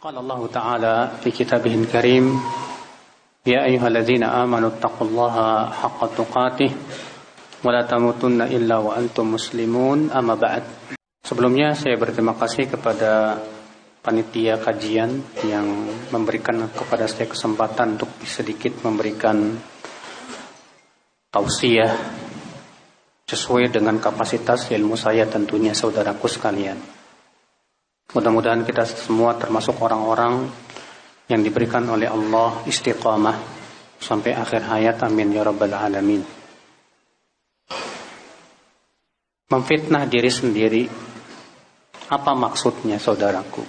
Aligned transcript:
قال 0.00 0.16
الله 0.16 0.40
تعالى 0.48 0.96
في 1.20 1.28
كتابه 1.28 1.74
الكريم 1.76 2.24
يا 3.44 3.68
أيها 3.68 3.84
الذين 3.84 4.24
آمنوا 4.24 4.80
اتقوا 4.80 5.06
الله 5.12 5.36
حق 5.76 6.00
تقاته 6.16 6.70
ولا 7.60 7.82
تموتن 7.84 8.40
إلا 8.48 8.76
وأنتم 8.80 9.24
مسلمون 9.28 10.08
أما 10.08 10.34
بعد 10.40 10.64
Sebelumnya 11.20 11.76
saya 11.76 12.00
berterima 12.00 12.32
kasih 12.32 12.72
kepada 12.72 13.44
panitia 14.00 14.56
kajian 14.56 15.20
yang 15.44 15.68
memberikan 16.08 16.56
kepada 16.72 17.04
saya 17.04 17.28
kesempatan 17.28 18.00
untuk 18.00 18.08
sedikit 18.24 18.80
memberikan 18.80 19.52
tausiah 21.28 21.92
sesuai 23.28 23.68
dengan 23.68 24.00
kapasitas 24.00 24.72
ilmu 24.72 24.96
saya 24.96 25.28
tentunya 25.28 25.76
saudaraku 25.76 26.24
sekalian. 26.24 26.80
Mudah-mudahan 28.13 28.61
kita 28.61 28.85
semua 28.85 29.33
termasuk 29.33 29.81
orang-orang 29.81 30.45
yang 31.25 31.41
diberikan 31.41 31.89
oleh 31.89 32.05
Allah 32.05 32.61
istiqamah 32.69 33.37
sampai 33.97 34.37
akhir 34.37 34.61
hayat 34.69 35.01
amin 35.01 35.33
ya 35.33 35.41
rabbal 35.41 35.73
alamin. 35.73 36.21
Memfitnah 39.49 40.05
diri 40.05 40.29
sendiri 40.29 40.83
apa 42.09 42.31
maksudnya 42.37 43.01
saudaraku? 43.01 43.65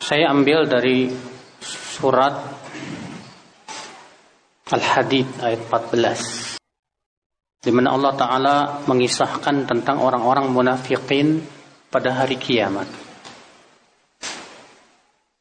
Saya 0.00 0.28
ambil 0.28 0.68
dari 0.68 1.08
surat 1.60 2.36
Al-Hadid 4.72 5.40
ayat 5.40 5.60
14 5.68 6.51
di 7.62 7.70
mana 7.70 7.94
Allah 7.94 8.12
taala 8.18 8.56
mengisahkan 8.90 9.70
tentang 9.70 10.02
orang-orang 10.02 10.50
munafikin 10.50 11.38
pada 11.88 12.10
hari 12.10 12.34
kiamat. 12.36 12.90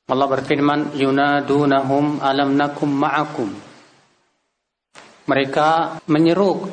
Allah 0.05 0.27
berfirman, 0.27 0.93
"Yunadunahum 0.95 2.21
alam 2.21 2.53
nakum 2.53 2.87
ma'akum." 2.87 3.71
mereka 5.31 6.01
menyeru 6.11 6.65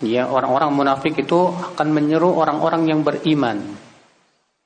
ya 0.00 0.30
orang-orang 0.30 0.70
munafik 0.70 1.18
itu 1.18 1.50
akan 1.50 1.88
menyeru 1.90 2.30
orang-orang 2.30 2.88
yang 2.88 3.00
beriman 3.02 3.58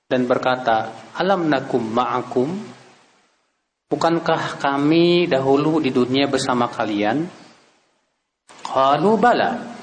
dan 0.06 0.28
berkata 0.28 1.10
alam 1.16 1.48
nakum 1.48 1.80
ma'akum 1.80 2.48
bukankah 3.88 4.60
kami 4.60 5.26
dahulu 5.26 5.80
di 5.80 5.90
dunia 5.90 6.28
bersama 6.28 6.68
kalian 6.68 7.24
qalu 8.62 9.12
bala 9.16 9.81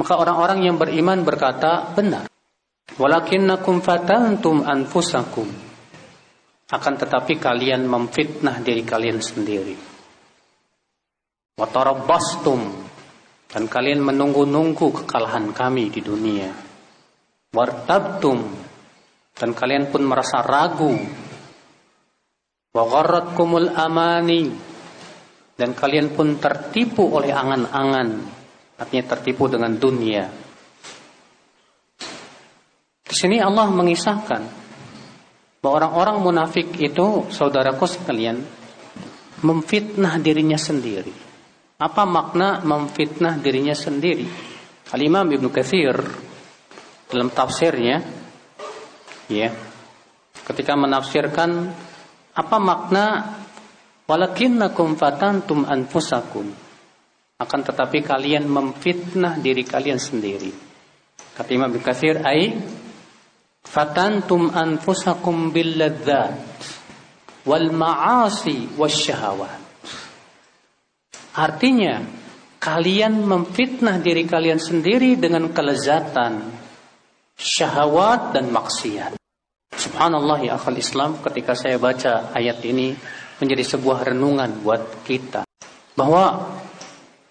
maka 0.00 0.16
orang-orang 0.16 0.64
yang 0.64 0.80
beriman 0.80 1.20
berkata 1.20 1.92
benar 1.92 2.24
walakinnakum 2.96 3.84
fatantum 3.84 4.64
anfusakum 4.64 5.46
akan 6.72 6.94
tetapi 6.96 7.36
kalian 7.36 7.84
memfitnah 7.84 8.64
diri 8.64 8.80
kalian 8.80 9.20
sendiri 9.20 9.90
Watarabbastum 11.60 12.72
dan 13.52 13.68
kalian 13.68 14.00
menunggu-nunggu 14.00 15.04
kekalahan 15.04 15.52
kami 15.52 15.92
di 15.92 16.00
dunia. 16.00 16.48
Wartabtum 17.52 18.40
dan 19.36 19.52
kalian 19.52 19.92
pun 19.92 20.08
merasa 20.08 20.40
ragu. 20.40 20.96
Wa 22.72 22.82
gharratkumul 22.88 23.76
amani 23.76 24.48
dan 25.52 25.76
kalian 25.76 26.16
pun 26.16 26.40
tertipu 26.40 27.04
oleh 27.12 27.28
angan-angan. 27.28 28.39
Artinya 28.80 29.04
tertipu 29.12 29.44
dengan 29.46 29.76
dunia. 29.76 30.24
Di 33.04 33.14
sini 33.14 33.36
Allah 33.36 33.68
mengisahkan 33.68 34.42
bahwa 35.60 35.76
orang-orang 35.76 36.16
munafik 36.24 36.80
itu 36.80 37.28
saudaraku 37.28 37.84
sekalian 37.84 38.40
memfitnah 39.44 40.16
dirinya 40.16 40.56
sendiri. 40.56 41.12
Apa 41.76 42.08
makna 42.08 42.64
memfitnah 42.64 43.36
dirinya 43.36 43.76
sendiri? 43.76 44.24
Al-Imam 44.90 45.28
Ibnu 45.28 45.52
Katsir 45.52 45.96
dalam 47.10 47.28
tafsirnya 47.34 48.00
ya 49.26 49.50
ketika 50.46 50.78
menafsirkan 50.78 51.70
apa 52.34 52.56
makna 52.62 53.38
walakinnakum 54.06 54.94
fatantum 54.94 55.66
anfusakum 55.66 56.69
akan 57.40 57.60
tetapi 57.64 58.04
kalian 58.04 58.44
memfitnah 58.44 59.40
diri 59.40 59.64
kalian 59.64 59.96
sendiri. 59.96 60.52
Kata 61.32 61.50
Imam 61.56 61.72
Ibnu 61.72 61.80
Katsir 61.80 62.20
ai 62.20 62.52
fatantum 63.64 64.52
anfusakum 64.52 65.48
bil 65.48 65.80
ladzat 65.80 66.36
wal 67.48 67.72
ma'asi 67.72 68.76
wasyahawat 68.76 69.60
Artinya, 71.30 72.02
kalian 72.58 73.22
memfitnah 73.22 74.02
diri 74.02 74.26
kalian 74.26 74.58
sendiri 74.58 75.14
dengan 75.14 75.46
kelezatan, 75.54 76.42
syahwat 77.38 78.34
dan 78.34 78.50
maksiat. 78.50 79.14
Subhanallah 79.70 80.42
ya 80.42 80.58
akal 80.58 80.74
Islam 80.74 81.22
ketika 81.22 81.54
saya 81.54 81.78
baca 81.78 82.34
ayat 82.34 82.60
ini 82.66 82.92
menjadi 83.38 83.64
sebuah 83.64 84.12
renungan 84.12 84.60
buat 84.60 85.06
kita 85.06 85.46
bahwa 85.94 86.52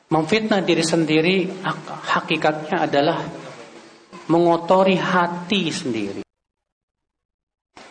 memfitnah 0.09 0.66
diri 0.66 0.81
sendiri 0.81 1.38
hakikatnya 1.86 2.90
adalah 2.90 3.22
mengotori 4.30 4.97
hati 4.97 5.70
sendiri. 5.70 6.22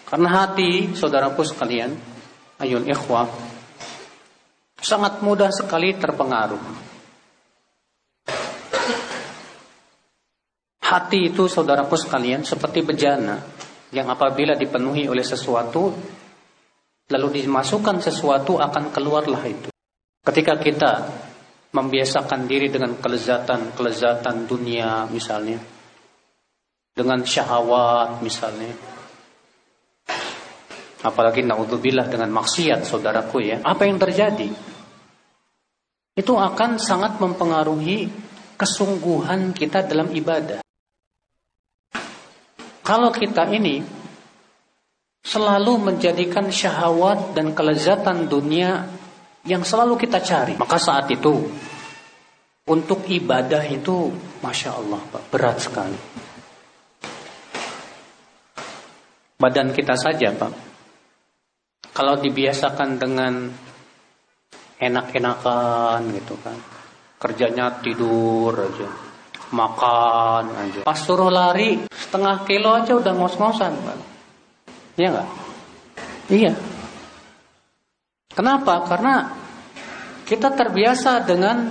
Karena 0.08 0.28
hati, 0.42 0.96
saudaraku 0.96 1.44
sekalian, 1.44 1.92
ayun 2.58 2.86
ikhwah, 2.88 3.28
sangat 4.80 5.20
mudah 5.20 5.52
sekali 5.52 5.94
terpengaruh. 5.94 6.88
Hati 10.88 11.28
itu 11.28 11.44
saudaraku 11.44 12.00
sekalian 12.00 12.48
seperti 12.48 12.80
bejana 12.80 13.36
yang 13.92 14.08
apabila 14.08 14.56
dipenuhi 14.56 15.04
oleh 15.04 15.20
sesuatu 15.20 15.92
lalu 17.12 17.44
dimasukkan 17.44 18.00
sesuatu 18.00 18.56
akan 18.56 18.88
keluarlah 18.88 19.44
itu. 19.44 19.68
Ketika 20.24 20.56
kita 20.56 20.92
membiasakan 21.78 22.50
diri 22.50 22.66
dengan 22.66 22.98
kelezatan-kelezatan 22.98 24.50
dunia 24.50 25.06
misalnya. 25.06 25.62
Dengan 26.92 27.22
syahwat 27.22 28.18
misalnya. 28.20 28.74
Apalagi 30.98 31.46
naudzubillah 31.46 32.10
dengan 32.10 32.34
maksiat 32.34 32.82
saudaraku 32.82 33.38
ya. 33.46 33.62
Apa 33.62 33.86
yang 33.86 34.02
terjadi? 34.02 34.50
Itu 36.18 36.34
akan 36.34 36.82
sangat 36.82 37.22
mempengaruhi 37.22 38.10
kesungguhan 38.58 39.54
kita 39.54 39.86
dalam 39.86 40.10
ibadah. 40.10 40.58
Kalau 42.82 43.14
kita 43.14 43.46
ini 43.54 43.78
selalu 45.22 45.78
menjadikan 45.78 46.50
syahwat 46.50 47.38
dan 47.38 47.54
kelezatan 47.54 48.26
dunia 48.26 48.97
yang 49.48 49.64
selalu 49.64 49.96
kita 49.96 50.20
cari. 50.20 50.54
Maka 50.60 50.76
saat 50.76 51.08
itu 51.08 51.48
untuk 52.68 53.08
ibadah 53.08 53.64
itu 53.64 54.12
masya 54.44 54.76
Allah 54.76 55.00
Pak 55.08 55.22
berat 55.32 55.56
sekali. 55.56 55.98
Badan 59.40 59.72
kita 59.72 59.96
saja 59.96 60.28
Pak. 60.36 60.52
Kalau 61.96 62.20
dibiasakan 62.20 63.00
dengan 63.00 63.48
enak-enakan 64.78 66.00
gitu 66.12 66.36
kan. 66.44 66.58
Kerjanya 67.18 67.82
tidur 67.82 68.54
aja 68.54 69.08
makan 69.48 70.44
aja. 70.52 70.80
Pas 70.84 71.00
suruh 71.00 71.32
lari 71.32 71.88
setengah 71.88 72.44
kilo 72.44 72.72
aja 72.72 72.92
udah 72.96 73.12
ngos-ngosan 73.16 73.72
kan 73.84 73.98
iya 74.98 75.08
nggak? 75.14 75.28
Iya 76.28 76.52
kenapa 78.38 78.86
karena 78.86 79.34
kita 80.22 80.54
terbiasa 80.54 81.26
dengan 81.26 81.66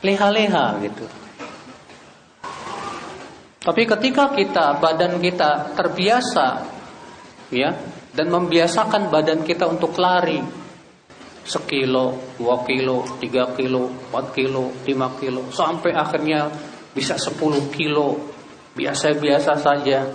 leha-leha 0.00 0.66
gitu 0.80 1.04
tapi 3.62 3.82
ketika 3.84 4.32
kita 4.32 4.80
badan 4.80 5.20
kita 5.20 5.76
terbiasa 5.76 6.64
ya 7.52 7.70
dan 8.16 8.26
membiasakan 8.32 9.12
badan 9.12 9.44
kita 9.44 9.68
untuk 9.68 9.94
lari 10.00 10.62
sekilo, 11.42 12.38
dua 12.38 12.62
kilo, 12.62 13.02
tiga 13.18 13.50
kilo, 13.54 13.90
empat 14.08 14.30
kilo, 14.34 14.70
lima 14.86 15.10
kilo, 15.18 15.50
sampai 15.50 15.90
akhirnya 15.90 16.46
bisa 16.94 17.18
sepuluh 17.18 17.66
kilo, 17.74 18.18
biasa-biasa 18.78 19.58
saja. 19.58 20.06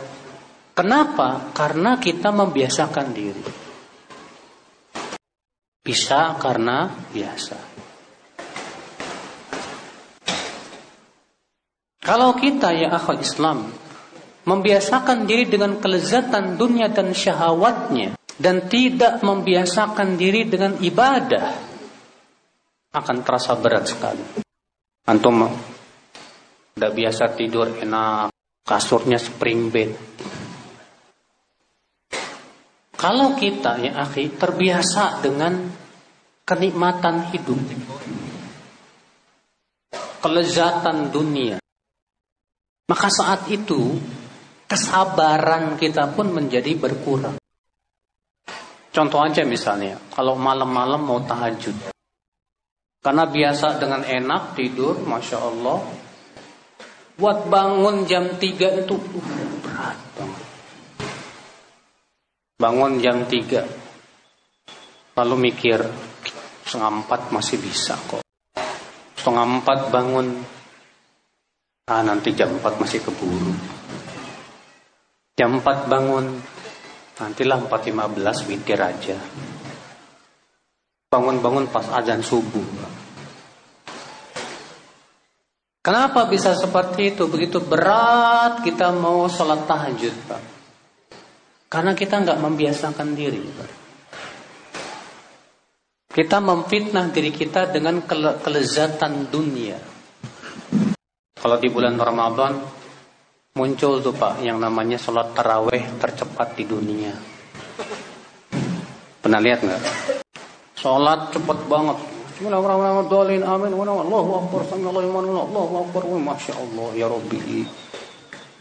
Kenapa? 0.71 1.51
Karena 1.51 1.99
kita 1.99 2.31
membiasakan 2.31 3.07
diri. 3.11 3.66
Bisa 5.87 6.35
karena 6.35 6.91
biasa. 7.15 7.55
Kalau 12.03 12.35
kita 12.35 12.75
ya 12.75 12.91
akhwat 12.91 13.23
Islam 13.23 13.71
membiasakan 14.43 15.23
diri 15.23 15.47
dengan 15.47 15.79
kelezatan 15.79 16.59
dunia 16.59 16.91
dan 16.91 17.15
syahwatnya 17.15 18.19
dan 18.35 18.67
tidak 18.67 19.23
membiasakan 19.23 20.19
diri 20.19 20.43
dengan 20.43 20.75
ibadah 20.75 21.55
akan 22.91 23.17
terasa 23.23 23.55
berat 23.55 23.87
sekali. 23.87 24.23
Antum 25.07 25.47
tidak 26.75 26.91
biasa 26.95 27.23
tidur 27.31 27.79
enak, 27.79 28.27
kasurnya 28.67 29.19
spring 29.19 29.71
bed. 29.71 29.91
Kalau 32.97 33.37
kita 33.37 33.77
ya 33.77 33.93
akhi 34.01 34.33
terbiasa 34.41 35.21
dengan 35.21 35.69
kenikmatan 36.41 37.29
hidup, 37.29 37.61
kelezatan 40.17 41.13
dunia, 41.13 41.61
maka 42.89 43.07
saat 43.13 43.45
itu 43.53 44.01
kesabaran 44.65 45.77
kita 45.77 46.09
pun 46.17 46.33
menjadi 46.33 46.73
berkurang. 46.73 47.37
Contoh 48.89 49.21
aja 49.21 49.45
misalnya, 49.45 50.01
kalau 50.09 50.33
malam-malam 50.33 51.05
mau 51.05 51.21
tahajud. 51.21 51.93
Karena 52.97 53.29
biasa 53.29 53.77
dengan 53.77 54.01
enak 54.01 54.57
tidur, 54.57 55.05
Masya 55.05 55.37
Allah. 55.37 55.85
Buat 57.13 57.45
bangun 57.45 58.09
jam 58.09 58.25
3 58.41 58.41
itu 58.41 58.95
uh, 58.97 59.53
berat 59.61 59.99
banget. 60.17 60.46
Bangun 62.57 62.97
jam 62.97 63.21
3. 63.21 65.13
Lalu 65.13 65.35
mikir, 65.37 65.77
setengah 66.65 67.05
empat 67.05 67.29
masih 67.29 67.61
bisa 67.61 67.93
kok. 68.09 68.25
Setengah 69.13 69.61
empat 69.61 69.93
bangun, 69.93 70.41
ah 71.85 72.01
nanti 72.01 72.33
jam 72.33 72.57
4 72.57 72.81
masih 72.81 73.05
keburu. 73.05 73.53
Jam 75.37 75.61
4 75.61 75.85
bangun, 75.85 76.33
nantilah 77.21 77.61
4.15 77.69 78.49
witir 78.49 78.81
aja. 78.81 79.21
Bangun-bangun 81.13 81.69
pas 81.69 81.85
azan 81.93 82.25
subuh. 82.25 82.65
Kenapa 85.85 86.25
bisa 86.25 86.57
seperti 86.57 87.13
itu? 87.13 87.29
Begitu 87.29 87.61
berat 87.61 88.65
kita 88.65 88.89
mau 88.97 89.29
sholat 89.29 89.69
tahajud, 89.69 90.15
Pak. 90.25 90.56
Karena 91.67 91.91
kita 91.91 92.23
nggak 92.23 92.39
membiasakan 92.39 93.11
diri. 93.11 93.43
Kita 96.07 96.39
memfitnah 96.39 97.11
diri 97.11 97.29
kita 97.35 97.67
dengan 97.67 98.01
kele 98.07 98.39
kelezatan 98.39 99.27
dunia. 99.27 99.75
Kalau 101.37 101.59
di 101.59 101.67
bulan 101.67 101.99
Ramadan, 101.99 102.57
muncul 103.53 103.99
tuh 103.99 104.15
Pak 104.15 104.41
yang 104.41 104.63
namanya 104.63 104.95
sholat 104.95 105.35
taraweh 105.35 105.99
tercepat 105.99 106.55
di 106.55 106.63
dunia. 106.63 107.13
Pernah 109.19 109.43
lihat 109.43 109.59
nggak? 109.61 109.83
Sholat 110.79 111.35
cepat 111.35 111.67
banget. 111.67 111.99
Bismillahirrahmanirrahim. 112.39 113.43
Amin. 113.43 113.71
Allahu 113.75 114.31
Akbar. 114.39 114.61
Allahu 114.71 115.73
Akbar. 115.83 116.01
Masya 116.15 116.53
Allah 116.55 116.89
ya 116.95 117.11
Rabbi. 117.11 117.67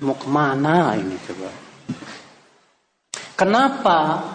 Mau 0.02 0.18
ke 0.18 0.26
mana 0.26 0.98
ini 0.98 1.16
coba? 1.22 1.48
Kenapa? 3.36 4.32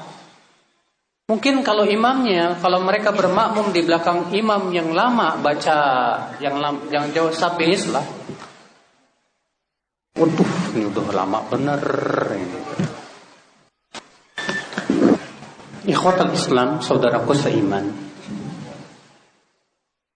Mungkin 1.25 1.65
kalau 1.65 1.87
imamnya, 1.87 2.59
kalau 2.61 2.85
mereka 2.85 3.09
bermakmum 3.09 3.73
di 3.73 3.81
belakang 3.81 4.29
imam 4.35 4.69
yang 4.69 4.93
lama 4.93 5.41
baca 5.41 5.77
yang 6.37 6.59
yang 6.91 7.09
jauh 7.09 7.33
sabis 7.33 7.89
lah, 7.89 8.03
Waduh, 10.11 10.75
ini 10.75 10.85
udah 10.91 11.07
lama 11.15 11.39
bener 11.49 11.81
ini. 12.35 12.59
Ikhwatal 15.87 16.35
Islam, 16.35 16.83
saudaraku 16.83 17.33
seiman. 17.33 17.89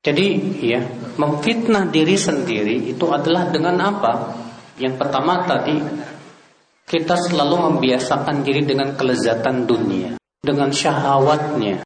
Jadi 0.05 0.27
ya, 0.61 0.85
memfitnah 1.17 1.89
diri 1.89 2.19
sendiri 2.19 2.91
itu 2.91 3.07
adalah 3.09 3.49
dengan 3.49 3.81
apa? 3.81 4.13
Yang 4.77 4.99
pertama 5.01 5.41
tadi 5.47 5.79
kita 6.85 7.17
selalu 7.17 7.73
membiasakan 7.73 8.45
diri 8.45 8.61
dengan 8.61 8.93
kelezatan 8.93 9.65
dunia, 9.65 10.13
dengan 10.39 10.69
syahwatnya. 10.69 11.81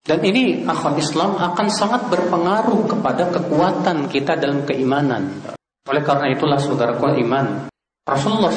Dan 0.00 0.20
ini 0.24 0.64
akhwat 0.64 0.96
Islam 1.00 1.40
akan 1.40 1.66
sangat 1.72 2.08
berpengaruh 2.12 2.88
kepada 2.88 3.32
kekuatan 3.32 4.08
kita 4.12 4.36
dalam 4.36 4.64
keimanan. 4.68 5.40
Oleh 5.88 6.04
karena 6.04 6.32
itulah 6.32 6.60
saudaraku 6.60 7.16
iman, 7.24 7.72
Rasulullah 8.04 8.52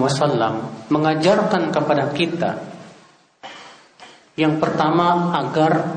Wasallam 0.00 0.88
mengajarkan 0.88 1.72
kepada 1.72 2.12
kita 2.16 2.50
yang 4.36 4.60
pertama 4.60 5.32
agar 5.32 5.96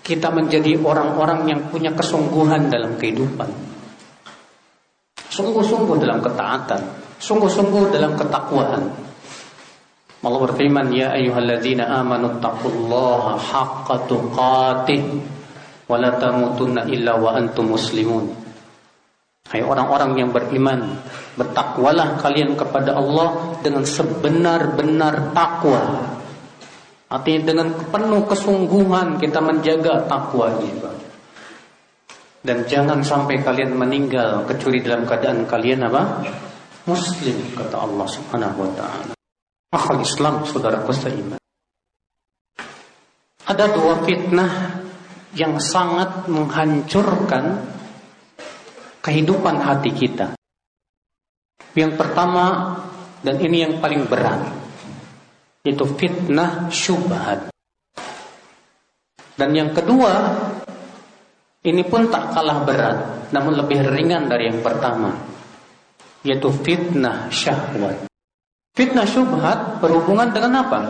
kita 0.00 0.32
menjadi 0.32 0.80
orang-orang 0.80 1.44
yang 1.44 1.60
punya 1.68 1.92
kesungguhan 1.92 2.72
dalam 2.72 2.96
kehidupan, 2.96 3.52
sungguh-sungguh 5.28 5.96
dalam 6.00 6.24
ketaatan, 6.24 6.99
sungguh-sungguh 7.20 7.92
dalam 7.92 8.16
ketakwaan. 8.16 8.88
Allah 10.20 10.40
berfirman, 10.50 10.92
Ya 10.92 11.16
ayyuhalladzina 11.16 11.88
amanu 12.00 12.40
taqullaha 12.40 13.40
haqqa 13.40 14.04
tuqatih 14.08 15.00
wa 15.88 15.96
la 15.96 16.16
tamutunna 16.16 16.88
illa 16.88 17.16
wa 17.16 17.36
antum 17.36 17.72
muslimun. 17.72 18.28
Hai 19.48 19.64
orang-orang 19.64 20.14
yang 20.20 20.30
beriman, 20.30 21.00
bertakwalah 21.34 22.20
kalian 22.20 22.54
kepada 22.54 22.94
Allah 22.94 23.56
dengan 23.64 23.82
sebenar-benar 23.82 25.32
takwa. 25.32 26.04
Artinya 27.10 27.40
dengan 27.42 27.68
penuh 27.90 28.22
kesungguhan 28.30 29.18
kita 29.18 29.42
menjaga 29.42 30.06
takwa 30.06 30.54
ini. 30.62 30.70
Dan 32.40 32.64
jangan 32.64 33.02
sampai 33.02 33.42
kalian 33.42 33.74
meninggal 33.76 34.46
kecuali 34.46 34.80
dalam 34.80 35.04
keadaan 35.04 35.44
kalian 35.44 35.84
apa? 35.90 36.02
Muslim 36.88 37.36
kata 37.52 37.76
Allah 37.76 38.06
Subhanahu 38.08 38.56
wa 38.64 38.70
taala. 38.72 39.12
Akhul 39.70 40.00
Islam 40.00 40.48
saudara 40.48 40.80
seiman. 40.88 41.36
Ada 43.44 43.64
dua 43.76 44.00
fitnah 44.06 44.80
yang 45.36 45.60
sangat 45.60 46.26
menghancurkan 46.26 47.60
kehidupan 49.04 49.60
hati 49.60 49.90
kita. 49.92 50.34
Yang 51.76 51.92
pertama 52.00 52.76
dan 53.20 53.36
ini 53.38 53.62
yang 53.62 53.74
paling 53.78 54.08
berat 54.08 54.48
itu 55.62 55.84
fitnah 55.84 56.72
syubhat. 56.72 57.52
Dan 59.36 59.52
yang 59.52 59.70
kedua 59.76 60.12
ini 61.60 61.84
pun 61.84 62.08
tak 62.08 62.32
kalah 62.32 62.64
berat 62.64 62.98
namun 63.36 63.60
lebih 63.60 63.84
ringan 63.84 64.26
dari 64.26 64.48
yang 64.48 64.64
pertama 64.64 65.29
yaitu 66.26 66.48
fitnah 66.64 67.32
syahwat. 67.32 68.06
Fitnah 68.76 69.08
syubhat 69.08 69.82
berhubungan 69.82 70.30
dengan 70.30 70.64
apa? 70.64 70.80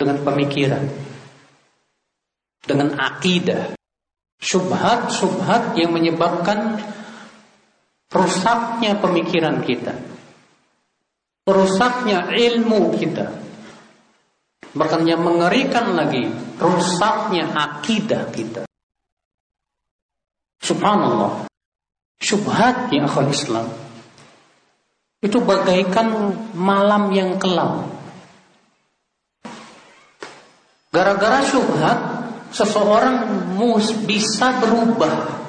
Dengan 0.00 0.18
pemikiran. 0.24 0.84
Dengan 2.62 2.94
akidah 2.98 3.74
subhat-subhat 4.42 5.78
yang 5.78 5.94
menyebabkan 5.94 6.82
rusaknya 8.10 8.98
pemikiran 8.98 9.62
kita, 9.62 9.94
rusaknya 11.46 12.34
ilmu 12.34 12.98
kita, 12.98 13.30
bahkan 14.74 15.06
yang 15.06 15.22
mengerikan 15.22 15.94
lagi 15.94 16.26
rusaknya 16.58 17.54
akidah 17.54 18.28
kita. 18.34 18.62
Subhanallah, 20.62 21.46
subhat 22.22 22.88
yang 22.94 23.10
akhwat 23.10 23.34
Islam 23.34 23.66
itu 25.22 25.38
bagaikan 25.38 26.34
malam 26.54 27.10
yang 27.14 27.38
kelam. 27.38 27.86
Gara-gara 30.90 31.40
subhat 31.46 31.98
seseorang 32.50 33.30
mus 33.54 33.94
bisa 34.02 34.58
berubah. 34.58 35.40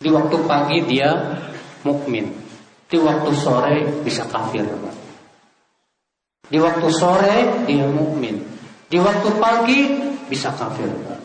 Di 0.00 0.08
waktu 0.08 0.36
pagi 0.48 0.80
dia 0.88 1.36
mukmin, 1.84 2.32
di 2.88 2.96
waktu 2.96 3.30
sore 3.36 3.76
bisa 4.00 4.24
kafir. 4.24 4.64
Di 6.48 6.58
waktu 6.58 6.88
sore 6.88 7.68
dia 7.68 7.84
mukmin, 7.86 8.40
di 8.88 8.96
waktu 8.96 9.28
pagi 9.36 9.80
bisa 10.32 10.48
kafir. 10.56 11.19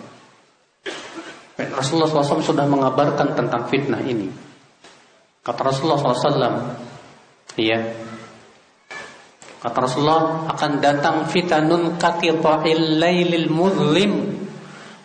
Rasulullah 1.56 2.12
SAW 2.12 2.44
sudah 2.44 2.68
mengabarkan 2.68 3.32
tentang 3.32 3.72
fitnah 3.72 4.04
ini. 4.04 4.28
Kata 5.40 5.62
Rasulullah 5.62 6.00
SAW, 6.02 6.58
iya, 7.56 7.80
Kata 9.66 9.82
Rasulullah 9.82 10.46
akan 10.46 10.72
datang 10.78 11.26
fitanun 11.26 11.98
katita'il 11.98 13.02
lailil 13.02 13.50
muzlim 13.50 14.14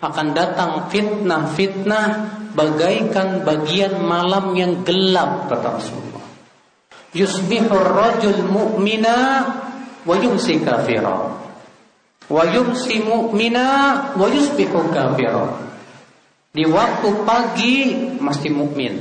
akan 0.05 0.27
datang 0.37 0.93
fitnah-fitnah 0.93 2.07
bagaikan 2.53 3.41
bagian 3.41 4.05
malam 4.05 4.53
yang 4.53 4.85
gelap 4.85 5.49
kata 5.49 5.81
Rasulullah. 5.81 6.25
Yusbihur 7.17 7.89
rajul 7.89 8.45
mu'mina 8.53 9.17
wa 10.05 10.15
yumsi 10.21 10.61
kafira. 10.61 11.41
Wa 12.29 12.45
yumsi 12.45 13.01
mu'mina 13.01 13.67
wa 14.13 14.29
yusbihu 14.29 14.93
kafira. 14.93 15.70
Di 16.51 16.67
waktu 16.67 17.09
pagi 17.23 17.75
masih 18.19 18.51
mukmin. 18.51 18.99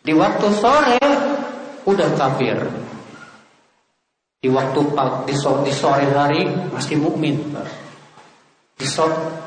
Di 0.00 0.16
waktu 0.16 0.46
sore 0.56 1.00
udah 1.84 2.08
kafir. 2.16 2.58
Di 4.42 4.48
waktu 4.50 4.80
di 5.28 5.34
sore, 5.36 5.60
di 5.68 5.72
sore 5.72 6.06
hari 6.10 6.48
masih 6.72 6.98
mukmin 6.98 7.38
di, 8.82 8.86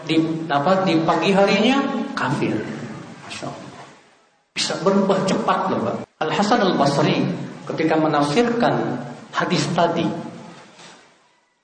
di 0.08 0.15
apa 0.48 0.88
di 0.88 0.94
pagi 1.03 1.29
harinya 1.36 1.77
kafir. 2.15 2.55
Bisa 4.55 4.79
berubah 4.79 5.20
cepat 5.27 5.60
loh 5.75 5.79
Pak. 5.84 5.96
Al 6.24 6.32
Hasan 6.32 6.63
Al 6.63 6.79
Basri 6.79 7.27
ketika 7.67 8.00
menafsirkan 8.00 9.03
hadis 9.36 9.67
tadi 9.75 10.08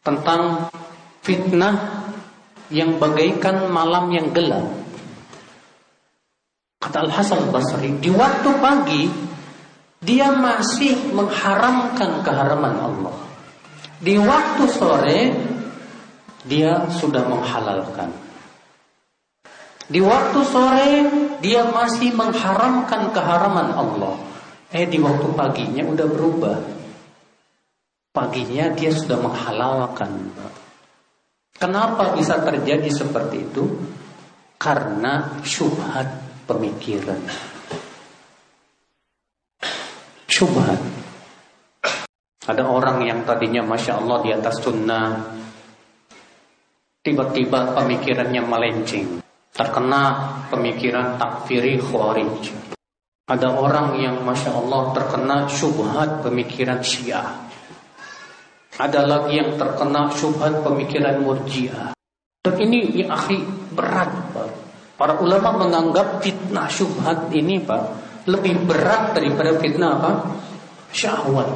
tentang 0.04 0.68
fitnah 1.24 2.04
yang 2.68 3.00
bagaikan 3.00 3.72
malam 3.72 4.12
yang 4.12 4.28
gelap. 4.36 4.81
Kata 6.82 6.98
Al 7.06 7.12
Hasan 7.14 7.46
Al 7.46 7.50
Basri 7.54 7.94
di 8.02 8.10
waktu 8.10 8.50
pagi 8.58 9.06
dia 10.02 10.34
masih 10.34 11.14
mengharamkan 11.14 12.26
keharaman 12.26 12.74
Allah. 12.74 13.16
Di 14.02 14.18
waktu 14.18 14.64
sore 14.66 15.20
dia 16.42 16.90
sudah 16.90 17.22
menghalalkan. 17.30 18.10
Di 19.86 20.02
waktu 20.02 20.40
sore 20.42 20.92
dia 21.38 21.70
masih 21.70 22.18
mengharamkan 22.18 23.14
keharaman 23.14 23.78
Allah. 23.78 24.18
Eh 24.74 24.90
di 24.90 24.98
waktu 24.98 25.30
paginya 25.38 25.86
udah 25.86 26.08
berubah. 26.10 26.58
Paginya 28.10 28.74
dia 28.74 28.90
sudah 28.90 29.22
menghalalkan. 29.22 30.34
Kenapa 31.62 32.18
bisa 32.18 32.42
terjadi 32.42 32.90
seperti 32.90 33.46
itu? 33.46 33.70
Karena 34.58 35.38
syubhat 35.46 36.31
pemikiran. 36.46 37.22
Syubhat. 40.26 40.80
Ada 42.48 42.66
orang 42.66 43.06
yang 43.06 43.22
tadinya 43.24 43.62
Masya 43.62 44.02
Allah 44.02 44.18
di 44.26 44.30
atas 44.34 44.58
sunnah 44.60 45.40
Tiba-tiba 47.02 47.74
pemikirannya 47.74 48.46
melenceng. 48.46 49.26
Terkena 49.50 50.22
pemikiran 50.54 51.18
takfiri 51.18 51.82
khawarij. 51.82 52.54
Ada 53.26 53.58
orang 53.58 53.98
yang 53.98 54.22
Masya 54.22 54.54
Allah 54.54 54.94
terkena 54.94 55.50
syubhat 55.50 56.22
pemikiran 56.22 56.78
syiah. 56.86 57.42
Ada 58.78 59.10
lagi 59.10 59.34
yang 59.34 59.58
terkena 59.58 60.14
syubhat 60.14 60.62
pemikiran 60.62 61.26
murjiah. 61.26 61.90
Dan 62.46 62.56
ini 62.62 63.02
ya 63.02 63.18
akhi 63.18 63.50
berat 63.74 64.38
Pak. 64.38 64.61
Para 65.02 65.18
ulama 65.18 65.66
menganggap 65.66 66.22
fitnah 66.22 66.70
syubhat 66.70 67.34
ini 67.34 67.58
Pak 67.58 67.82
lebih 68.30 68.70
berat 68.70 69.18
daripada 69.18 69.58
fitnah 69.58 69.98
apa? 69.98 70.12
Syahwat. 70.94 71.50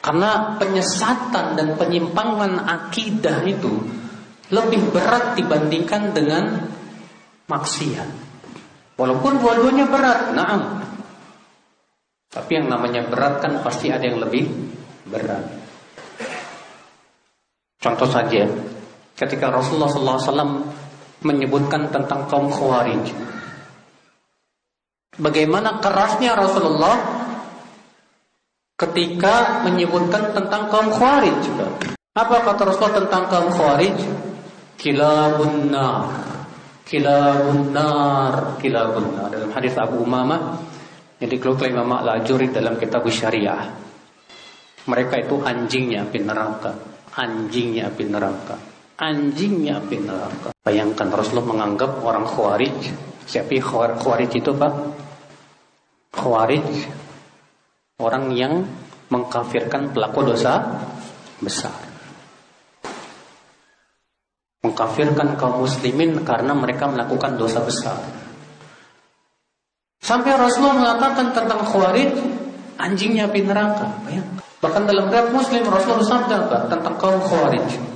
Karena 0.00 0.56
penyesatan 0.56 1.52
dan 1.52 1.76
penyimpangan 1.76 2.64
akidah 2.64 3.44
itu 3.44 3.76
lebih 4.48 4.88
berat 4.88 5.36
dibandingkan 5.36 6.16
dengan 6.16 6.64
maksiat. 7.44 8.08
Walaupun 8.96 9.36
dua-duanya 9.36 9.84
berat, 9.84 10.32
naam. 10.32 10.80
Tapi 12.32 12.56
yang 12.56 12.72
namanya 12.72 13.04
berat 13.04 13.44
kan 13.44 13.60
pasti 13.60 13.92
ada 13.92 14.08
yang 14.08 14.16
lebih 14.16 14.48
berat. 15.12 15.44
Contoh 17.84 18.08
saja, 18.08 18.48
ketika 19.20 19.52
Rasulullah 19.52 20.16
SAW 20.16 20.64
menyebutkan 21.20 21.92
tentang 21.92 22.24
kaum 22.32 22.48
Khawarij, 22.48 23.12
bagaimana 25.20 25.76
kerasnya 25.84 26.32
Rasulullah 26.32 27.20
ketika 28.80 29.60
menyebutkan 29.68 30.32
tentang 30.32 30.72
kaum 30.72 30.88
khawarij 30.88 31.36
juga. 31.44 31.68
Apa 32.16 32.42
kata 32.42 32.72
Rasulullah 32.72 32.96
tentang 33.04 33.28
kaum 33.28 33.48
khawarij? 33.52 33.96
Kilabun 34.80 35.68
nar. 35.68 36.08
Kilabun 36.88 37.70
nar, 37.70 38.56
kilabun 38.58 39.14
nar. 39.14 39.28
Dalam 39.30 39.52
hadis 39.52 39.76
Abu 39.76 40.00
Umamah 40.02 40.58
yang 41.20 41.28
dikeluarkan 41.28 41.70
Imam 41.70 41.92
Al-Ajuri 41.92 42.50
dalam 42.50 42.80
kitab 42.80 43.04
Syariah. 43.06 43.68
Mereka 44.88 45.28
itu 45.28 45.38
anjingnya 45.44 46.08
api 46.08 46.18
neraka. 46.24 46.72
Anjingnya 47.14 47.92
api 47.92 48.02
neraka. 48.08 48.69
Anjingnya 49.00 49.80
api 49.80 49.96
neraka. 49.96 50.52
Bayangkan 50.60 51.08
Rasulullah 51.08 51.56
menganggap 51.56 52.04
orang 52.04 52.28
khawarij. 52.28 52.92
Siapa 53.24 53.56
khawarij 53.56 54.28
itu 54.36 54.52
Pak? 54.52 54.72
Khawarij 56.12 56.68
orang 57.96 58.28
yang 58.36 58.68
mengkafirkan 59.08 59.96
pelaku 59.96 60.20
dosa 60.28 60.84
besar. 61.40 61.72
Mengkafirkan 64.60 65.40
kaum 65.40 65.64
muslimin 65.64 66.20
karena 66.20 66.52
mereka 66.52 66.84
melakukan 66.84 67.40
dosa 67.40 67.64
besar. 67.64 67.96
Sampai 70.04 70.36
Rasulullah 70.36 70.76
mengatakan 70.76 71.32
tentang 71.32 71.64
khawarij 71.64 72.12
anjingnya 72.76 73.32
api 73.32 73.48
neraka. 73.48 73.88
Bayangkan. 74.04 74.44
Bahkan 74.60 74.82
dalam 74.84 75.08
riwayat 75.08 75.32
Muslim 75.32 75.64
Rasulullah 75.64 76.04
sabda 76.04 76.68
tentang 76.68 77.00
kaum 77.00 77.16
khawarij. 77.24 77.89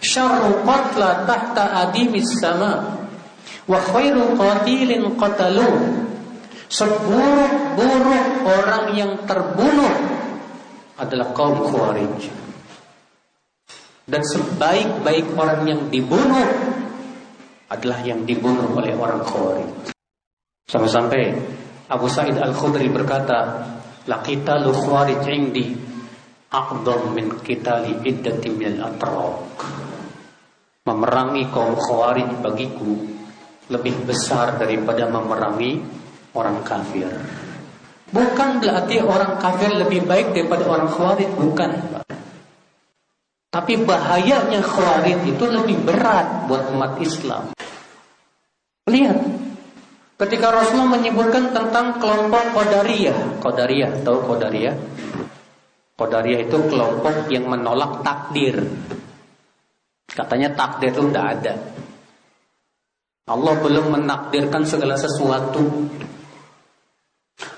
Syarru 0.00 0.64
qatla 0.64 1.28
tahta 1.28 1.86
adimis 1.86 2.40
sama 2.40 3.04
wa 3.68 3.78
khairu 3.78 4.34
qatilin 4.34 5.12
qatalu 5.20 6.00
Seburuk-buruk 6.70 8.46
orang 8.46 8.94
yang 8.94 9.18
terbunuh 9.26 9.90
adalah 11.02 11.34
kaum 11.34 11.66
Khawarij. 11.66 12.30
Dan 14.06 14.22
sebaik-baik 14.22 15.34
orang 15.34 15.66
yang 15.66 15.80
dibunuh 15.90 16.46
adalah 17.66 17.98
yang 18.06 18.22
dibunuh 18.22 18.70
oleh 18.70 18.94
orang 18.94 19.18
Khawarij. 19.26 19.70
Sampai-sampai 20.70 21.22
Abu 21.90 22.06
Sa'id 22.06 22.38
Al-Khudri 22.38 22.86
berkata, 22.86 23.66
Laqita 24.06 24.62
lu 24.62 24.70
khawarij 24.70 25.26
indi 25.26 25.74
aqdam 26.54 27.18
min 27.18 27.34
qitali 27.42 27.98
iddati 28.06 28.46
min 28.54 28.78
al-atraq. 28.78 29.89
Memerangi 30.90 31.46
kaum 31.54 31.78
khawarij 31.78 32.42
bagiku 32.42 32.98
lebih 33.70 33.94
besar 34.10 34.58
daripada 34.58 35.06
memerangi 35.06 35.78
orang 36.34 36.66
kafir. 36.66 37.06
Bukan 38.10 38.58
berarti 38.58 38.98
orang 38.98 39.38
kafir 39.38 39.70
lebih 39.70 40.02
baik 40.02 40.34
daripada 40.34 40.66
orang 40.66 40.90
khawarij, 40.90 41.30
bukan. 41.38 41.70
Tapi 43.54 43.86
bahayanya 43.86 44.58
khawarij 44.66 45.30
itu 45.30 45.44
lebih 45.46 45.78
berat 45.86 46.50
buat 46.50 46.74
umat 46.74 46.98
Islam. 46.98 47.54
Lihat, 48.90 49.18
ketika 50.18 50.50
Rasulullah 50.50 50.98
menyebutkan 50.98 51.54
tentang 51.54 52.02
kelompok 52.02 52.50
Qadariyah. 52.50 53.38
Qadariyah, 53.38 54.02
tahu 54.02 54.26
Qadariyah? 54.26 54.74
Qadariyah 55.94 56.40
itu 56.50 56.58
kelompok 56.66 57.30
yang 57.30 57.46
menolak 57.46 58.02
takdir. 58.02 58.58
Katanya 60.10 60.50
takdir 60.54 60.90
itu 60.90 61.06
tidak 61.06 61.26
ada. 61.38 61.54
Allah 63.30 63.54
belum 63.62 63.94
menakdirkan 63.94 64.66
segala 64.66 64.98
sesuatu. 64.98 65.86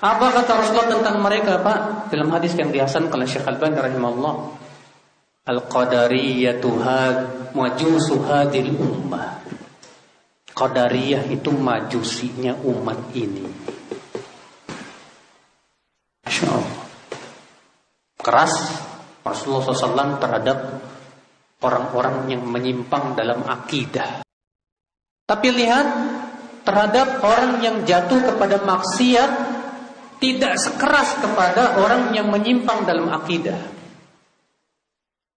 Apa 0.03 0.25
kata 0.31 0.51
Rasulullah 0.53 0.93
tentang 0.93 1.17
mereka, 1.19 1.59
Pak? 1.59 2.13
Dalam 2.13 2.29
hadis 2.29 2.53
yang 2.53 2.69
dihasan 2.69 3.09
oleh 3.09 3.25
Syekh 3.25 3.49
Al-Bani 3.49 3.81
rahimahullah. 3.81 4.35
Al-Qadariyatu 5.49 6.69
majusu 7.57 8.21
hadil 8.23 8.71
ummah. 8.79 9.43
Qadariyah 10.53 11.25
itu 11.33 11.49
majusinya 11.49 12.53
umat 12.61 13.09
ini. 13.17 13.49
Masya. 16.23 16.53
Keras 18.21 18.53
Rasulullah 19.25 19.73
SAW 19.73 20.21
terhadap 20.21 20.57
orang-orang 21.63 22.27
yang 22.27 22.43
menyimpang 22.43 23.15
dalam 23.15 23.41
akidah. 23.47 24.21
Tapi 25.23 25.47
lihat 25.55 25.87
terhadap 26.67 27.23
orang 27.23 27.63
yang 27.63 27.87
jatuh 27.87 28.19
kepada 28.35 28.59
maksiat 28.61 29.31
tidak 30.19 30.55
sekeras 30.59 31.19
kepada 31.19 31.79
orang 31.79 32.11
yang 32.15 32.27
menyimpang 32.31 32.87
dalam 32.87 33.11
akidah. 33.11 33.59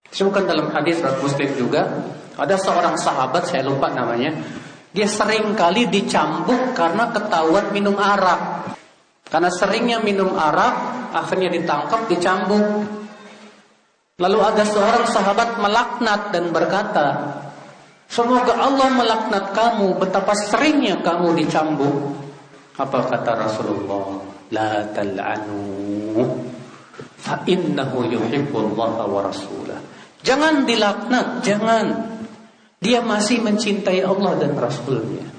Disebutkan 0.07 0.47
dalam 0.47 0.71
hadis 0.71 1.03
Rasul 1.03 1.27
Muslim 1.27 1.51
juga, 1.59 1.83
Ada 2.37 2.61
seorang 2.61 3.01
sahabat, 3.01 3.49
saya 3.49 3.65
lupa 3.65 3.89
namanya, 3.89 4.29
dia 4.93 5.09
sering 5.09 5.57
kali 5.57 5.89
dicambuk 5.89 6.77
karena 6.77 7.09
ketahuan 7.09 7.73
minum 7.73 7.97
arak. 7.97 8.77
Karena 9.25 9.49
seringnya 9.49 10.05
minum 10.05 10.37
arak, 10.37 10.75
akhirnya 11.17 11.49
ditangkap, 11.49 12.05
dicambuk. 12.13 12.85
Lalu 14.17 14.39
ada 14.41 14.65
seorang 14.65 15.05
sahabat 15.13 15.61
melaknat 15.61 16.33
dan 16.33 16.49
berkata, 16.49 17.37
Semoga 18.09 18.57
Allah 18.57 18.89
melaknat 18.97 19.53
kamu 19.53 20.01
betapa 20.01 20.33
seringnya 20.33 21.05
kamu 21.05 21.37
dicambuk. 21.37 22.17
Apa 22.81 23.13
kata 23.13 23.45
Rasulullah? 23.45 24.25
La 24.57 24.89
tal'anu 24.95 26.17
fa 27.21 27.45
innahu 27.45 28.09
yuhibbullaha 28.09 29.05
wa 29.05 29.21
rasulah. 29.21 29.77
Jangan 30.25 30.65
dilaknat, 30.65 31.45
jangan. 31.45 32.17
Dia 32.81 33.05
masih 33.05 33.45
mencintai 33.45 34.01
Allah 34.01 34.33
dan 34.41 34.57
Rasulnya. 34.57 35.36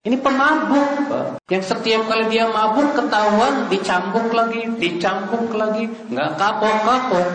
Ini 0.00 0.16
pemabuk. 0.16 1.12
Yang 1.52 1.76
setiap 1.76 2.08
kali 2.08 2.32
dia 2.32 2.48
mabuk 2.48 2.96
ketahuan 2.96 3.68
dicambuk 3.68 4.32
lagi, 4.32 4.64
dicambuk 4.80 5.52
lagi, 5.52 5.84
nggak 6.08 6.40
kapok-kapok. 6.40 7.28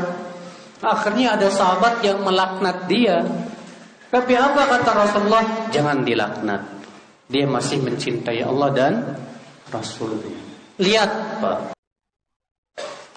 Akhirnya 0.81 1.37
ada 1.37 1.45
sahabat 1.53 2.01
yang 2.01 2.25
melaknat 2.25 2.89
dia. 2.89 3.21
Tapi 4.09 4.33
apa 4.33 4.61
kata 4.65 4.91
Rasulullah? 4.97 5.45
Jangan 5.69 6.01
dilaknat. 6.01 6.61
Dia 7.29 7.45
masih 7.45 7.85
mencintai 7.85 8.41
Allah 8.41 8.69
dan 8.73 8.93
Rasulnya. 9.69 10.33
Lihat 10.81 11.11
Pak. 11.45 11.59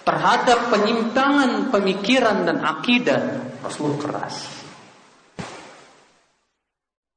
Terhadap 0.05 0.59
penyimpangan 0.69 1.73
pemikiran 1.73 2.45
dan 2.45 2.61
akidah 2.61 3.49
Rasul 3.65 3.97
keras. 3.97 4.58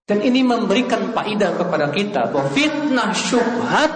Dan 0.02 0.18
ini 0.18 0.42
memberikan 0.42 1.14
faidah 1.14 1.54
kepada 1.54 1.86
kita 1.94 2.34
bahwa 2.34 2.50
fitnah 2.50 3.14
syubhat 3.14 3.92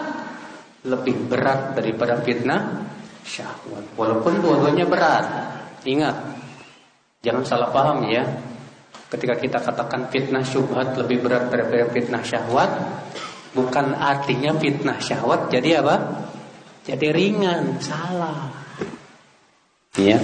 lebih 0.86 1.26
berat 1.26 1.74
daripada 1.74 2.22
fitnah 2.22 2.86
syahwat. 3.26 3.84
Walaupun 3.98 4.38
dua-duanya 4.38 4.86
berat. 4.86 5.26
Ingat, 5.82 6.14
jangan 7.26 7.42
salah 7.42 7.74
paham 7.74 8.06
ya. 8.06 8.22
Ketika 9.10 9.34
kita 9.38 9.58
katakan 9.58 10.06
fitnah 10.10 10.46
syubhat 10.46 10.94
lebih 10.94 11.26
berat 11.26 11.50
daripada 11.50 11.90
fitnah 11.90 12.22
syahwat, 12.22 12.70
bukan 13.54 13.94
artinya 13.98 14.54
fitnah 14.54 15.02
syahwat 15.02 15.50
jadi 15.50 15.82
apa? 15.82 16.26
Jadi 16.86 17.06
ringan, 17.10 17.82
salah. 17.82 18.46
Iya. 19.98 20.22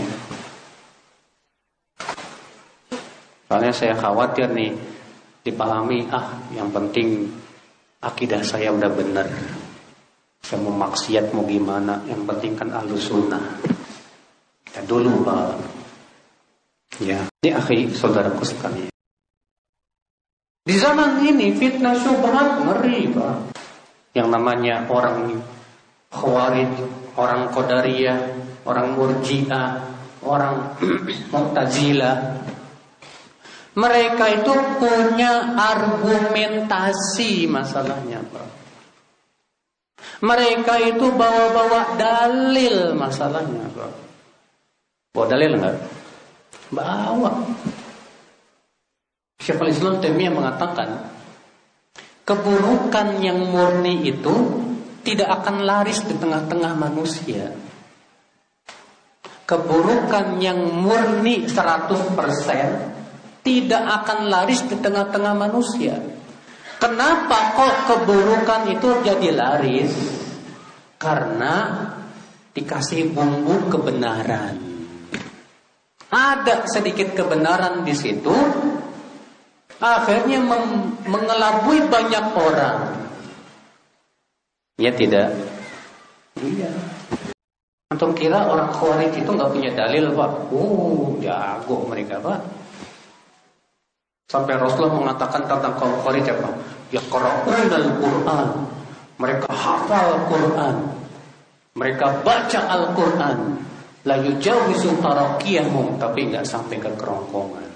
Soalnya 3.50 3.74
saya 3.74 3.94
khawatir 3.98 4.46
nih 4.54 4.91
dipahami 5.42 6.06
ah 6.10 6.38
yang 6.54 6.70
penting 6.70 7.30
akidah 8.02 8.42
saya 8.42 8.70
udah 8.74 8.90
benar. 8.90 9.26
Saya 10.42 10.58
mau 10.58 10.74
maksiat 10.74 11.30
mau 11.34 11.46
gimana, 11.46 12.02
yang 12.10 12.26
penting 12.26 12.58
kan 12.58 12.74
ahlu 12.74 12.98
sunnah. 12.98 13.62
Ya 14.74 14.82
dulu 14.82 15.22
Pak, 15.22 15.54
Ya, 17.00 17.24
ini 17.40 17.50
akhi 17.56 17.78
saudaraku 17.88 18.44
sekalian. 18.44 18.92
Di 20.62 20.74
zaman 20.76 21.24
ini 21.24 21.56
fitnah 21.56 21.96
syubhat 21.96 22.68
ngeri, 22.68 23.08
Pak. 23.16 23.36
Yang 24.12 24.28
namanya 24.28 24.84
orang 24.92 25.40
khawarij, 26.12 26.68
orang 27.16 27.48
qadariyah, 27.48 28.18
orang 28.68 28.92
murji'ah, 28.92 29.68
orang 30.20 30.76
mu'tazilah. 31.32 32.44
Mereka 33.72 34.44
itu 34.44 34.52
punya 34.76 35.56
argumentasi 35.56 37.48
masalahnya, 37.48 38.20
Pak. 38.20 38.48
Mereka 40.20 40.74
itu 40.92 41.08
bawa-bawa 41.16 41.96
dalil 41.96 42.92
masalahnya, 42.92 43.64
Pak. 43.72 43.92
Bawa 45.16 45.24
dalil 45.24 45.56
enggak? 45.56 45.76
Bawa. 46.68 47.32
Syekhul 49.40 49.72
Islam 49.72 50.04
Taimiyah 50.04 50.32
mengatakan 50.36 51.08
keburukan 52.28 53.24
yang 53.24 53.40
murni 53.40 54.04
itu 54.04 54.62
tidak 55.02 55.42
akan 55.42 55.64
laris 55.64 56.04
di 56.04 56.14
tengah-tengah 56.14 56.76
manusia. 56.76 57.50
Keburukan 59.48 60.38
yang 60.38 60.60
murni 60.60 61.48
100% 61.48 62.91
tidak 63.42 63.82
akan 64.02 64.30
laris 64.30 64.62
di 64.66 64.78
tengah-tengah 64.78 65.34
manusia. 65.34 65.98
Kenapa 66.78 67.54
kok 67.58 67.74
keburukan 67.90 68.70
itu 68.70 68.88
jadi 69.06 69.28
laris? 69.34 69.92
Karena 70.98 71.86
dikasih 72.54 73.10
bumbu 73.10 73.70
kebenaran 73.70 74.72
ada 76.12 76.68
sedikit 76.68 77.16
kebenaran 77.16 77.88
di 77.88 77.96
situ, 77.96 78.36
akhirnya 79.80 80.44
mengelabui 81.08 81.88
banyak 81.88 82.24
orang. 82.36 82.78
Ya 84.76 84.92
tidak? 84.92 85.32
Iya. 86.36 86.68
Antum 87.96 88.12
kira 88.12 88.44
orang 88.44 88.72
Khawarij 88.76 89.24
itu 89.24 89.30
nggak 89.32 89.52
punya 89.52 89.70
dalil 89.72 90.12
pak? 90.12 90.32
Oh, 90.52 91.16
jago 91.24 91.88
mereka 91.88 92.20
pak. 92.20 92.40
Sampai 94.32 94.56
Rasulullah 94.56 94.96
mengatakan 94.96 95.44
tentang 95.44 95.76
kaum 95.76 95.92
Khawarij 96.00 96.24
apa? 96.32 96.48
Ya 96.88 97.04
al 97.04 97.88
Quran. 98.00 98.48
Mereka 99.20 99.52
hafal 99.52 100.24
Quran. 100.24 100.76
Mereka 101.72 102.24
baca 102.24 102.60
Al-Quran 102.68 103.38
la 104.04 104.16
yujawizu 104.20 105.00
tarakiyahum 105.00 105.96
tapi 105.96 106.28
nggak 106.28 106.44
sampai 106.44 106.76
ke 106.76 106.90
kerongkongan. 107.00 107.68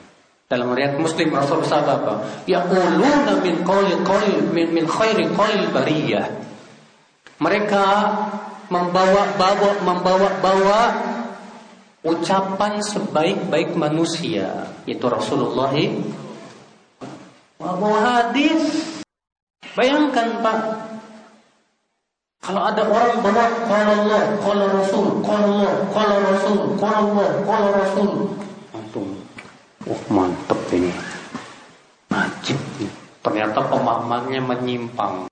Dalam 0.46 0.76
riwayat 0.76 1.00
Muslim 1.00 1.32
Rasul 1.32 1.64
bersabda 1.64 1.92
apa? 2.04 2.14
Yaquluna 2.44 3.40
min 3.40 3.64
qawli 3.64 3.96
qawli 4.04 4.36
min 4.52 4.68
min 4.72 4.84
khairi 4.84 5.32
qawli 5.32 5.64
bariyah. 5.72 6.28
Mereka 7.40 7.84
membawa 8.68 9.32
bawa 9.40 9.70
membawa 9.80 10.28
bawa 10.44 10.80
ucapan 12.06 12.84
sebaik-baik 12.84 13.74
manusia 13.74 14.70
itu 14.86 15.02
Rasulullah 15.08 15.72
bawa 17.60 18.00
hadis. 18.04 18.96
Bayangkan 19.76 20.40
Pak. 20.40 20.60
Kalau 22.46 22.62
ada 22.62 22.82
orang 22.86 23.18
bawa 23.26 23.44
kalau 23.66 23.94
Allah, 24.06 24.22
kalau 24.38 24.66
Rasul, 24.70 25.06
kalau 25.26 25.50
Allah, 25.58 25.72
kalau 25.90 26.16
Rasul, 26.30 26.58
kalau 26.78 27.02
Allah, 27.10 27.28
kalau 27.42 27.68
Rasul, 27.74 28.10
antum, 28.70 29.06
oh 29.90 30.00
mantep 30.06 30.60
ini, 30.70 30.94
ajib. 32.14 32.60
Ternyata 33.26 33.66
pemahamannya 33.66 34.38
menyimpang. 34.38 35.26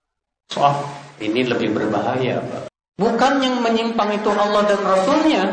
Soal 0.50 0.74
ini 1.22 1.46
lebih 1.46 1.70
berbahaya, 1.70 2.42
Pak. 2.42 2.66
Bukan 2.98 3.32
yang 3.38 3.62
menyimpang 3.62 4.10
itu 4.18 4.34
Allah 4.34 4.62
dan 4.66 4.82
Rasulnya, 4.82 5.44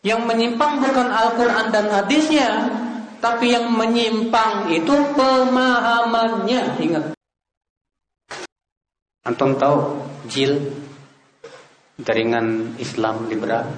yang 0.00 0.24
menyimpang 0.24 0.80
bukan 0.80 1.12
Al-Quran 1.12 1.68
dan 1.68 1.92
hadisnya, 1.92 2.72
tapi 3.22 3.54
yang 3.54 3.70
menyimpang 3.70 4.66
itu 4.74 4.90
pemahamannya. 5.14 6.82
Ingat. 6.82 7.14
Antum 9.22 9.54
tahu 9.54 10.02
jil 10.26 10.58
jaringan 12.02 12.74
Islam 12.82 13.30
liberal? 13.30 13.70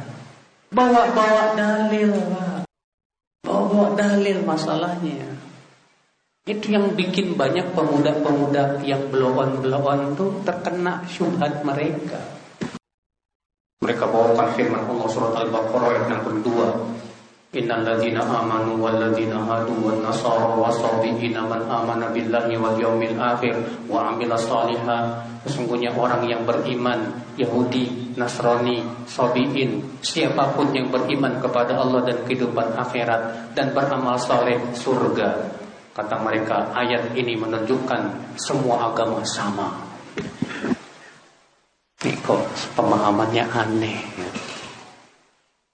Bawa-bawa 0.72 1.52
dalil 1.52 2.16
bawa 3.44 3.68
bawa 3.68 3.92
dalil 3.92 4.40
masalahnya. 4.48 5.36
Itu 6.48 6.72
yang 6.72 6.96
bikin 6.96 7.36
banyak 7.36 7.76
pemuda-pemuda 7.76 8.80
yang 8.80 9.12
belawan-belawan 9.12 10.16
itu 10.16 10.40
terkena 10.48 11.04
syubhat 11.04 11.60
mereka. 11.60 12.20
Mereka 13.84 14.08
bawakan 14.08 14.56
firman 14.56 14.88
Allah 14.88 15.08
surat 15.12 15.36
Al-Baqarah 15.36 15.88
ayat 15.92 16.04
62 16.24 17.03
إن 17.54 17.70
الذين 17.70 18.18
آمنوا 18.18 18.76
والذين 18.82 19.32
هادوا 19.32 19.78
والنصارى 19.86 20.50
والصابئين 20.58 21.36
من 21.38 21.60
آمن 21.70 22.02
بالله 22.10 22.46
واليوم 22.50 23.00
الآخر 23.02 23.54
وعمل 23.90 24.30
صالحا 24.38 25.00
Sesungguhnya 25.44 25.92
orang 25.92 26.24
yang 26.24 26.40
beriman 26.48 27.20
Yahudi, 27.36 28.16
Nasrani, 28.16 28.80
Sobi'in 29.04 30.00
Siapa 30.00 30.56
pun 30.56 30.72
yang 30.72 30.88
beriman 30.88 31.36
kepada 31.36 31.76
Allah 31.76 32.00
dan 32.00 32.24
kehidupan 32.24 32.72
akhirat 32.72 33.52
Dan 33.52 33.76
beramal 33.76 34.16
saleh 34.16 34.56
surga. 34.72 35.44
Kata 35.92 36.16
mereka 36.24 36.72
ayat 36.72 37.12
ini 37.12 37.36
menunjukkan 37.36 38.32
Semua 38.40 38.88
agama 38.88 39.20
sama. 39.20 39.68
Niko, 42.00 42.40
pemahamannya 42.72 43.44
aneh 43.44 44.00
ya. 44.16 44.43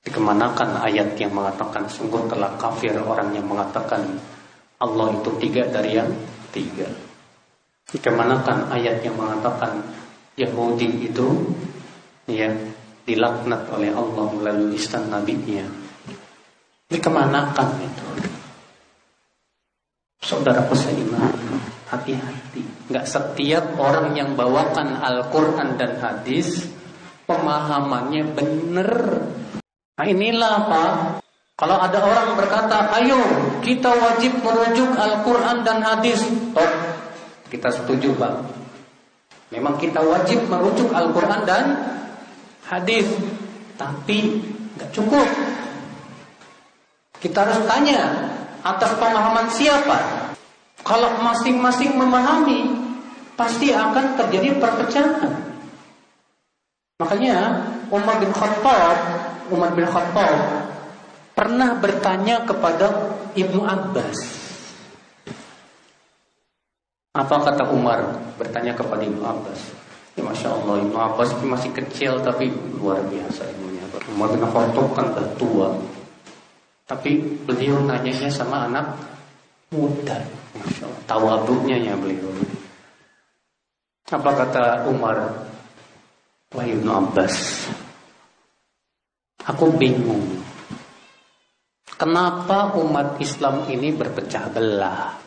Dikemanakan 0.01 0.81
ayat 0.81 1.13
yang 1.21 1.37
mengatakan 1.37 1.85
sungguh 1.85 2.25
telah 2.25 2.57
kafir 2.57 2.97
orang 2.97 3.37
yang 3.37 3.45
mengatakan 3.45 4.01
Allah 4.81 5.13
itu 5.13 5.31
tiga 5.37 5.69
dari 5.69 6.01
yang 6.01 6.09
tiga. 6.57 6.89
Dikemanakan 7.93 8.73
ayat 8.73 9.05
yang 9.05 9.21
mengatakan 9.21 9.85
Yahudi 10.41 11.11
itu 11.11 11.53
ya 12.25 12.49
dilaknat 13.05 13.69
oleh 13.75 13.93
Allah 13.93 14.25
melalui 14.33 14.73
lisan 14.73 15.13
nabinya. 15.13 15.69
Dikemanakan 16.89 17.69
itu? 17.85 18.09
Saudara 20.25 20.63
seiman, 20.73 21.35
hati-hati. 21.91 22.63
Gak 22.91 23.07
setiap 23.07 23.75
orang 23.77 24.15
yang 24.15 24.39
bawakan 24.39 24.97
Al-Quran 24.99 25.75
dan 25.77 25.99
hadis 25.99 26.67
pemahamannya 27.27 28.25
benar. 28.35 28.93
Nah 30.01 30.09
inilah 30.09 30.65
Pak. 30.65 30.93
Kalau 31.61 31.77
ada 31.77 32.01
orang 32.01 32.33
berkata, 32.33 32.89
ayo 32.97 33.21
kita 33.61 33.93
wajib 33.93 34.33
merujuk 34.41 34.97
Al-Quran 34.97 35.61
dan 35.61 35.85
hadis. 35.85 36.25
Oh, 36.57 36.73
kita 37.53 37.69
setuju 37.69 38.17
Pak. 38.17 38.33
Memang 39.53 39.77
kita 39.77 40.01
wajib 40.01 40.49
merujuk 40.49 40.89
Al-Quran 40.89 41.45
dan 41.45 41.65
hadis. 42.65 43.13
Tapi 43.77 44.41
nggak 44.81 44.89
cukup. 44.89 45.29
Kita 47.21 47.45
harus 47.45 47.61
tanya 47.69 48.25
atas 48.65 48.97
pemahaman 48.97 49.53
siapa. 49.53 50.01
Kalau 50.81 51.13
masing-masing 51.21 51.93
memahami, 52.01 52.73
pasti 53.37 53.69
akan 53.69 54.17
terjadi 54.17 54.57
perpecahan. 54.57 55.29
Makanya 57.05 57.69
Umar 57.93 58.17
bin 58.17 58.33
Khattab, 58.33 58.97
Umar 59.51 59.75
bin 59.75 59.87
Khattab 59.87 60.35
pernah 61.35 61.75
bertanya 61.79 62.47
kepada 62.47 62.87
Ibnu 63.35 63.63
Abbas. 63.67 64.19
Apa 67.11 67.37
kata 67.43 67.75
Umar 67.75 68.07
bertanya 68.39 68.71
kepada 68.73 69.03
Ibnu 69.03 69.23
Abbas? 69.27 69.61
Ya, 70.15 70.23
Masya 70.23 70.49
Allah 70.55 70.79
Ibnu 70.87 70.95
Abbas 70.95 71.35
masih 71.43 71.75
kecil 71.75 72.23
tapi 72.23 72.55
luar 72.79 73.03
biasa 73.11 73.51
ilmunya. 73.57 73.83
Umar 74.15 74.31
bin 74.31 74.47
Khattab 74.47 74.87
kan 74.95 75.07
sudah 75.11 75.27
tua. 75.35 75.69
Tapi 76.87 77.23
beliau 77.47 77.83
nanyanya 77.83 78.31
sama 78.31 78.71
anak 78.71 78.95
muda. 79.75 80.23
Masya 80.55 80.87
Allah. 80.87 81.03
Tawaduknya 81.07 81.77
ya 81.83 81.95
beliau. 81.99 82.31
Apa 84.11 84.31
kata 84.35 84.91
Umar? 84.91 85.19
Wahai 86.51 86.75
Ibnu 86.75 86.91
Abbas. 86.91 87.35
Aku 89.51 89.75
bingung. 89.75 90.39
Kenapa 91.99 92.79
umat 92.79 93.19
Islam 93.19 93.67
ini 93.67 93.91
berpecah 93.91 94.47
belah? 94.47 95.19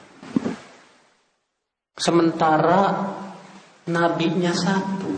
Sementara 1.94 3.14
nabinya 3.86 4.56
satu, 4.56 5.12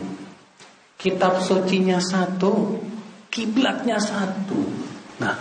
kitab 0.98 1.40
sucinya 1.40 2.02
satu, 2.02 2.82
kiblatnya 3.30 4.02
satu. 4.02 4.60
Nah, 5.22 5.38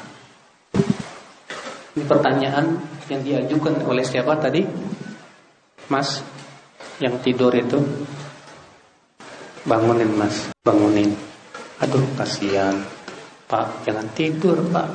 ini 1.96 2.04
pertanyaan 2.04 2.78
yang 3.08 3.20
diajukan 3.24 3.82
oleh 3.88 4.04
siapa 4.04 4.38
tadi? 4.38 4.62
Mas 5.88 6.20
yang 7.00 7.16
tidur 7.24 7.50
itu 7.56 7.80
bangunin 9.64 10.12
mas, 10.14 10.52
bangunin. 10.62 11.10
Aduh 11.82 12.06
kasihan, 12.14 12.93
Pak 13.44 13.84
jangan 13.84 14.08
tidur 14.16 14.56
Pak. 14.72 14.88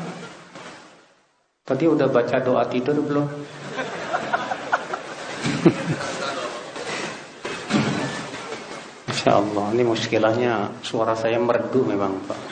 Tadi 1.69 1.85
udah 1.85 2.09
baca 2.09 2.41
doa 2.41 2.65
tidur 2.65 2.97
belum? 2.97 3.29
Masya 9.05 9.37
Allah, 9.37 9.69
ini 9.77 9.85
muskilahnya 9.85 10.81
suara 10.81 11.13
saya 11.13 11.37
merdu 11.37 11.85
memang 11.85 12.17
Pak. 12.25 12.39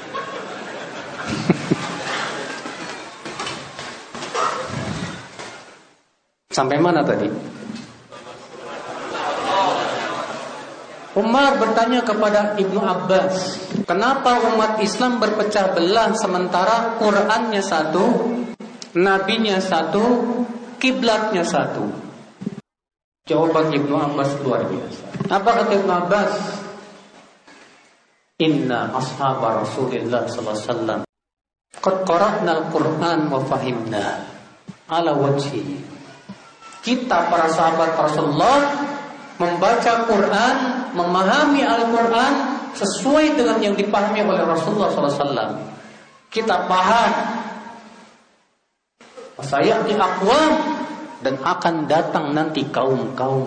Sampai 6.57 6.77
mana 6.77 7.01
tadi? 7.01 7.56
Umar 11.17 11.57
bertanya 11.57 12.05
kepada 12.05 12.53
Ibnu 12.61 12.77
Abbas, 12.77 13.57
kenapa 13.89 14.37
umat 14.53 14.77
Islam 14.85 15.17
berpecah 15.17 15.73
belah 15.73 16.13
sementara 16.13 17.01
Qurannya 17.01 17.57
satu, 17.65 18.37
nabinya 18.93 19.57
satu, 19.57 20.05
kiblatnya 20.77 21.41
satu? 21.41 21.89
Jawaban 23.25 23.73
Ibnu 23.73 23.97
Abbas 23.97 24.29
luar 24.45 24.69
biasa. 24.69 25.03
Apa 25.33 25.49
kata 25.57 25.71
Ibnu 25.81 25.91
Abbas? 25.91 26.33
Inna 28.37 28.93
ashab 28.93 29.41
Rasulullah 29.41 30.29
sallallahu 30.29 30.53
alaihi 30.53 30.69
wasallam 30.69 30.99
al-Qur'an 32.45 33.21
wa 33.33 33.41
fahimna 33.41 34.05
ala 34.85 35.17
wajhi 35.17 35.65
kita 36.85 37.27
para 37.27 37.51
sahabat 37.51 37.99
Rasulullah 37.99 38.87
membaca 39.35 40.07
Quran, 40.07 40.55
memahami 40.97 41.61
Al-Quran 41.61 42.33
sesuai 42.73 43.37
dengan 43.37 43.61
yang 43.61 43.77
dipahami 43.77 44.25
oleh 44.25 44.41
Rasulullah 44.41 44.89
SAW. 44.89 45.53
Kita 46.33 46.65
paham. 46.65 47.11
Saya 49.45 49.85
di 49.85 49.93
akwam 49.93 50.81
dan 51.21 51.37
akan 51.37 51.85
datang 51.85 52.33
nanti 52.33 52.65
kaum-kaum. 52.67 53.45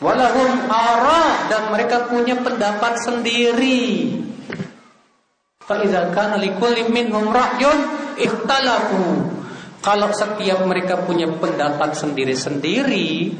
Walahum 0.00 0.68
ara 0.68 1.48
dan 1.48 1.72
mereka 1.72 2.08
punya 2.08 2.36
pendapat 2.40 3.00
sendiri. 3.04 4.12
Faiza 5.64 6.12
kana 6.12 6.40
likulli 6.40 6.88
minhum 6.88 7.32
kalau 9.86 10.10
setiap 10.10 10.66
mereka 10.66 10.98
punya 11.06 11.30
pendapat 11.30 11.94
sendiri-sendiri, 11.94 13.30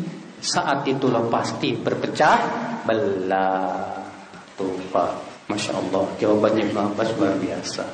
saat 0.40 0.84
itulah 0.88 1.24
pasti 1.28 1.76
berpecah 1.76 2.38
belah. 2.86 3.96
Tuh 4.56 4.72
Pak, 4.88 5.10
Masya 5.52 5.72
Allah, 5.76 6.04
jawabannya 6.16 6.62
Ibn 6.72 6.78
Abbas 6.92 7.08
luar 7.20 7.36
biasa. 7.36 7.84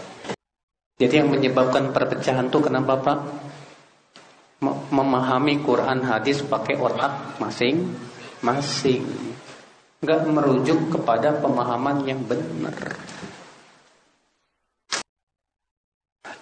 Jadi 1.03 1.15
yang 1.19 1.35
menyebabkan 1.35 1.91
perpecahan 1.91 2.47
itu 2.47 2.59
kenapa 2.63 2.95
Pak? 3.03 3.19
Memahami 4.95 5.59
Quran 5.67 6.07
hadis 6.07 6.39
pakai 6.47 6.79
otak 6.79 7.43
masing-masing. 7.43 9.03
Enggak 9.99 10.23
merujuk 10.31 10.79
kepada 10.95 11.35
pemahaman 11.43 12.07
yang 12.07 12.23
benar. 12.23 12.75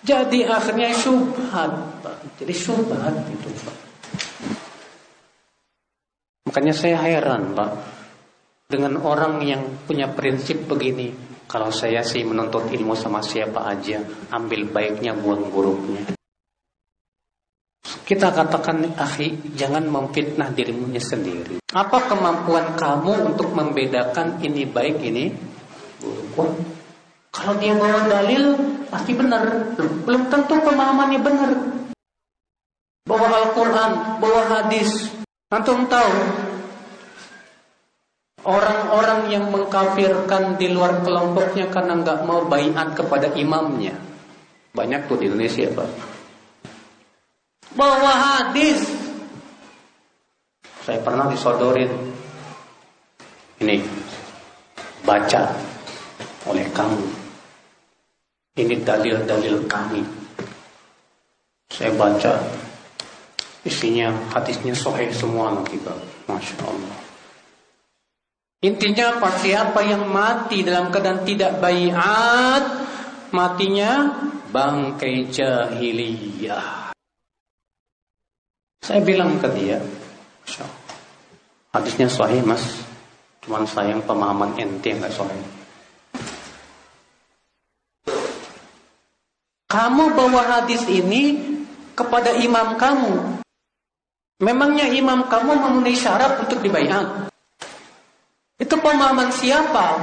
Jadi 0.01 0.49
akhirnya 0.49 0.93
syubhat, 0.97 1.73
Jadi 2.41 2.53
syubhat 2.57 3.17
itu, 3.29 3.49
Pak. 3.65 3.90
Makanya 6.51 6.75
saya 6.75 6.99
heran, 6.99 7.55
Pak. 7.55 7.71
Dengan 8.67 8.99
orang 9.07 9.39
yang 9.47 9.63
punya 9.87 10.11
prinsip 10.11 10.67
begini. 10.67 11.15
Kalau 11.47 11.71
saya 11.71 12.03
sih 12.03 12.27
menuntut 12.27 12.67
ilmu 12.75 12.99
sama 12.99 13.23
siapa 13.23 13.71
aja, 13.71 14.03
ambil 14.35 14.67
baiknya, 14.67 15.15
buang 15.15 15.47
buruknya. 15.47 16.11
Kita 18.03 18.35
katakan, 18.35 18.99
akhi, 18.99 19.55
jangan 19.55 19.87
memfitnah 19.87 20.51
dirimu 20.51 20.91
sendiri. 20.99 21.63
Apa 21.71 22.11
kemampuan 22.11 22.75
kamu 22.75 23.31
untuk 23.31 23.55
membedakan 23.55 24.43
ini 24.43 24.67
baik, 24.67 24.99
ini 25.07 25.31
buruk? 26.35 26.59
Kalau 27.31 27.55
dia 27.63 27.79
bawa 27.79 28.11
dalil, 28.11 28.59
pasti 28.91 29.15
benar. 29.15 29.71
Belum 29.79 30.27
tentu 30.27 30.59
pemahamannya 30.59 31.21
benar. 31.23 31.51
Bawa 33.07 33.27
Al-Quran, 33.39 34.19
bawa 34.19 34.43
hadis. 34.51 35.15
Antum 35.51 35.91
tahu 35.91 36.40
Orang-orang 38.41 39.29
yang 39.29 39.53
mengkafirkan 39.53 40.57
di 40.57 40.73
luar 40.73 41.05
kelompoknya 41.05 41.69
karena 41.69 42.01
nggak 42.01 42.25
mau 42.25 42.49
bayat 42.49 42.97
kepada 42.97 43.37
imamnya. 43.37 43.93
Banyak 44.73 45.11
tuh 45.13 45.21
di 45.21 45.29
Indonesia, 45.29 45.69
Pak. 45.77 45.89
Bawa 47.77 48.13
hadis. 48.17 48.81
Saya 50.81 51.05
pernah 51.05 51.29
disodorin. 51.29 51.93
Ini 53.61 53.77
baca 55.05 55.53
oleh 56.49 56.65
kamu. 56.73 57.05
Ini 58.57 58.75
dalil-dalil 58.81 59.69
kami. 59.69 60.01
Saya 61.69 61.93
baca 61.93 62.41
isinya 63.69 64.09
hadisnya 64.33 64.73
sahih 64.73 65.13
semua 65.13 65.53
nanti 65.53 65.77
Masya 66.25 66.57
Allah. 66.65 67.10
Intinya 68.61 69.17
apa? 69.17 69.41
Siapa 69.41 69.81
yang 69.81 70.05
mati 70.13 70.61
dalam 70.61 70.93
keadaan 70.93 71.25
tidak 71.25 71.65
bayat, 71.65 72.61
matinya 73.33 74.21
bangkai 74.53 75.33
jahiliyah. 75.33 76.93
Saya 78.85 79.01
bilang 79.01 79.41
ke 79.41 79.49
dia, 79.57 79.81
hadisnya 81.73 82.13
sahih 82.13 82.45
mas, 82.45 82.85
cuman 83.41 83.65
sayang 83.65 84.05
pemahaman 84.05 84.53
ente 84.61 84.93
nggak 84.93 85.15
sahih. 85.15 85.47
Kamu 89.73 90.13
bawa 90.13 90.61
hadis 90.61 90.85
ini 90.85 91.39
kepada 91.97 92.37
imam 92.37 92.77
kamu. 92.77 93.41
Memangnya 94.45 94.91
imam 94.91 95.33
kamu 95.33 95.53
memenuhi 95.65 95.97
syarat 95.97 96.45
untuk 96.45 96.61
dibayar? 96.61 97.30
Itu 98.61 98.77
pemahaman 98.77 99.33
siapa? 99.33 99.97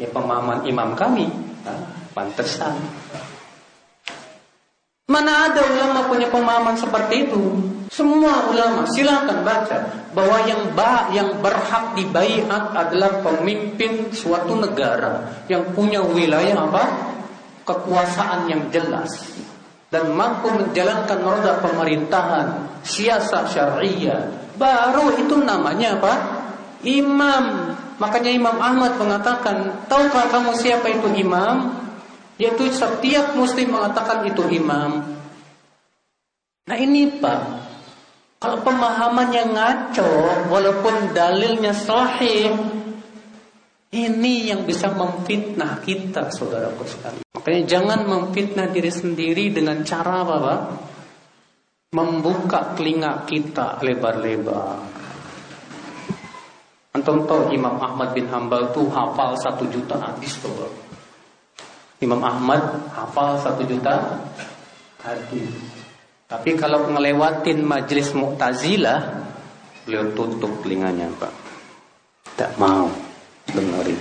Ya 0.00 0.08
pemahaman 0.08 0.64
imam 0.64 0.96
kami. 0.96 1.28
Nah, 1.68 1.76
pantesan. 2.16 2.72
Mana 5.08 5.52
ada 5.52 5.60
ulama 5.60 6.08
punya 6.08 6.28
pemahaman 6.32 6.76
seperti 6.80 7.28
itu? 7.28 7.40
Semua 7.92 8.48
ulama 8.48 8.84
silakan 8.92 9.44
baca 9.44 9.78
bahwa 10.12 10.38
yang 10.44 10.72
ba 10.72 11.08
yang 11.12 11.36
berhak 11.40 11.96
dibaiat 11.96 12.76
adalah 12.76 13.20
pemimpin 13.24 14.12
suatu 14.12 14.56
negara 14.56 15.44
yang 15.52 15.64
punya 15.76 16.00
wilayah 16.00 16.64
apa? 16.64 16.84
kekuasaan 17.68 18.48
yang 18.48 18.64
jelas 18.72 19.12
dan 19.92 20.08
mampu 20.16 20.48
menjalankan 20.48 21.20
roda 21.20 21.60
pemerintahan, 21.60 22.64
siasat 22.80 23.52
syariah. 23.52 24.24
Baru 24.56 25.12
itu 25.20 25.36
namanya 25.44 26.00
apa? 26.00 26.37
Imam. 26.84 27.74
Makanya 27.98 28.30
Imam 28.30 28.56
Ahmad 28.62 28.94
mengatakan, 28.94 29.86
tahukah 29.90 30.30
kamu 30.30 30.54
siapa 30.54 30.86
itu 30.86 31.10
imam? 31.18 31.74
Yaitu 32.38 32.70
setiap 32.70 33.34
muslim 33.34 33.74
mengatakan 33.74 34.22
itu 34.22 34.46
imam. 34.46 35.02
Nah 36.70 36.78
ini 36.78 37.10
Pak, 37.18 37.40
kalau 38.38 38.62
pemahamannya 38.62 39.50
ngaco, 39.50 40.10
walaupun 40.46 41.10
dalilnya 41.10 41.74
sahih, 41.74 42.54
ini 43.90 44.52
yang 44.52 44.62
bisa 44.62 44.94
memfitnah 44.94 45.82
kita, 45.82 46.30
saudaraku 46.30 46.86
sekalian. 46.86 47.24
Makanya 47.34 47.62
jangan 47.66 48.00
memfitnah 48.06 48.68
diri 48.70 48.92
sendiri 48.94 49.50
dengan 49.50 49.82
cara 49.82 50.22
apa, 50.22 50.36
Pak? 50.38 50.60
Membuka 51.96 52.76
telinga 52.76 53.24
kita 53.24 53.80
lebar-lebar. 53.80 54.97
Antum 56.96 57.28
tahu 57.28 57.52
Imam 57.52 57.76
Ahmad 57.76 58.16
bin 58.16 58.26
Hambal 58.32 58.72
tuh 58.72 58.88
hafal 58.88 59.36
satu 59.36 59.68
juta 59.68 60.00
hadis 60.00 60.40
coba. 60.40 60.66
Imam 62.00 62.22
Ahmad 62.24 62.88
hafal 62.94 63.36
satu 63.42 63.66
juta 63.66 64.24
hadis. 65.04 65.52
Tapi 66.28 66.60
kalau 66.60 66.88
ngelewatin 66.92 67.64
majlis 67.64 68.12
Mu'tazilah, 68.12 69.00
beliau 69.88 70.12
tutup 70.12 70.60
telinganya, 70.60 71.08
Pak. 71.16 71.32
Tak 72.36 72.50
mau 72.60 72.92
dengerin. 73.48 74.00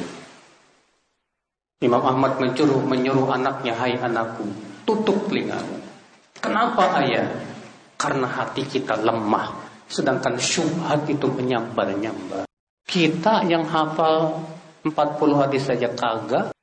Imam 1.78 2.04
Ahmad 2.04 2.42
menyuruh 2.42 2.82
menyuruh 2.84 3.30
anaknya, 3.32 3.78
"Hai 3.78 3.96
anakku, 4.02 4.44
tutup 4.84 5.30
telingamu." 5.30 5.78
Kenapa 6.42 7.00
ayah? 7.06 7.30
Karena 7.98 8.26
hati 8.26 8.66
kita 8.66 8.98
lemah, 8.98 9.54
sedangkan 9.86 10.42
syubhat 10.42 11.06
itu 11.06 11.30
menyambar-nyambar. 11.30 12.47
Kita 12.88 13.44
yang 13.44 13.68
hafal 13.68 14.32
40 14.88 14.96
hadis 15.44 15.68
saja 15.68 15.92
kagak, 15.92 16.56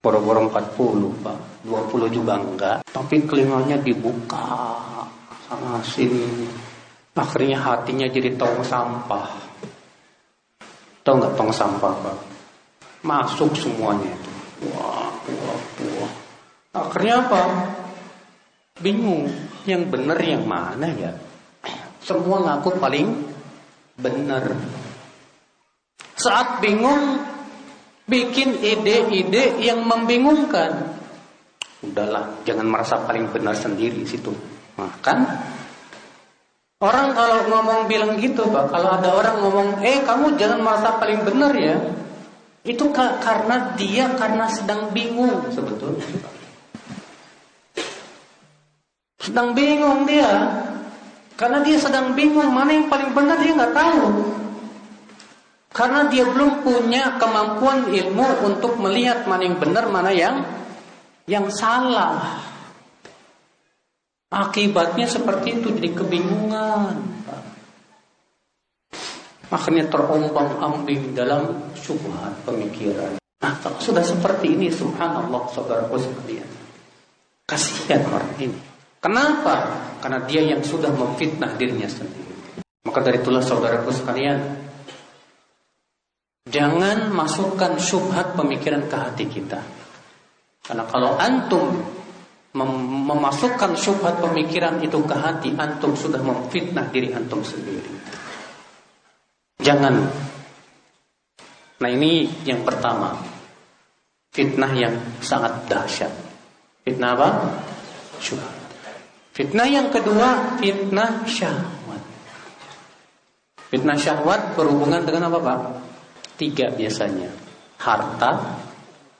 boro-boro 0.00 0.48
40 0.48 1.20
pak, 1.20 1.38
20 1.68 2.08
juga 2.08 2.40
enggak, 2.40 2.78
tapi 2.88 3.20
telinganya 3.28 3.76
dibuka 3.76 4.80
sana 5.44 5.76
sini, 5.84 6.48
akhirnya 7.12 7.60
hatinya 7.60 8.08
jadi 8.08 8.40
tong 8.40 8.64
sampah. 8.64 9.28
Tahu 11.04 11.14
nggak 11.20 11.36
tong 11.36 11.52
sampah 11.52 11.92
pak? 12.08 12.16
Masuk 13.04 13.52
semuanya 13.52 14.08
itu. 14.08 14.30
Wah, 14.72 15.12
wah, 15.12 15.60
wah. 16.00 16.12
Akhirnya 16.72 17.20
apa? 17.20 17.42
Bingung. 18.80 19.28
Yang 19.68 19.82
benar 19.92 20.16
yang 20.24 20.48
mana 20.48 20.88
ya? 20.96 21.12
Semua 22.00 22.40
ngaku 22.40 22.80
paling 22.80 23.12
benar. 24.00 24.56
Saat 26.20 26.60
bingung, 26.60 27.16
bikin 28.04 28.60
ide-ide 28.60 29.56
yang 29.56 29.80
membingungkan. 29.88 30.92
Udahlah, 31.80 32.44
jangan 32.44 32.68
merasa 32.68 33.00
paling 33.08 33.24
benar 33.32 33.56
sendiri 33.56 34.04
situ. 34.04 34.28
Nah, 34.76 34.92
kan? 35.00 35.24
Orang 36.84 37.16
kalau 37.16 37.48
ngomong 37.48 37.88
bilang 37.88 38.20
gitu, 38.20 38.44
Pak, 38.52 38.68
kalau 38.68 39.00
ada 39.00 39.08
orang 39.16 39.36
ngomong, 39.40 39.68
"Eh, 39.80 40.04
kamu 40.04 40.36
jangan 40.36 40.60
merasa 40.60 41.00
paling 41.00 41.24
benar 41.24 41.56
ya." 41.56 41.76
Itu 42.68 42.92
karena 42.92 43.72
dia 43.80 44.12
karena 44.20 44.44
sedang 44.52 44.92
bingung 44.92 45.48
sebetulnya. 45.48 46.04
Sedang 49.20 49.56
bingung 49.56 50.04
dia. 50.04 50.28
Karena 51.40 51.64
dia 51.64 51.80
sedang 51.80 52.12
bingung 52.12 52.52
mana 52.52 52.76
yang 52.76 52.92
paling 52.92 53.16
benar 53.16 53.40
dia 53.40 53.56
nggak 53.56 53.72
tahu. 53.72 54.04
Karena 55.70 56.10
dia 56.10 56.26
belum 56.26 56.66
punya 56.66 57.14
kemampuan 57.14 57.94
ilmu 57.94 58.42
untuk 58.42 58.74
melihat 58.82 59.30
mana 59.30 59.46
yang 59.46 59.58
benar, 59.62 59.84
mana 59.86 60.10
yang 60.10 60.42
yang 61.30 61.46
salah. 61.46 62.42
Akibatnya 64.30 65.06
seperti 65.06 65.62
itu 65.62 65.70
jadi 65.74 65.90
kebingungan. 65.94 66.94
Makanya 69.50 69.90
terombang 69.90 70.58
ambing 70.62 71.14
dalam 71.14 71.74
syubhat 71.74 72.38
pemikiran. 72.46 73.18
Nah, 73.42 73.54
kalau 73.58 73.78
sudah 73.82 74.04
seperti 74.04 74.54
ini, 74.54 74.70
subhanallah, 74.70 75.50
saudaraku 75.50 75.98
sekalian. 75.98 76.46
Kasihan 77.50 78.06
orang 78.06 78.30
ini. 78.38 78.58
Kenapa? 79.02 79.80
Karena 79.98 80.22
dia 80.28 80.44
yang 80.44 80.62
sudah 80.62 80.92
memfitnah 80.94 81.56
dirinya 81.58 81.88
sendiri. 81.90 82.62
Maka 82.86 83.00
dari 83.00 83.18
itulah 83.18 83.42
saudaraku 83.42 83.90
sekalian, 83.90 84.59
Jangan 86.48 87.12
masukkan 87.12 87.76
syubhat 87.76 88.32
pemikiran 88.32 88.88
ke 88.88 88.96
hati 88.96 89.24
kita. 89.28 89.60
Karena 90.64 90.88
kalau 90.88 91.20
antum 91.20 91.84
mem 92.56 92.70
memasukkan 93.10 93.76
syubhat 93.76 94.24
pemikiran 94.24 94.80
itu 94.80 94.96
ke 95.04 95.12
hati, 95.12 95.52
antum 95.58 95.92
sudah 95.92 96.22
memfitnah 96.24 96.88
diri 96.88 97.12
antum 97.12 97.44
sendiri. 97.44 97.92
Jangan. 99.60 99.94
Nah 101.80 101.90
ini 101.92 102.24
yang 102.48 102.64
pertama. 102.64 103.20
Fitnah 104.30 104.70
yang 104.78 104.94
sangat 105.20 105.66
dahsyat. 105.66 106.12
Fitnah 106.86 107.18
apa? 107.18 107.28
Syubhat. 108.22 108.54
Fitnah 109.34 109.66
yang 109.66 109.88
kedua, 109.90 110.60
fitnah 110.62 111.26
syahwat. 111.26 112.02
Fitnah 113.74 113.98
syahwat 113.98 114.54
berhubungan 114.54 115.02
dengan 115.02 115.32
apa 115.32 115.38
Pak? 115.42 115.58
Tiga 116.40 116.72
biasanya. 116.72 117.28
Harta, 117.76 118.32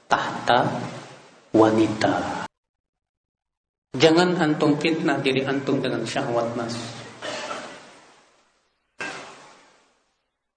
tahta, 0.08 0.64
wanita. 1.52 2.48
Jangan 3.92 4.40
antum 4.40 4.80
fitnah 4.80 5.20
diri 5.20 5.44
antum 5.44 5.84
dengan 5.84 6.00
syahwat 6.08 6.48
mas. 6.56 6.72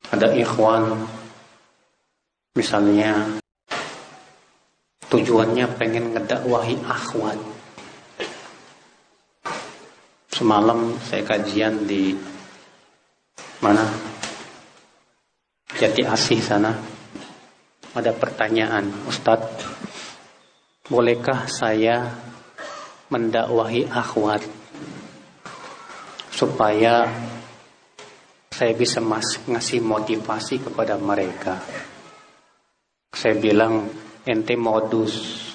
Ada 0.07 0.31
ikhwan, 0.39 1.03
misalnya 2.55 3.27
tujuannya 5.11 5.67
pengen 5.75 6.15
ngedakwahi 6.15 6.79
akhwat. 6.87 7.43
Semalam 10.31 10.95
saya 11.11 11.27
kajian 11.27 11.83
di 11.83 12.15
mana 13.59 14.12
Jati 15.73 16.05
Asih 16.05 16.37
sana 16.37 16.69
ada 17.93 18.09
pertanyaan, 18.13 18.89
Ustadz, 19.09 19.65
bolehkah 20.85 21.49
saya 21.49 22.13
mendakwahi 23.09 23.89
akhwat 23.89 24.41
supaya 26.33 27.09
saya 28.53 28.73
bisa 28.77 29.01
mas 29.01 29.41
ngasih 29.45 29.81
motivasi 29.81 30.61
kepada 30.61 30.97
mereka? 30.97 31.57
Saya 33.13 33.37
bilang 33.37 33.89
ente 34.25 34.57
modus. 34.57 35.52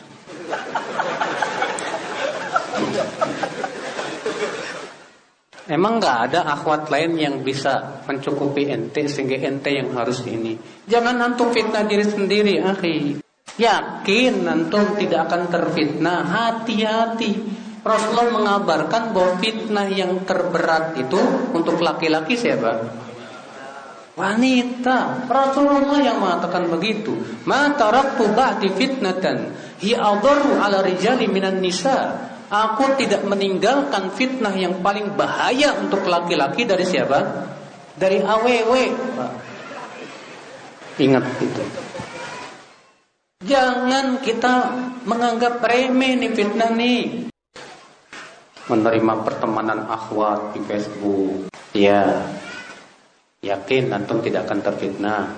Emang 5.69 6.01
nggak 6.01 6.33
ada 6.33 6.49
akhwat 6.49 6.89
lain 6.89 7.21
yang 7.21 7.35
bisa 7.45 8.01
mencukupi 8.09 8.73
ente 8.73 9.05
sehingga 9.05 9.37
ente 9.37 9.69
yang 9.69 9.93
harus 9.93 10.25
ini. 10.25 10.57
Jangan 10.89 11.21
antum 11.21 11.53
fitnah 11.53 11.85
diri 11.85 12.09
sendiri, 12.09 12.57
akhi. 12.57 13.21
Yakin 13.61 14.49
antum 14.49 14.97
tidak 14.97 15.29
akan 15.29 15.53
terfitnah. 15.53 16.25
Hati-hati. 16.25 17.33
Rasulullah 17.85 18.29
mengabarkan 18.33 19.13
bahwa 19.13 19.37
fitnah 19.45 19.89
yang 19.93 20.25
terberat 20.25 20.97
itu 20.97 21.21
untuk 21.53 21.77
laki-laki 21.85 22.41
siapa? 22.41 22.89
Wanita. 24.19 25.29
Rasulullah 25.31 26.01
yang 26.01 26.19
mengatakan 26.19 26.67
begitu. 26.73 27.15
Ma 27.45 27.71
taraktu 27.77 28.25
ba'di 28.35 28.73
fitnatan 28.75 29.53
hi 29.79 29.95
ala 29.95 30.83
rijali 30.83 31.31
minan 31.31 31.63
nisa. 31.63 32.28
Aku 32.49 32.97
tidak 32.97 33.29
meninggalkan 33.29 34.09
fitnah 34.17 34.57
yang 34.57 34.81
paling 34.81 35.13
bahaya 35.13 35.77
untuk 35.77 36.09
laki-laki 36.09 36.65
dari 36.65 36.89
siapa? 36.89 37.21
Dari 37.93 38.25
aww. 38.25 38.73
Ingat 40.99 41.25
itu. 41.45 41.63
Jangan 43.45 44.25
kita 44.25 44.55
menganggap 45.05 45.61
remeh 45.61 46.17
nih 46.17 46.33
fitnah 46.33 46.73
nih. 46.73 47.29
Menerima 48.69 49.15
pertemanan 49.25 49.85
akhwat 49.85 50.57
di 50.57 50.61
Facebook. 50.65 51.53
Ya, 51.77 52.25
Yakin 53.39 53.95
antum 53.95 54.19
tidak 54.19 54.51
akan 54.51 54.59
terfitnah. 54.67 55.31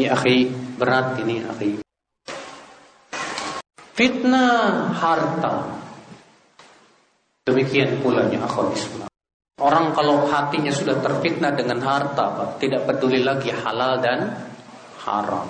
Ya 0.00 0.16
akhi, 0.16 0.48
berat 0.80 1.20
ini 1.20 1.44
akhi. 1.44 1.91
Fitnah 3.92 4.88
harta. 4.96 5.68
Demikian 7.44 8.00
pula 8.00 8.24
ya. 8.32 8.40
Orang 9.60 9.92
kalau 9.92 10.24
hatinya 10.26 10.72
sudah 10.72 10.96
terfitnah 11.04 11.52
dengan 11.52 11.78
harta, 11.84 12.24
Pak, 12.34 12.48
tidak 12.56 12.88
peduli 12.88 13.20
lagi 13.20 13.52
halal 13.52 14.00
dan 14.00 14.32
haram. 15.04 15.44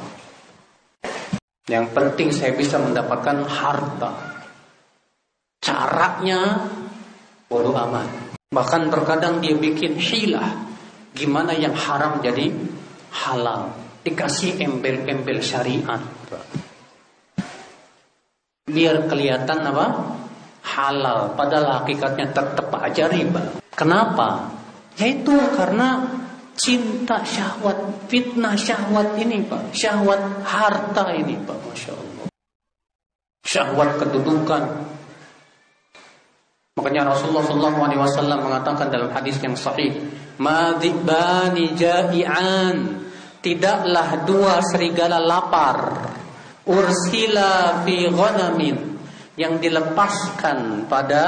Yang 1.70 1.86
penting 1.94 2.28
saya 2.34 2.52
bisa 2.58 2.82
mendapatkan 2.82 3.46
harta. 3.46 4.10
Caranya 5.62 6.66
bodoh 7.46 7.72
amat. 7.72 8.36
Bahkan 8.50 8.90
terkadang 8.90 9.38
dia 9.38 9.54
bikin 9.54 9.94
hilah. 9.94 10.50
Gimana 11.14 11.54
yang 11.54 11.78
haram 11.78 12.18
jadi 12.18 12.50
halal. 13.14 13.70
Dikasih 14.02 14.58
embel-embel 14.58 15.38
syariat. 15.38 16.02
Biar 18.70 19.10
kelihatan 19.10 19.58
apa? 19.66 19.86
Halal. 20.62 21.34
Padahal 21.34 21.82
hakikatnya 21.82 22.30
tetap 22.30 22.70
aja 22.78 23.10
riba. 23.10 23.58
Kenapa? 23.74 24.54
Yaitu 25.00 25.34
karena 25.58 26.06
cinta 26.54 27.26
syahwat, 27.26 28.06
fitnah 28.06 28.54
syahwat 28.54 29.18
ini 29.18 29.42
Pak. 29.42 29.74
Syahwat 29.74 30.46
harta 30.46 31.10
ini 31.16 31.34
Pak. 31.42 31.58
Masya 31.58 31.92
Allah. 31.96 32.26
Syahwat 33.42 33.90
kedudukan, 33.98 34.62
Makanya 36.72 37.12
Rasulullah 37.12 37.44
SAW 37.44 38.40
mengatakan 38.48 38.88
dalam 38.88 39.12
hadis 39.12 39.36
yang 39.44 39.52
sahih, 39.52 39.92
"Madibani 40.40 41.76
ja'ian." 41.76 43.04
Tidaklah 43.44 44.24
dua 44.24 44.64
serigala 44.72 45.20
lapar. 45.20 45.78
Ursila 46.62 47.82
fi 47.82 48.06
ghanamin 48.06 48.76
yang 49.34 49.58
dilepaskan 49.58 50.86
pada 50.86 51.24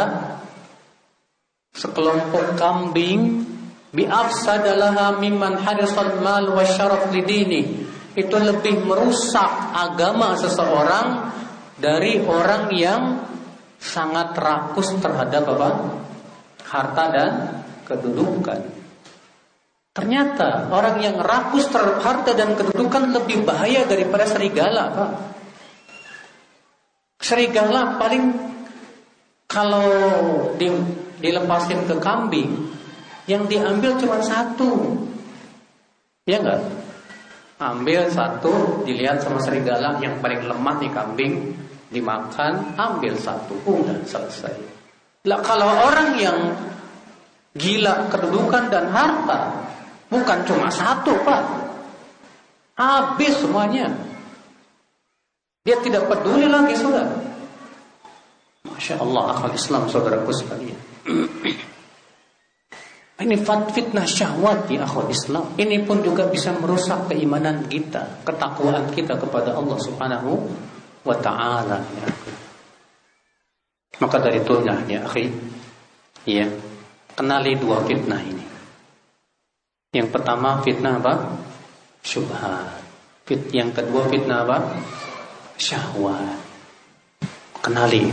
sekelompok 1.75 2.55
kambing 2.55 3.43
biafsadalaha 3.91 5.19
mimman 5.19 5.59
harisal 5.59 6.23
mal 6.23 6.55
wa 6.55 6.63
syaraf 6.63 7.11
lidini 7.11 7.83
itu 8.15 8.37
lebih 8.39 8.87
merusak 8.87 9.75
agama 9.75 10.39
seseorang 10.39 11.35
dari 11.75 12.23
orang 12.23 12.71
yang 12.71 13.03
sangat 13.83 14.39
rakus 14.39 14.95
terhadap 15.03 15.51
apa? 15.51 15.71
Harta 16.63 17.05
dan 17.11 17.33
kedudukan. 17.83 18.84
Ternyata 19.95 20.75
orang 20.75 20.99
yang 20.99 21.23
rakus 21.23 21.71
terhadap 21.71 22.03
harta 22.03 22.35
dan 22.35 22.59
kedudukan 22.59 23.15
lebih 23.15 23.47
bahaya 23.47 23.87
daripada 23.87 24.27
serigala, 24.27 24.91
Pak. 24.91 25.11
Serigala 27.23 27.95
paling 27.95 28.35
kalau 29.47 29.87
di, 30.59 30.67
dilepasin 31.23 31.87
ke 31.87 31.95
kambing, 32.03 32.75
yang 33.31 33.47
diambil 33.47 33.95
cuma 33.95 34.19
satu. 34.19 34.99
Ya 36.27 36.43
enggak? 36.43 36.59
Ambil 37.63 38.11
satu, 38.11 38.83
dilihat 38.83 39.23
sama 39.23 39.39
serigala 39.39 40.03
yang 40.03 40.19
paling 40.19 40.43
lemah 40.43 40.75
nih 40.83 40.91
kambing, 40.91 41.55
dimakan, 41.95 42.75
ambil 42.75 43.15
satu, 43.15 43.55
udah 43.63 44.03
selesai. 44.03 44.59
Lah 45.31 45.39
kalau 45.39 45.71
orang 45.71 46.19
yang 46.19 46.39
gila 47.55 48.11
kedudukan 48.11 48.75
dan 48.75 48.91
harta, 48.91 49.71
bukan 50.15 50.39
cuma 50.47 50.71
satu 50.71 51.19
pak, 51.27 51.43
habis 52.79 53.35
semuanya. 53.43 53.91
Dia 55.65 55.81
tidak 55.83 56.07
peduli 56.07 56.47
lagi 56.47 56.77
sudah. 56.77 57.09
Masya 58.69 59.01
Allah 59.01 59.33
akal 59.33 59.53
Islam 59.57 59.89
saudaraku 59.89 60.31
sekalian. 60.31 60.79
Ini 63.15 63.41
fitnah 63.47 64.05
syahwat 64.05 64.67
di 64.69 64.77
akhwat 64.77 65.09
Islam. 65.09 65.55
Ini 65.55 65.87
pun 65.87 66.03
juga 66.03 66.27
bisa 66.29 66.53
merusak 66.53 67.09
keimanan 67.09 67.71
kita, 67.71 68.27
ketakwaan 68.27 68.91
kita 68.91 69.17
kepada 69.17 69.55
Allah 69.55 69.79
Subhanahu 69.79 70.31
wa 71.07 71.17
ta'ala 71.17 71.79
ya. 71.79 72.09
Maka 74.03 74.19
dari 74.19 74.43
itu 74.43 74.55
ya, 74.67 74.75
ya 74.91 75.01
akhi 75.07 75.31
ya, 76.27 76.51
kenali 77.15 77.55
dua 77.55 77.87
fitnah 77.87 78.19
ini. 78.19 78.54
Yang 79.95 80.11
pertama 80.11 80.59
fitnah 80.67 80.99
apa? 80.99 81.15
Syubhat. 82.03 82.83
Fit 83.23 83.47
yang 83.55 83.71
kedua 83.71 84.11
fitnah 84.11 84.43
apa? 84.43 84.59
Syahwat. 85.55 86.35
Kenali. 87.63 88.11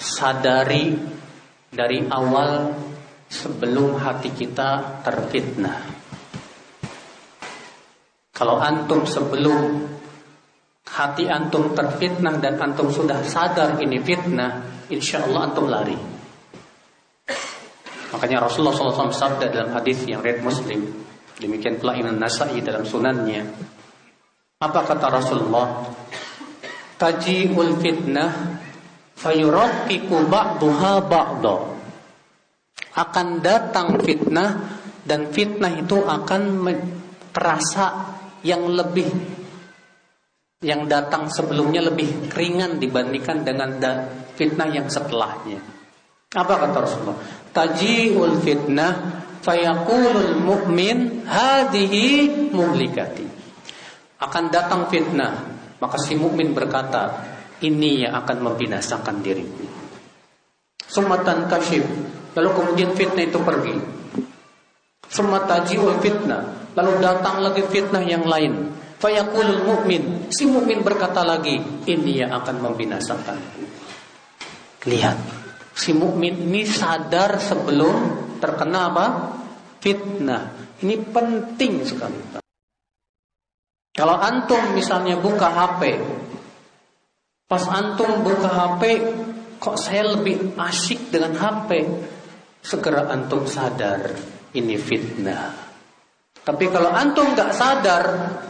Sadari 0.00 0.96
dari 1.68 2.08
awal 2.08 2.72
sebelum 3.28 4.00
hati 4.00 4.32
kita 4.32 5.04
terfitnah. 5.04 5.92
Kalau 8.32 8.56
antum 8.56 9.04
sebelum 9.04 9.84
hati 10.88 11.28
antum 11.28 11.76
terfitnah 11.76 12.40
dan 12.40 12.56
antum 12.56 12.88
sudah 12.88 13.20
sadar 13.28 13.76
ini 13.84 14.00
fitnah, 14.00 14.84
insya 14.88 15.28
Allah 15.28 15.52
antum 15.52 15.68
lari. 15.68 16.15
Makanya 18.14 18.46
Rasulullah 18.46 18.74
SAW 18.74 19.10
sabda 19.10 19.50
dalam 19.50 19.74
hadis 19.74 20.06
yang 20.06 20.22
red 20.22 20.38
Muslim, 20.44 20.78
demikian 21.42 21.82
pula 21.82 21.98
Imam 21.98 22.14
Nasai 22.14 22.62
dalam 22.62 22.86
sunannya. 22.86 23.42
Apa 24.62 24.86
kata 24.86 25.06
Rasulullah? 25.10 25.84
Taji'ul 26.96 27.76
fitnah 27.82 28.32
fayuraqiku 29.18 30.16
ba'duha 30.30 30.92
ba'da. 31.04 31.56
Akan 32.96 33.44
datang 33.44 34.00
fitnah 34.00 34.80
dan 35.04 35.28
fitnah 35.28 35.72
itu 35.76 36.00
akan 36.00 36.64
terasa 37.36 38.16
yang 38.40 38.64
lebih 38.72 39.36
yang 40.64 40.88
datang 40.88 41.28
sebelumnya 41.28 41.84
lebih 41.84 42.32
ringan 42.32 42.80
dibandingkan 42.80 43.44
dengan 43.44 43.76
fitnah 44.32 44.72
yang 44.72 44.88
setelahnya. 44.88 45.75
Apa 46.36 46.52
kata 46.60 46.76
Rasulullah? 46.84 47.18
Taji'ul 47.56 48.36
fitnah 48.44 48.92
fayaqulul 49.40 50.36
mu'min 50.44 51.24
hadhihi 51.24 52.52
muhlikati. 52.52 53.24
Akan 54.20 54.52
datang 54.52 54.92
fitnah, 54.92 55.32
maka 55.80 55.96
si 55.96 56.12
mukmin 56.12 56.52
berkata, 56.52 57.24
ini 57.64 58.04
yang 58.04 58.20
akan 58.20 58.52
membinasakan 58.52 59.24
diriku. 59.24 59.64
Sumatan 60.84 61.48
kasyif, 61.48 61.84
lalu 62.36 62.50
kemudian 62.52 62.92
fitnah 62.92 63.24
itu 63.24 63.40
pergi. 63.40 63.74
Sumataji'ul 65.08 65.96
fitnah, 66.04 66.72
lalu 66.76 67.00
datang 67.00 67.40
lagi 67.40 67.64
fitnah 67.64 68.04
yang 68.04 68.28
lain 68.28 68.76
Fayaqulul 68.96 69.68
mukmin, 69.68 70.32
si 70.32 70.48
mukmin 70.48 70.80
berkata 70.80 71.20
lagi, 71.20 71.60
ini 71.84 72.24
yang 72.24 72.32
akan 72.32 72.64
membinasakan. 72.64 73.36
Lihat, 74.88 75.18
si 75.76 75.92
mukmin 75.92 76.48
ini 76.48 76.64
sadar 76.64 77.36
sebelum 77.36 77.96
terkena 78.40 78.88
apa? 78.88 79.06
Fitnah. 79.84 80.72
Ini 80.80 80.96
penting 81.12 81.84
sekali. 81.84 82.20
Kalau 83.92 84.16
antum 84.16 84.76
misalnya 84.76 85.20
buka 85.20 85.48
HP, 85.52 85.82
pas 87.48 87.64
antum 87.68 88.24
buka 88.24 88.48
HP 88.48 88.82
kok 89.56 89.76
saya 89.76 90.16
lebih 90.16 90.56
asyik 90.56 91.12
dengan 91.12 91.36
HP? 91.36 91.70
Segera 92.60 93.08
antum 93.08 93.46
sadar 93.46 94.10
ini 94.58 94.74
fitnah. 94.74 95.54
Tapi 96.42 96.64
kalau 96.70 96.90
antum 96.90 97.30
nggak 97.30 97.54
sadar, 97.54 98.04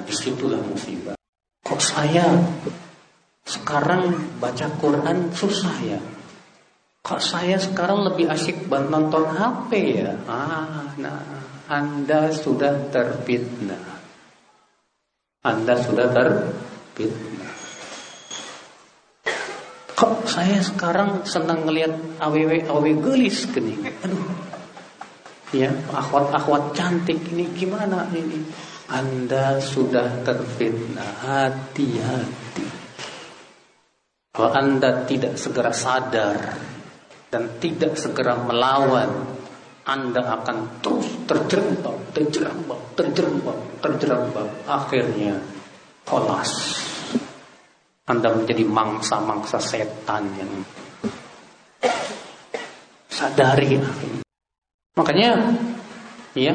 di 0.09 0.15
situlah 0.15 0.61
musibah. 0.61 1.17
Kok 1.63 1.81
saya 1.81 2.27
sekarang 3.45 4.37
baca 4.41 4.67
Quran 4.81 5.31
susah 5.31 5.77
ya? 5.85 6.01
Kok 7.07 7.23
saya 7.23 7.55
sekarang 7.55 8.03
lebih 8.03 8.27
asyik 8.27 8.67
nonton 8.67 9.31
HP 9.31 10.03
ya? 10.03 10.11
Ah, 10.27 10.91
nah, 10.99 11.23
Anda 11.71 12.35
sudah 12.35 12.91
terfitnah. 12.91 14.03
Anda 15.47 15.79
sudah 15.79 16.11
terfitnah. 16.11 17.55
Kok 19.95 20.27
saya 20.27 20.59
sekarang 20.59 21.23
senang 21.23 21.63
ngelihat 21.63 21.95
aww 22.19 22.51
aww 22.75 22.83
gelis 22.83 23.47
gini? 23.55 23.87
Aduh. 23.87 24.27
Ya, 25.55 25.71
akhwat-akhwat 25.95 26.75
cantik 26.75 27.23
ini 27.31 27.47
gimana 27.55 28.11
ini? 28.11 28.43
Anda 28.91 29.63
sudah 29.63 30.27
terfitnah. 30.27 31.23
Hati-hati. 31.23 32.67
Kalau 34.35 34.51
Anda 34.51 35.07
tidak 35.07 35.39
segera 35.39 35.71
sadar 35.71 36.75
dan 37.31 37.59
tidak 37.59 37.99
segera 37.99 38.39
melawan, 38.39 39.09
Anda 39.87 40.23
akan 40.43 40.83
terus 40.83 41.07
terjerembab, 41.31 42.11
terjerembab, 42.11 42.81
terjerembab, 42.99 43.59
terjerembab. 43.79 44.49
Akhirnya 44.67 45.39
kolas. 46.03 46.83
Anda 48.07 48.31
menjadi 48.31 48.63
mangsa-mangsa 48.63 49.59
setan 49.59 50.31
yang 50.39 50.53
sadari. 53.11 53.83
Makanya, 54.95 55.55
ya, 56.39 56.55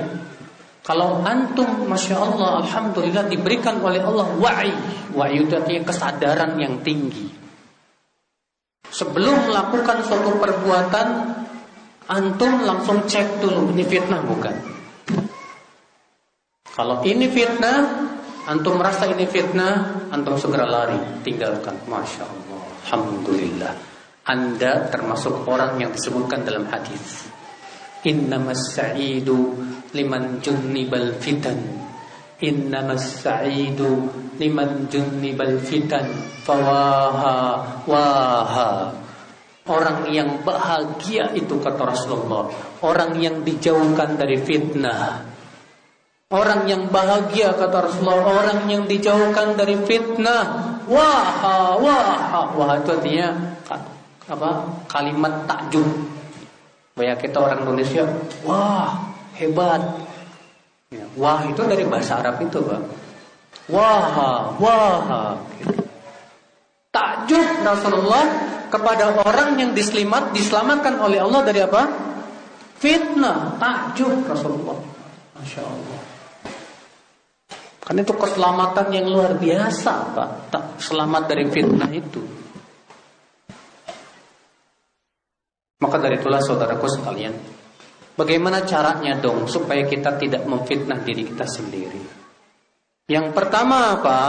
kalau 0.82 1.22
antum, 1.22 1.92
masya 1.92 2.18
Allah, 2.18 2.64
alhamdulillah 2.64 3.28
diberikan 3.28 3.84
oleh 3.84 4.00
Allah 4.00 4.28
wa'i, 4.40 4.74
wa'i 5.14 5.44
itu 5.44 5.54
artinya 5.54 5.92
kesadaran 5.92 6.58
yang 6.58 6.80
tinggi. 6.82 7.41
Sebelum 8.92 9.48
melakukan 9.48 10.04
suatu 10.04 10.36
perbuatan, 10.36 11.08
antum 12.12 12.54
langsung 12.68 13.08
cek 13.08 13.40
dulu 13.40 13.72
ini 13.72 13.88
fitnah 13.88 14.20
bukan. 14.20 14.56
Kalau 16.72 17.04
ini 17.04 17.28
fitnah, 17.32 18.12
Antum 18.42 18.82
merasa 18.82 19.06
ini 19.06 19.30
fitnah, 19.30 20.10
antum 20.10 20.34
segera 20.34 20.66
lari, 20.66 20.98
tinggalkan. 21.22 21.78
Masya 21.86 22.26
Allah, 22.26 22.62
Alhamdulillah. 22.90 23.74
Anda 24.26 24.90
termasuk 24.90 25.46
orang 25.46 25.78
yang 25.78 25.94
disebutkan 25.94 26.42
dalam 26.42 26.66
hadis. 26.66 27.30
Innamas 28.02 28.74
sa'idu 28.74 29.54
liman 29.94 30.42
junnibal 30.42 31.22
fitan. 31.22 31.81
Innamas 32.42 33.22
sa'idu 33.22 34.10
liman 34.42 34.90
junnibal 34.90 35.62
fitan. 35.62 36.10
Fawaha 36.42 37.62
waha. 37.86 38.72
Orang 39.70 40.10
yang 40.10 40.42
bahagia 40.42 41.30
itu 41.38 41.62
kata 41.62 41.86
Rasulullah. 41.86 42.50
Orang 42.82 43.22
yang 43.22 43.46
dijauhkan 43.46 44.18
dari 44.18 44.42
fitnah. 44.42 45.32
Orang 46.32 46.64
yang 46.64 46.88
bahagia 46.88 47.52
kata 47.60 47.92
Rasulullah 47.92 48.24
Orang 48.24 48.64
yang 48.72 48.88
dijauhkan 48.88 49.60
dari 49.60 49.76
fitnah 49.84 50.80
Wah, 50.88 51.76
wah, 51.76 52.48
wah 52.56 52.72
itu 52.80 52.96
artinya 52.96 53.36
apa? 54.32 54.64
Kalimat 54.88 55.44
takjub 55.44 55.84
Banyak 56.96 57.20
kita 57.20 57.36
orang 57.36 57.68
Indonesia 57.68 58.08
Wah, 58.48 59.12
hebat 59.36 59.84
ya, 60.92 61.06
Wah 61.16 61.42
itu 61.48 61.62
dari 61.66 61.88
bahasa 61.88 62.20
Arab 62.20 62.44
itu 62.44 62.60
Pak 62.62 62.82
Wah, 63.72 64.52
wah 64.60 65.40
Takjub 66.92 67.64
Rasulullah 67.64 68.26
kepada 68.68 69.16
orang 69.24 69.56
yang 69.56 69.72
diselimat, 69.72 70.36
diselamatkan 70.36 71.00
oleh 71.00 71.24
Allah 71.24 71.42
dari 71.48 71.64
apa? 71.64 71.88
Fitnah, 72.82 73.56
takjub 73.62 74.28
Rasulullah. 74.28 74.76
Masya 75.38 75.62
Allah. 75.64 76.00
Karena 77.82 78.00
itu 78.08 78.16
keselamatan 78.16 78.88
yang 78.92 79.06
luar 79.12 79.38
biasa, 79.38 79.94
Pak. 80.16 80.30
Tak 80.50 80.66
selamat 80.80 81.24
dari 81.32 81.46
fitnah 81.48 81.92
itu. 81.92 82.24
Maka 85.82 85.98
dari 85.98 86.20
itulah 86.22 86.42
saudaraku 86.42 86.86
sekalian, 86.92 87.34
bagaimana 88.22 88.62
caranya 88.70 89.18
dong 89.18 89.50
supaya 89.50 89.82
kita 89.90 90.22
tidak 90.22 90.46
memfitnah 90.46 91.02
diri 91.02 91.26
kita 91.26 91.50
sendiri? 91.50 92.02
Yang 93.10 93.28
pertama 93.34 93.98
apa? 93.98 94.20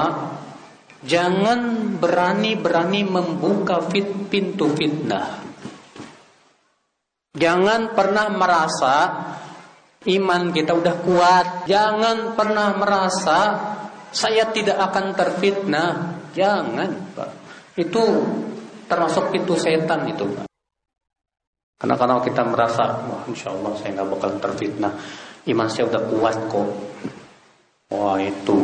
Jangan 1.05 1.93
berani-berani 2.01 3.05
membuka 3.05 3.85
fit 3.93 4.09
pintu 4.33 4.73
fitnah. 4.73 5.45
Jangan 7.37 7.93
pernah 7.93 8.27
merasa 8.33 8.97
Iman 10.03 10.51
kita 10.51 10.75
udah 10.75 10.97
kuat. 11.07 11.47
Jangan 11.71 12.35
pernah 12.35 12.75
merasa 12.75 13.39
saya 14.11 14.51
tidak 14.51 14.91
akan 14.91 15.15
terfitnah. 15.15 15.91
Jangan, 16.35 17.15
Pak. 17.15 17.31
Itu 17.79 18.03
termasuk 18.91 19.31
pintu 19.31 19.55
setan 19.55 20.11
itu, 20.11 20.27
Pak. 20.27 20.52
Karena 21.83 21.99
kalau 21.99 22.23
kita 22.23 22.47
merasa, 22.47 23.03
wah 23.11 23.27
insya 23.27 23.51
Allah 23.51 23.75
saya 23.75 23.99
nggak 23.99 24.09
bakal 24.15 24.31
terfitnah. 24.39 24.95
Iman 25.51 25.67
saya 25.67 25.91
udah 25.91 26.03
kuat 26.07 26.37
kok. 26.47 26.71
Wah 27.91 28.23
itu 28.23 28.59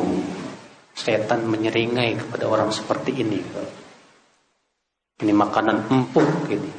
setan 0.94 1.50
menyeringai 1.50 2.14
kepada 2.14 2.46
orang 2.46 2.70
seperti 2.70 3.18
ini. 3.18 3.42
Ini 5.18 5.32
makanan 5.34 5.90
empuk 5.90 6.46
ini. 6.46 6.70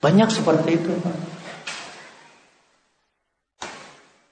Banyak 0.00 0.28
seperti 0.32 0.70
itu, 0.80 0.96
Pak 0.96 1.40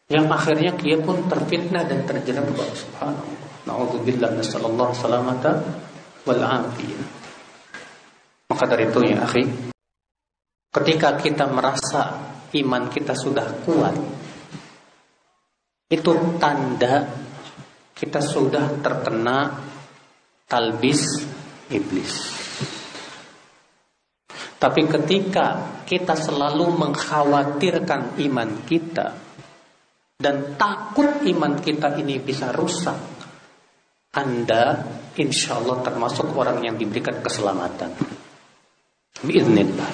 yang 0.08 0.24
akhirnya 0.32 0.72
dia 0.80 0.96
pun 0.96 1.28
terfitnah 1.28 1.84
dan 1.84 2.08
terjerembab 2.08 2.72
subhanallah 2.72 3.44
naudzubillah 3.68 4.40
nasallallahu 4.40 4.96
salamata 4.96 5.60
wal 6.24 6.40
afiyah 6.40 7.17
maka 8.48 8.64
dari 8.66 8.88
itu 8.88 9.00
ya 9.04 9.24
akhi 9.24 9.44
ketika 10.72 11.16
kita 11.20 11.44
merasa 11.48 12.32
iman 12.56 12.88
kita 12.88 13.12
sudah 13.12 13.46
kuat 13.64 13.96
itu 15.88 16.12
tanda 16.36 17.08
kita 17.92 18.20
sudah 18.20 18.80
terkena 18.80 19.52
talbis 20.48 21.24
iblis 21.72 22.38
tapi 24.58 24.90
ketika 24.90 25.78
kita 25.86 26.18
selalu 26.18 26.74
mengkhawatirkan 26.74 28.18
iman 28.18 28.50
kita 28.66 29.28
dan 30.18 30.58
takut 30.58 31.22
iman 31.30 31.62
kita 31.62 31.94
ini 32.02 32.18
bisa 32.18 32.50
rusak, 32.50 32.98
Anda 34.18 34.82
insya 35.14 35.62
Allah 35.62 35.78
termasuk 35.78 36.34
orang 36.34 36.58
yang 36.66 36.74
diberikan 36.74 37.22
keselamatan. 37.22 38.17
Biiznillah. 39.18 39.90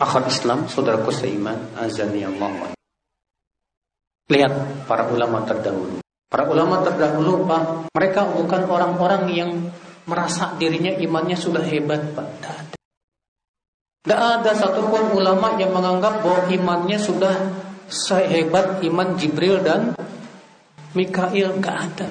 Akhir 0.00 0.22
Islam, 0.28 0.68
saudaraku 0.68 1.12
seiman, 1.12 1.76
azani 1.76 2.24
Allah. 2.24 2.72
Lihat 4.28 4.84
para 4.88 5.08
ulama 5.08 5.44
terdahulu. 5.44 6.00
Para 6.28 6.46
ulama 6.48 6.80
terdahulu, 6.84 7.44
Pak, 7.44 7.92
mereka 7.92 8.28
bukan 8.32 8.62
orang-orang 8.68 9.22
yang 9.32 9.50
merasa 10.08 10.56
dirinya 10.56 10.92
imannya 10.96 11.36
sudah 11.36 11.64
hebat, 11.64 12.00
Pak. 12.16 12.28
Tidak 14.00 14.16
ada 14.16 14.52
satupun 14.56 15.12
ulama 15.12 15.60
yang 15.60 15.76
menganggap 15.76 16.24
bahwa 16.24 16.48
imannya 16.48 16.96
sudah 16.96 17.36
sehebat 17.88 18.80
iman 18.80 19.16
Jibril 19.20 19.60
dan 19.60 19.92
Mikail. 20.96 21.60
Tidak 21.60 21.76
ada. 21.76 22.08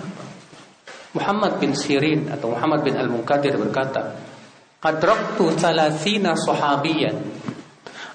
Muhammad 1.17 1.57
bin 1.57 1.73
Sirin 1.73 2.29
atau 2.29 2.53
Muhammad 2.53 2.85
bin 2.85 2.93
Al-Munkadir 2.93 3.57
berkata, 3.57 4.13
Adraktu 4.79 5.59
salasina 5.59 6.39
sahabiyan. 6.39 7.17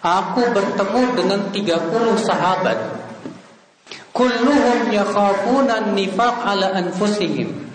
Aku 0.01 0.43
bertemu 0.53 1.03
dengan 1.17 1.41
30 1.53 2.17
sahabat. 2.25 2.79
Kulluhum 4.15 4.89
yakhafuna 4.95 5.93
nifaq 5.93 6.37
ala 6.45 6.73
anfusihim. 6.77 7.69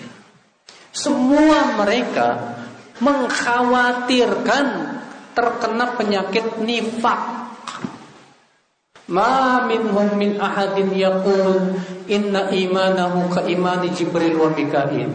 Semua 0.89 1.77
mereka 1.77 2.57
mengkhawatirkan 2.97 4.65
terkena 5.37 5.85
penyakit 5.93 6.57
nifak. 6.63 7.38
Ma 9.09 9.65
minhum 9.65 10.13
min 10.15 10.37
ahadin 10.37 10.93
yaqul 10.93 11.73
inna 12.05 12.53
imanahu 12.53 13.29
ka 13.33 13.41
imani 13.49 13.89
Jibril 13.89 14.37
wa 14.37 14.53
Mikail. 14.53 15.09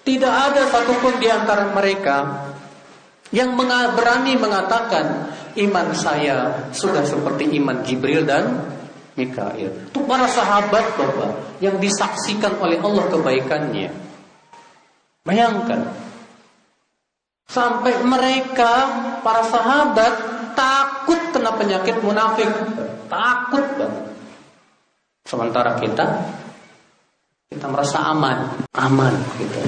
Tidak 0.00 0.34
ada 0.52 0.68
satupun 0.68 1.16
di 1.16 1.28
antara 1.28 1.72
mereka 1.72 2.48
yang 3.32 3.56
berani 3.94 4.36
mengatakan 4.36 5.32
iman 5.56 5.88
saya 5.96 6.68
sudah 6.74 7.04
seperti 7.06 7.56
iman 7.56 7.80
Jibril 7.84 8.28
dan 8.28 8.68
Mikail. 9.16 9.92
Itu 9.92 10.04
para 10.04 10.28
sahabat 10.28 10.96
Bapak 10.96 11.60
yang 11.64 11.80
disaksikan 11.80 12.58
oleh 12.60 12.80
Allah 12.80 13.04
kebaikannya. 13.12 13.90
Bayangkan 15.20 15.80
sampai 17.50 18.00
mereka 18.06 18.72
para 19.20 19.44
sahabat 19.44 20.12
takut 20.54 21.20
kena 21.34 21.52
penyakit 21.54 21.98
munafik, 22.00 22.48
takut 23.10 23.66
banget. 23.74 24.06
Sementara 25.26 25.76
kita 25.82 26.06
kita 27.50 27.66
merasa 27.66 27.98
aman, 28.14 28.46
aman 28.78 29.14
gitu. 29.42 29.58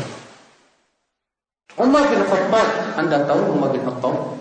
Umar 1.83 2.07
bin 2.07 2.23
Khattab, 2.23 2.95
Anda 2.95 3.27
tahu 3.27 3.59
Umar 3.59 3.75
bin 3.75 3.83
Khattab? 3.83 4.39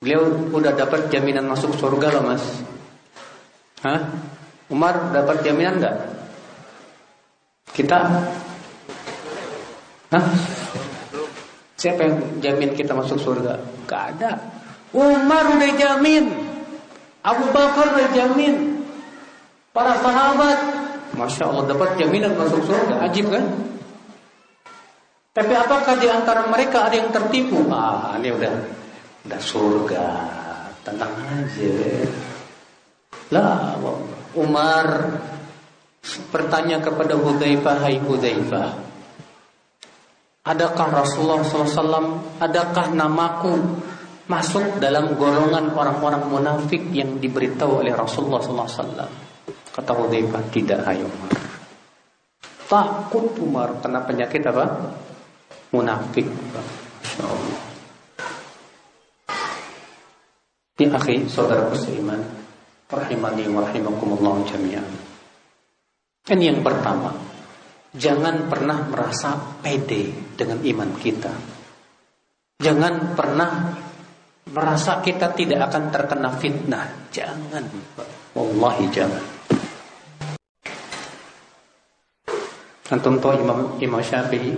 Beliau 0.00 0.32
udah 0.48 0.72
dapat 0.72 1.12
jaminan 1.12 1.44
masuk 1.44 1.76
surga 1.76 2.08
loh 2.16 2.24
mas. 2.24 2.40
Hah? 3.84 4.00
Umar 4.72 5.12
dapat 5.12 5.44
jaminan 5.44 5.76
nggak? 5.76 5.96
Kita? 7.76 8.00
Hah? 10.16 10.24
Siapa 11.76 12.00
yang 12.00 12.16
jamin 12.40 12.72
kita 12.72 12.96
masuk 12.96 13.20
surga? 13.20 13.60
Gak 13.84 14.16
ada. 14.16 14.40
Umar 14.92 15.52
udah 15.52 15.72
jamin. 15.76 16.49
Abu 17.20 17.44
Bakar 17.52 17.92
udah 17.92 18.08
jamin. 18.16 18.80
Para 19.70 19.94
sahabat, 20.02 20.58
masya 21.14 21.46
Allah 21.46 21.64
dapat 21.70 21.94
jaminan 22.00 22.34
masuk 22.34 22.64
surga. 22.66 23.06
Ajib 23.06 23.30
kan? 23.30 23.44
Tapi 25.30 25.52
apakah 25.54 25.94
di 26.00 26.10
antara 26.10 26.50
mereka 26.50 26.90
ada 26.90 26.96
yang 26.98 27.14
tertipu? 27.14 27.62
Ah, 27.70 28.18
ini 28.18 28.34
udah 28.34 28.54
udah 29.30 29.40
surga. 29.40 30.06
Tenang 30.82 31.14
aja. 31.22 31.76
Lah, 33.30 33.78
Umar 34.34 34.86
bertanya 36.34 36.82
kepada 36.82 37.14
Hudzaifah, 37.14 37.76
"Hai 37.78 38.02
Hudzaifah, 38.02 38.68
adakah 40.42 40.86
Rasulullah 40.90 41.44
SAW, 41.46 42.18
adakah 42.42 42.90
namaku 42.90 43.54
masuk 44.30 44.78
dalam 44.78 45.18
golongan 45.18 45.74
orang-orang 45.74 46.22
munafik 46.30 46.86
yang 46.94 47.18
diberitahu 47.18 47.82
oleh 47.82 47.90
Rasulullah 47.90 48.38
SAW?" 48.38 49.10
Kata 49.74 49.90
Hudzaifah, 49.90 50.42
"Tidak, 50.54 50.78
hai 50.86 51.02
Umar." 51.02 51.34
Takut 52.70 53.34
Umar 53.42 53.82
kena 53.82 54.06
penyakit 54.06 54.46
apa? 54.46 54.94
munafik. 55.70 56.26
Di 60.74 60.84
akhir 60.88 61.28
saudara 61.28 61.70
seiman, 61.76 62.18
rahimani 62.88 63.46
wa 63.52 63.62
rahimakumullah 63.62 64.34
jami'an. 64.48 64.86
Ini 66.30 66.44
yang 66.54 66.60
pertama. 66.64 67.12
Jangan 67.90 68.46
pernah 68.46 68.86
merasa 68.86 69.34
pede 69.60 70.14
dengan 70.38 70.62
iman 70.62 70.90
kita. 70.94 71.34
Jangan 72.62 73.18
pernah 73.18 73.50
merasa 74.50 74.98
kita 75.02 75.30
tidak 75.34 75.70
akan 75.70 75.90
terkena 75.94 76.30
fitnah. 76.34 76.86
Jangan, 77.14 77.64
wallahi 78.34 78.86
jangan. 78.90 79.24
Antum 82.90 83.22
tahu 83.22 83.38
Imam 83.38 83.78
Imam 83.78 84.02
Syafi'i 84.02 84.50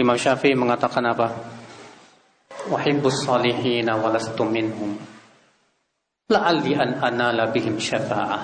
Imam 0.00 0.16
Syafi'i 0.16 0.56
mengatakan 0.56 1.04
apa? 1.04 1.28
Wahibbus 2.72 3.28
salihina 3.28 4.00
walastu 4.00 4.40
minhum. 4.48 4.96
La'alli 6.32 6.72
an 6.72 7.04
anala 7.04 7.52
bihim 7.52 7.76
syafa'ah. 7.76 8.42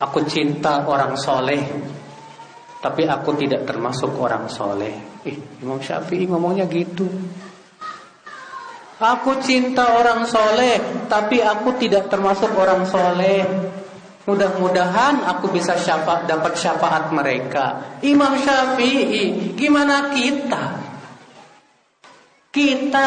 Aku 0.00 0.24
cinta 0.24 0.88
orang 0.88 1.12
soleh, 1.20 1.60
tapi 2.80 3.04
aku 3.04 3.36
tidak 3.36 3.68
termasuk 3.68 4.16
orang 4.16 4.48
soleh. 4.48 5.20
Eh, 5.28 5.36
Imam 5.60 5.76
Syafi'i 5.76 6.24
ngomongnya 6.24 6.64
gitu. 6.64 7.04
Aku 9.00 9.40
cinta 9.40 9.96
orang 9.96 10.28
soleh, 10.28 10.76
tapi 11.08 11.40
aku 11.40 11.72
tidak 11.80 12.12
termasuk 12.12 12.52
orang 12.52 12.84
soleh. 12.84 13.48
Mudah-mudahan 14.28 15.24
aku 15.24 15.48
bisa 15.48 15.72
syafaat 15.72 16.28
dapat 16.28 16.52
syafaat 16.52 17.08
mereka. 17.08 17.96
Imam 18.04 18.36
Syafi'i, 18.36 19.56
gimana 19.56 20.12
kita? 20.12 20.76
Kita 22.52 23.06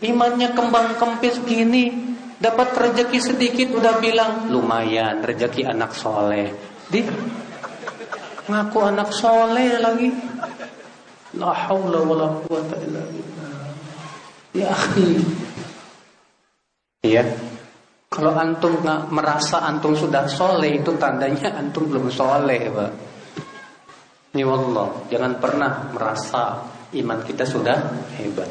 imannya 0.00 0.56
kembang 0.56 0.96
kempis 0.96 1.36
gini, 1.44 1.92
dapat 2.40 2.72
rezeki 2.72 3.20
sedikit 3.20 3.76
udah 3.76 4.00
bilang 4.00 4.48
lumayan 4.48 5.20
rezeki 5.20 5.68
anak 5.68 5.92
soleh. 5.92 6.48
Di 6.88 7.04
ngaku 8.48 8.78
anak 8.80 9.12
soleh 9.12 9.76
lagi. 9.84 10.08
La 11.36 11.52
haula 11.52 12.00
wala 12.00 12.40
quwata 12.48 12.80
illa. 12.80 13.02
Ya 14.54 14.70
akhi. 14.70 15.18
Iya. 17.02 17.26
Kalau 18.06 18.30
antum 18.38 18.78
nggak 18.78 19.10
merasa 19.10 19.66
antum 19.66 19.98
sudah 19.98 20.30
soleh 20.30 20.78
itu 20.78 20.94
tandanya 20.94 21.58
antum 21.58 21.90
belum 21.90 22.06
soleh, 22.14 22.70
pak. 22.70 22.92
Ini 24.34 24.46
Allah, 24.46 24.88
jangan 25.10 25.32
pernah 25.42 25.90
merasa 25.90 26.62
iman 26.94 27.20
kita 27.26 27.42
sudah 27.42 28.06
hebat. 28.14 28.50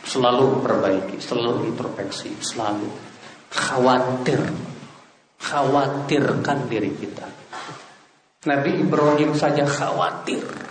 Selalu 0.00 0.64
perbaiki, 0.64 1.20
selalu 1.20 1.68
introspeksi, 1.68 2.32
selalu 2.40 2.88
khawatir, 3.52 4.40
khawatirkan 5.36 6.58
diri 6.68 6.92
kita. 6.96 7.28
Nabi 8.48 8.80
Ibrahim 8.80 9.36
saja 9.36 9.68
khawatir 9.68 10.67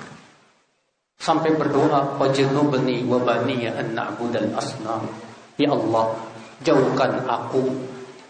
sampai 1.18 1.54
berdoa, 1.58 2.18
"Wajnubni 2.22 3.06
wa 3.06 3.20
bani 3.22 3.68
an 3.68 3.98
na'budal 3.98 4.54
asnam." 4.56 5.06
Ya 5.58 5.74
Allah, 5.74 6.14
jauhkan 6.62 7.26
aku 7.26 7.66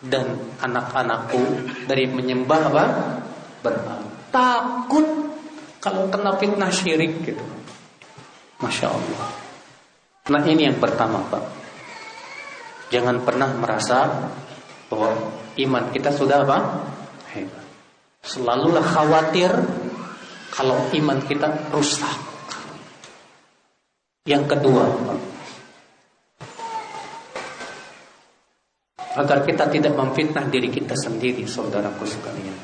dan 0.07 0.39
anak-anakku 0.63 1.41
dari 1.85 2.07
menyembah 2.07 2.61
apa? 2.71 2.85
Berhala. 3.63 4.07
Takut 4.31 5.07
kalau 5.83 6.07
kena 6.11 6.35
fitnah 6.35 6.71
syirik 6.71 7.23
gitu. 7.23 7.43
Masya 8.59 8.89
Allah. 8.89 9.25
Nah 10.27 10.41
ini 10.43 10.67
yang 10.67 10.77
pertama 10.81 11.23
Pak. 11.31 11.43
Jangan 12.91 13.23
pernah 13.23 13.51
merasa 13.55 14.27
bahwa 14.87 15.11
iman 15.59 15.85
kita 15.91 16.11
sudah 16.11 16.43
apa? 16.43 16.57
Hebat. 17.35 17.65
Selalulah 18.23 18.83
khawatir 18.83 19.51
kalau 20.51 20.87
iman 20.91 21.19
kita 21.23 21.71
rusak. 21.71 22.26
Yang 24.27 24.43
kedua, 24.59 24.83
agar 29.17 29.39
kita 29.47 29.65
tidak 29.71 29.95
memfitnah 29.95 30.45
diri 30.51 30.67
kita 30.67 30.93
sendiri, 30.93 31.47
saudaraku 31.47 32.03
sekalian. 32.03 32.57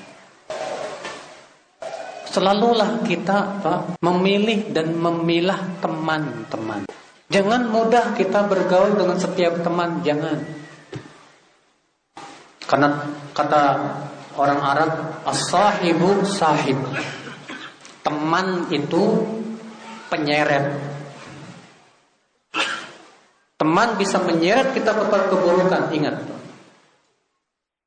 Selalulah 2.27 3.05
kita 3.07 3.63
Pak, 3.63 4.01
memilih 4.03 4.75
dan 4.75 4.91
memilah 4.97 5.79
teman-teman. 5.79 6.83
Jangan 7.29 7.71
mudah 7.71 8.13
kita 8.13 8.45
bergaul 8.45 8.99
dengan 8.99 9.17
setiap 9.17 9.61
teman, 9.63 10.03
jangan. 10.05 10.41
Karena 12.67 12.89
kata 13.31 13.61
orang 14.33 14.61
Arab, 14.61 14.91
as-sahibu 15.29 16.25
sahib. 16.25 16.77
Teman 18.01 18.67
itu 18.73 19.23
penyeret. 20.09 20.73
Teman 23.63 23.95
bisa 23.95 24.19
menyeret 24.19 24.75
kita 24.75 24.91
kepada 24.91 25.31
keburukan, 25.31 25.87
ingat. 25.95 26.19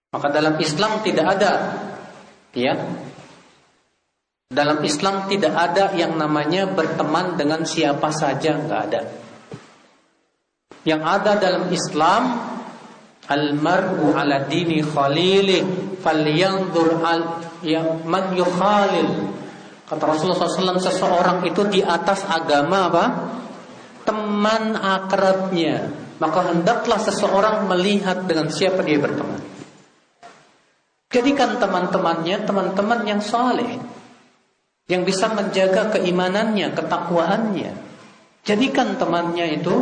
Maka 0.09 0.33
dalam 0.33 0.57
Islam 0.57 1.05
tidak 1.05 1.37
ada 1.37 1.53
ya. 2.57 2.81
Dalam 4.49 4.81
Islam 4.81 5.29
tidak 5.29 5.53
ada 5.53 5.93
yang 5.93 6.17
namanya 6.17 6.65
berteman 6.73 7.37
dengan 7.37 7.69
siapa 7.69 8.09
saja, 8.09 8.57
nggak 8.57 8.81
ada. 8.89 9.05
Yang 10.89 11.03
ada 11.05 11.33
dalam 11.37 11.69
Islam 11.69 12.23
al-mar'u 13.29 14.17
ala 14.17 14.49
dini 14.49 14.81
khalili 14.81 15.61
falyanzur 16.01 17.05
al 17.05 17.45
yang 17.61 18.01
man 18.09 18.33
yukhalil. 18.33 19.29
Kata 19.85 20.03
Rasulullah 20.09 20.41
SAW 20.41 20.81
seseorang 20.81 21.45
itu 21.45 21.69
di 21.69 21.85
atas 21.85 22.25
agama 22.25 22.89
apa? 22.89 23.05
Teman 24.07 24.79
akrabnya. 24.79 25.91
Maka 26.17 26.55
hendaklah 26.55 26.97
seseorang 26.97 27.69
melihat 27.69 28.25
dengan 28.25 28.49
siapa 28.49 28.81
dia 28.81 28.97
berteman. 28.97 29.43
Jadikan 31.13 31.61
teman-temannya 31.61 32.47
teman-teman 32.49 33.01
yang 33.05 33.21
soleh. 33.21 33.77
yang 34.87 35.03
bisa 35.03 35.27
menjaga 35.35 35.91
keimanannya, 35.99 36.71
ketakwaannya. 36.71 37.75
Jadikan 38.47 38.95
temannya 38.95 39.59
itu 39.59 39.75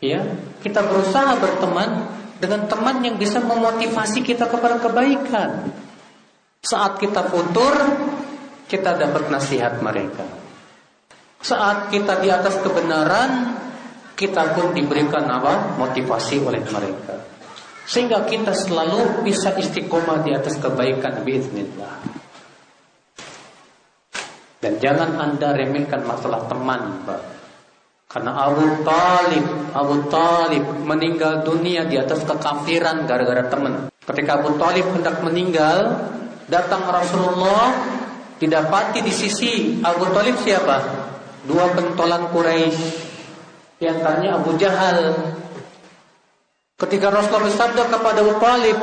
ya, 0.00 0.24
kita 0.64 0.80
berusaha 0.80 1.36
berteman 1.36 2.08
dengan 2.40 2.64
teman 2.64 3.04
yang 3.04 3.20
bisa 3.20 3.40
memotivasi 3.44 4.24
kita 4.24 4.48
kepada 4.48 4.80
kebaikan. 4.80 5.68
Saat 6.64 6.96
kita 6.96 7.28
futur, 7.28 7.76
kita 8.66 8.96
dapat 8.96 9.28
nasihat 9.28 9.84
mereka. 9.84 10.24
Saat 11.46 11.94
kita 11.94 12.18
di 12.18 12.26
atas 12.26 12.58
kebenaran, 12.58 13.54
kita 14.18 14.58
pun 14.58 14.74
diberikan 14.74 15.22
apa? 15.30 15.78
Motivasi 15.78 16.42
oleh 16.42 16.58
mereka. 16.74 17.22
Sehingga 17.86 18.26
kita 18.26 18.50
selalu 18.50 19.22
bisa 19.22 19.54
istiqomah 19.54 20.26
di 20.26 20.34
atas 20.34 20.58
kebaikan 20.58 21.22
biiznillah. 21.22 22.02
Dan 24.58 24.82
jangan 24.82 25.22
anda 25.22 25.54
remehkan 25.54 26.02
masalah 26.02 26.50
teman, 26.50 27.06
Pak. 27.06 27.20
Karena 28.10 28.50
Abu 28.50 28.82
Talib, 28.82 29.46
Abu 29.70 29.96
Talib 30.10 30.64
meninggal 30.82 31.46
dunia 31.46 31.86
di 31.86 31.94
atas 31.94 32.26
kekafiran 32.26 33.06
gara-gara 33.06 33.46
teman. 33.46 33.86
Ketika 34.02 34.42
Abu 34.42 34.58
Talib 34.58 34.82
hendak 34.98 35.22
meninggal, 35.22 36.10
datang 36.50 36.90
Rasulullah 36.90 37.70
didapati 38.42 38.98
di 38.98 39.14
sisi 39.14 39.78
Abu 39.86 40.10
Talib 40.10 40.34
siapa? 40.42 41.06
Dua 41.46 41.70
pentolan 41.72 42.28
Quraisy. 42.34 42.84
Di 43.78 43.86
antaranya 43.86 44.42
Abu 44.42 44.58
Jahal. 44.58 45.14
Ketika 46.76 47.08
Rasulullah 47.08 47.48
bersabda 47.48 47.82
kepada 47.88 48.18
Abu 48.20 48.34
Talib, 48.42 48.76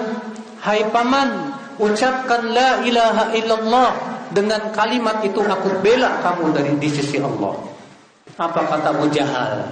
"Hai 0.64 0.88
paman, 0.90 1.54
ucapkan 1.78 2.42
la 2.50 2.82
ilaha 2.82 3.36
illallah." 3.38 4.14
dengan 4.34 4.74
kalimat 4.74 5.22
itu 5.22 5.40
aku 5.46 5.80
bela 5.80 6.20
kamu 6.26 6.58
dari 6.58 6.74
di 6.82 6.90
sisi 6.90 7.22
Allah. 7.22 7.54
Apa 8.34 8.66
kata 8.66 8.98
Abu 8.98 9.06
Jahal? 9.14 9.70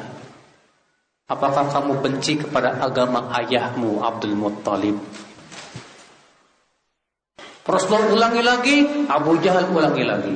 Apakah 1.26 1.66
kamu 1.74 1.98
benci 2.06 2.38
kepada 2.38 2.78
agama 2.78 3.34
ayahmu 3.42 4.06
Abdul 4.06 4.38
Muttalib? 4.38 5.02
Rasulullah 7.66 8.12
ulangi 8.14 8.42
lagi, 8.46 8.78
Abu 9.10 9.40
Jahal 9.42 9.66
ulangi 9.74 10.04
lagi. 10.06 10.36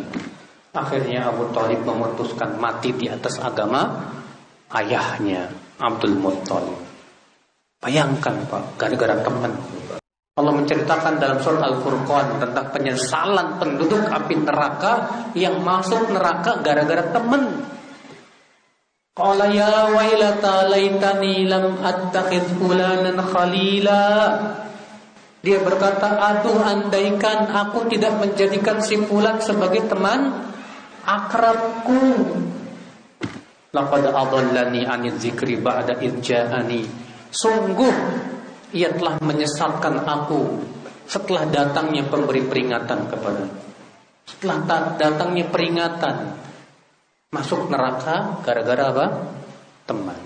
Akhirnya 0.76 1.32
Abu 1.32 1.48
Talib 1.56 1.88
memutuskan 1.88 2.60
mati 2.60 2.92
di 2.92 3.08
atas 3.08 3.40
agama 3.40 4.12
ayahnya 4.76 5.48
Abdul 5.80 6.20
Muttalib. 6.20 6.76
Bayangkan 7.80 8.44
Pak, 8.52 8.76
gara-gara 8.76 9.16
teman. 9.24 9.56
Allah 10.36 10.52
menceritakan 10.52 11.16
dalam 11.16 11.40
surat 11.40 11.64
Al-Furqan 11.64 12.44
tentang 12.44 12.68
penyesalan 12.76 13.56
penduduk 13.56 14.04
api 14.04 14.36
neraka 14.44 14.94
yang 15.32 15.64
masuk 15.64 16.12
neraka 16.12 16.60
gara-gara 16.60 17.08
teman. 17.08 17.64
Qala 19.16 19.48
ya 19.48 19.96
wailata 19.96 20.68
laitani 20.68 21.48
lam 21.48 21.80
attakhidh 21.80 22.60
fulanan 22.60 23.16
khalila. 23.16 24.04
Dia 25.40 25.64
berkata, 25.64 26.20
"Aduh 26.20 26.60
andaikan 26.60 27.48
aku 27.48 27.88
tidak 27.88 28.20
menjadikan 28.20 28.84
si 28.84 29.00
fulan 29.08 29.40
sebagai 29.40 29.88
teman 29.88 30.52
akrabku." 31.06 32.02
Laqad 33.72 34.10
adallani 34.10 34.88
anil 34.88 35.16
zikri 35.22 35.60
ba'da 35.62 36.00
idja'ani. 36.02 36.82
Sungguh 37.30 37.96
ia 38.74 38.92
telah 38.92 39.22
menyesatkan 39.22 40.04
aku 40.04 40.60
setelah 41.06 41.46
datangnya 41.48 42.08
pemberi 42.08 42.42
peringatan 42.44 43.08
kepada 43.08 43.46
setelah 44.26 44.58
datangnya 44.98 45.46
peringatan 45.54 46.34
masuk 47.30 47.70
neraka 47.70 48.42
gara-gara 48.42 48.90
apa? 48.90 49.08
teman. 49.86 50.18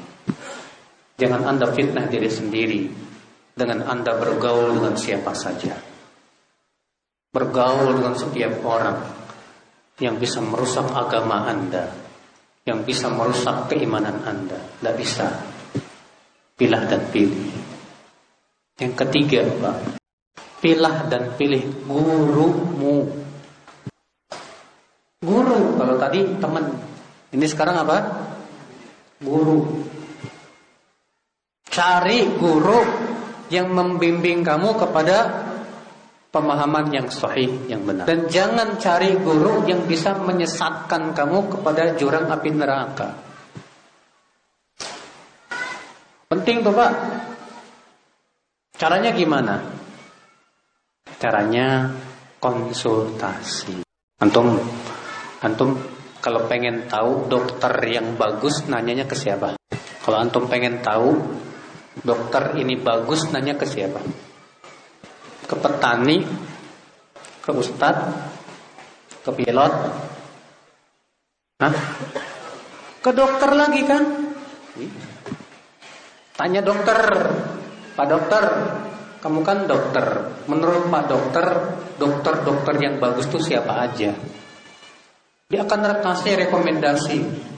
Jangan 1.19 1.43
Anda 1.51 1.67
fitnah 1.75 2.07
diri 2.07 2.31
sendiri 2.31 2.87
dengan 3.51 3.83
Anda 3.83 4.15
bergaul 4.15 4.79
dengan 4.79 4.95
siapa 4.95 5.35
saja. 5.35 5.75
Bergaul 7.35 7.99
dengan 7.99 8.15
setiap 8.15 8.63
orang 8.63 9.18
yang 9.99 10.15
bisa 10.15 10.39
merusak 10.39 10.87
agama 10.95 11.47
Anda, 11.47 11.91
yang 12.63 12.87
bisa 12.87 13.11
merusak 13.11 13.67
keimanan 13.67 14.23
Anda. 14.23 14.55
Tidak 14.55 14.95
bisa. 14.95 15.27
Pilih 16.55 16.83
dan 16.91 17.03
pilih. 17.11 17.51
Yang 18.79 18.93
ketiga, 18.95 19.43
Pak, 19.47 19.99
pilah 20.63 21.07
dan 21.07 21.35
pilih 21.35 21.63
gurumu. 21.87 23.07
Guru, 25.19 25.75
kalau 25.75 25.95
tadi 25.99 26.23
teman. 26.39 26.63
Ini 27.29 27.45
sekarang 27.47 27.83
apa? 27.83 27.97
Guru. 29.19 29.83
Cari 31.67 32.27
guru 32.39 32.79
yang 33.51 33.71
membimbing 33.71 34.43
kamu 34.43 34.79
kepada 34.79 35.48
pemahaman 36.29 36.93
yang 36.93 37.07
sahih, 37.09 37.49
yang 37.65 37.85
benar. 37.85 38.05
Dan 38.05 38.29
jangan 38.29 38.77
cari 38.77 39.17
guru 39.17 39.65
yang 39.65 39.85
bisa 39.89 40.17
menyesatkan 40.17 41.17
kamu 41.17 41.57
kepada 41.57 41.97
jurang 41.97 42.29
api 42.29 42.49
neraka. 42.53 43.09
Penting 46.29 46.61
tuh 46.61 46.73
Pak. 46.77 46.93
Caranya 48.77 49.09
gimana? 49.11 49.65
Caranya 51.17 51.89
konsultasi. 52.37 53.81
Antum 54.21 54.55
antum 55.41 55.75
kalau 56.21 56.45
pengen 56.45 56.85
tahu 56.85 57.27
dokter 57.31 57.73
yang 57.89 58.13
bagus 58.13 58.69
nanyanya 58.69 59.09
ke 59.09 59.17
siapa? 59.17 59.57
Kalau 60.05 60.17
antum 60.21 60.45
pengen 60.45 60.85
tahu 60.85 61.17
dokter 62.05 62.55
ini 62.61 62.77
bagus 62.77 63.25
nanya 63.33 63.57
ke 63.57 63.65
siapa? 63.65 64.28
Ke 65.49 65.55
petani, 65.57 66.21
ke 67.41 67.49
ustad, 67.49 67.97
ke 69.25 69.31
pilot, 69.33 69.73
Hah? 71.59 71.75
Ke 73.03 73.11
dokter 73.11 73.51
lagi 73.51 73.83
kan? 73.83 74.31
Tanya 76.39 76.63
dokter, 76.63 76.95
Pak 77.99 78.07
dokter, 78.07 78.43
kamu 79.19 79.43
kan 79.43 79.67
dokter. 79.67 80.05
Menurut 80.47 80.87
Pak 80.87 81.11
dokter, 81.11 81.45
dokter-dokter 81.99 82.79
yang 82.79 82.95
bagus 83.03 83.27
itu 83.27 83.43
siapa 83.43 83.91
aja? 83.91 84.15
Dia 85.51 85.67
akan 85.67 85.99
kasih 85.99 86.47
rekomendasi. 86.47 87.17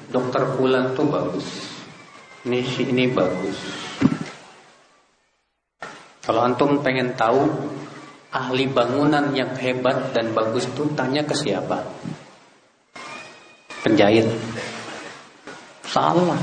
Dokter 0.10 0.50
Fulan 0.58 0.98
tuh 0.98 1.06
bagus. 1.06 1.46
Ini 2.42 2.89
ini 2.89 3.06
bagus. 3.14 3.58
Kalau 6.22 6.46
antum 6.46 6.86
pengen 6.86 7.18
tahu 7.18 7.50
ahli 8.30 8.70
bangunan 8.70 9.34
yang 9.34 9.58
hebat 9.58 10.14
dan 10.14 10.38
bagus 10.38 10.70
itu 10.70 10.86
tanya 10.94 11.26
ke 11.26 11.34
siapa? 11.34 11.82
Penjahit. 13.82 14.30
Salah. 15.90 16.38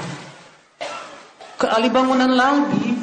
Ke 1.55 1.71
ahli 1.71 1.87
bangunan 1.89 2.35
lagi. 2.35 2.99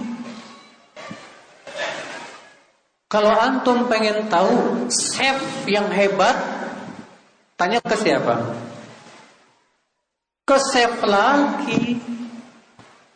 Kalau 3.07 3.31
antum 3.31 3.87
pengen 3.87 4.27
tahu 4.27 4.83
chef 4.91 5.39
yang 5.71 5.87
hebat, 5.87 6.35
tanya 7.55 7.79
ke 7.79 7.95
siapa? 7.95 8.51
Ke 10.43 10.59
chef 10.59 10.99
lagi. 11.07 12.14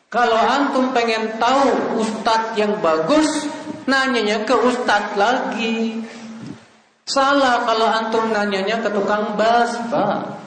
Kalau 0.09 0.41
antum 0.41 0.89
pengen 0.89 1.37
tahu 1.37 2.01
ustadz 2.01 2.57
yang 2.57 2.81
bagus, 2.81 3.45
nanyanya 3.85 4.41
ke 4.41 4.57
ustadz 4.57 5.13
lagi. 5.13 6.01
Salah 7.05 7.61
kalau 7.65 7.85
antum 7.85 8.33
nanyanya 8.33 8.81
ke 8.81 8.89
tukang 8.89 9.37
bas, 9.37 9.69
Pak. 9.93 10.41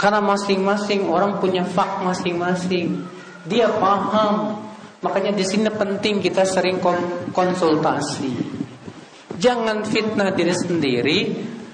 Karena 0.00 0.24
masing-masing 0.24 1.04
orang 1.08 1.36
punya 1.36 1.68
fak 1.68 2.00
masing-masing. 2.00 3.04
Dia 3.44 3.68
paham. 3.76 4.56
Makanya 5.04 5.36
di 5.36 5.44
sini 5.44 5.68
penting 5.68 6.24
kita 6.24 6.48
sering 6.48 6.80
konsultasi. 7.28 8.32
Jangan 9.36 9.84
fitnah 9.84 10.32
diri 10.32 10.56
sendiri 10.56 11.18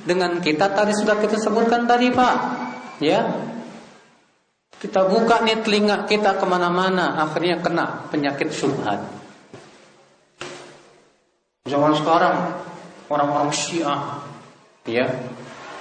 dengan 0.03 0.43
kita 0.43 0.67
tadi 0.75 0.91
sudah 0.99 1.15
kita 1.23 1.39
sebutkan 1.39 1.87
tadi 1.87 2.11
Pak. 2.11 2.37
Ya. 2.99 3.50
Kita 4.81 5.05
buka 5.05 5.45
nih 5.45 5.61
telinga 5.61 6.09
kita 6.09 6.41
ke 6.41 6.47
mana-mana, 6.49 7.21
akhirnya 7.21 7.61
kena 7.61 8.09
penyakit 8.09 8.49
syubhat. 8.49 8.97
Zaman 11.69 11.93
sekarang 12.01 12.57
orang-orang 13.13 13.53
Syiah, 13.53 14.25
ya, 14.89 15.05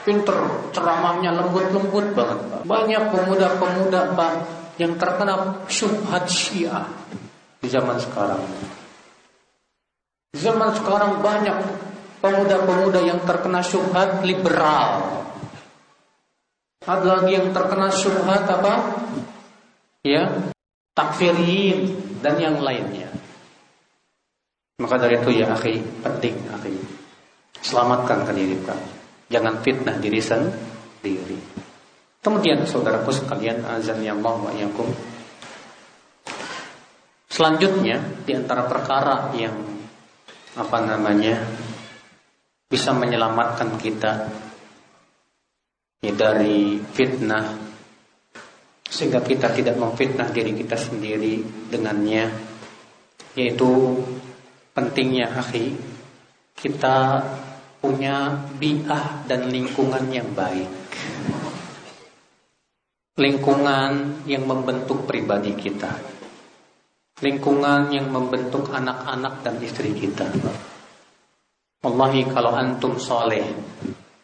pinter, 0.04 0.36
ceramahnya 0.76 1.32
lembut-lembut 1.32 2.12
banget. 2.12 2.40
Banyak 2.68 3.04
pemuda-pemuda 3.16 4.20
Pak 4.20 4.34
yang 4.76 5.00
terkena 5.00 5.64
syubhat 5.72 6.28
Syiah 6.28 6.84
di 7.64 7.72
zaman 7.72 7.96
sekarang. 8.04 8.44
Zaman 10.36 10.76
sekarang 10.76 11.24
banyak 11.24 11.56
pemuda-pemuda 12.20 13.00
yang 13.00 13.24
terkena 13.24 13.64
syubhat 13.64 14.28
liberal. 14.28 15.24
Ada 16.90 17.22
lagi 17.22 17.38
yang 17.38 17.54
terkena 17.54 17.94
syubhat 17.94 18.50
apa? 18.50 18.98
Ya, 20.02 20.50
takfirin 20.98 21.94
dan 22.26 22.42
yang 22.42 22.58
lainnya. 22.58 23.14
Maka 24.82 24.98
dari 24.98 25.22
itu 25.22 25.38
ya 25.38 25.54
akhi, 25.54 25.78
penting 26.02 26.50
akhi. 26.50 26.74
Selamatkan 27.62 28.26
diri 28.34 28.58
kamu. 28.66 28.90
Jangan 29.30 29.62
fitnah 29.62 30.02
diri 30.02 30.18
sendiri. 30.18 31.38
Kemudian 32.26 32.66
saudaraku 32.66 33.14
sekalian, 33.14 33.62
azan 33.70 34.02
ya 34.02 34.18
Allah 34.18 34.36
wa 34.42 34.52
yakum. 34.58 34.90
Selanjutnya 37.30 38.02
di 38.26 38.34
antara 38.34 38.66
perkara 38.66 39.30
yang 39.38 39.54
apa 40.58 40.78
namanya 40.82 41.38
bisa 42.66 42.92
menyelamatkan 42.98 43.78
kita 43.78 44.28
dari 46.00 46.80
fitnah 46.80 47.70
sehingga 48.90 49.22
kita 49.22 49.54
tidak 49.54 49.78
memfitnah 49.78 50.32
diri 50.34 50.52
kita 50.56 50.76
sendiri 50.76 51.44
dengannya. 51.70 52.28
Yaitu 53.38 54.02
pentingnya 54.74 55.30
akhi 55.38 55.78
kita 56.58 57.24
punya 57.80 58.36
biah 58.60 59.24
dan 59.30 59.48
lingkungan 59.48 60.12
yang 60.12 60.28
baik. 60.36 60.68
Lingkungan 63.20 64.24
yang 64.28 64.44
membentuk 64.44 65.08
pribadi 65.08 65.56
kita. 65.56 65.92
Lingkungan 67.20 67.92
yang 67.92 68.08
membentuk 68.12 68.72
anak-anak 68.72 69.44
dan 69.44 69.60
istri 69.60 69.92
kita. 69.92 70.28
Wallahi 71.84 72.28
kalau 72.32 72.56
antum 72.56 72.96
soleh, 73.00 73.44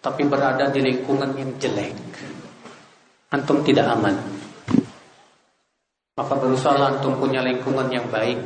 tapi 0.06 0.22
berada 0.30 0.70
di 0.70 0.86
lingkungan 0.86 1.34
yang 1.34 1.50
jelek, 1.58 1.98
antum 3.34 3.66
tidak 3.66 3.90
aman. 3.90 4.14
Maka 6.14 6.34
berusaha 6.38 6.78
antum 6.78 7.18
punya 7.18 7.42
lingkungan 7.42 7.90
yang 7.90 8.06
baik, 8.14 8.38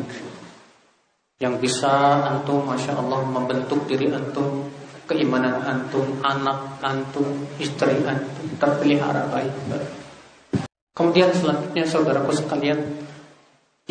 yang 1.44 1.60
bisa 1.60 2.24
antum, 2.32 2.64
masya 2.64 2.96
Allah, 2.96 3.28
membentuk 3.28 3.84
diri 3.92 4.08
antum, 4.08 4.72
keimanan 5.04 5.60
antum, 5.68 6.24
anak 6.24 6.80
antum, 6.80 7.28
istri 7.60 8.08
antum 8.08 8.56
terpelihara 8.56 9.28
baik. 9.28 9.52
Kemudian 10.96 11.36
selanjutnya 11.36 11.84
saudaraku 11.84 12.40
sekalian, 12.40 12.80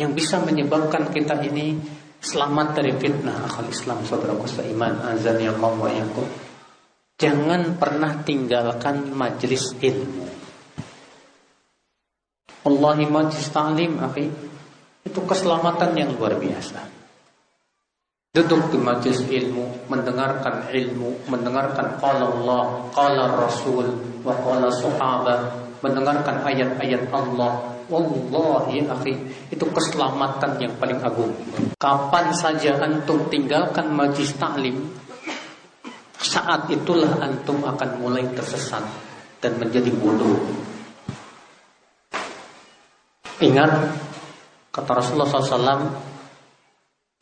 yang 0.01 0.17
bisa 0.17 0.41
menyebabkan 0.41 1.13
kita 1.13 1.37
ini 1.45 1.77
selamat 2.17 2.81
dari 2.81 2.97
fitnah 2.97 3.45
akal 3.45 3.69
Islam 3.69 4.01
saudaraku 4.03 4.49
seiman 4.49 5.05
azan 5.05 5.37
ya 5.37 5.53
Allah 5.53 5.71
wa 5.77 5.91
yakum. 5.93 6.48
Jangan 7.19 7.75
pernah 7.75 8.23
tinggalkan 8.23 9.11
majlis 9.11 9.75
ilmu. 9.83 10.23
Allahi 12.63 13.05
majlis 13.11 13.51
ta'lim 13.51 13.99
akhi 13.99 14.31
itu 15.03 15.19
keselamatan 15.27 15.99
yang 15.99 16.15
luar 16.15 16.39
biasa. 16.39 16.79
Duduk 18.31 18.71
di 18.71 18.79
majlis 18.79 19.27
ilmu, 19.27 19.91
mendengarkan 19.91 20.71
ilmu, 20.71 21.27
mendengarkan 21.27 21.99
qala 21.99 22.23
Allah, 22.23 22.87
qala 22.95 23.23
Rasul, 23.35 23.99
wa 24.23 24.39
qala 24.39 24.71
sahabat, 24.71 25.39
mendengarkan 25.83 26.47
ayat-ayat 26.47 27.11
Allah, 27.11 27.79
Wallahi 27.89 28.85
akhi 28.85 29.17
Itu 29.49 29.65
keselamatan 29.73 30.61
yang 30.61 30.77
paling 30.77 31.01
agung 31.01 31.33
Kapan 31.81 32.29
saja 32.37 32.77
antum 32.77 33.25
tinggalkan 33.33 33.89
majlis 33.97 34.37
taklim 34.37 34.77
Saat 36.19 36.67
itulah 36.67 37.23
antum 37.23 37.63
akan 37.63 37.89
mulai 38.03 38.27
tersesat 38.35 38.83
Dan 39.39 39.55
menjadi 39.57 39.87
bodoh 39.95 40.35
Ingat 43.39 43.71
Kata 44.69 44.91
Rasulullah 44.99 45.31
SAW 45.31 45.89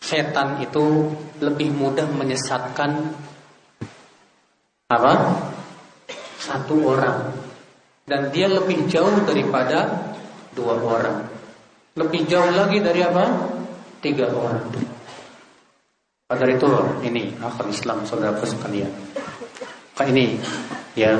Setan 0.01 0.61
itu 0.65 1.13
lebih 1.39 1.69
mudah 1.77 2.09
menyesatkan 2.09 3.13
Apa? 4.89 5.13
Satu 6.41 6.75
orang 6.89 7.37
Dan 8.09 8.33
dia 8.33 8.49
lebih 8.49 8.89
jauh 8.89 9.21
daripada 9.27 10.07
dua 10.57 10.73
orang. 10.81 11.17
Lebih 11.93 12.25
jauh 12.25 12.49
lagi 12.49 12.81
dari 12.81 13.05
apa? 13.05 13.25
Tiga 14.01 14.33
orang. 14.33 14.96
Pada 16.27 16.43
itu 16.43 16.67
ini 17.07 17.31
akal 17.39 17.71
Islam 17.71 18.03
saudara 18.03 18.35
sekalian. 18.43 18.91
Maka 19.95 20.11
ini 20.11 20.35
ya 20.91 21.15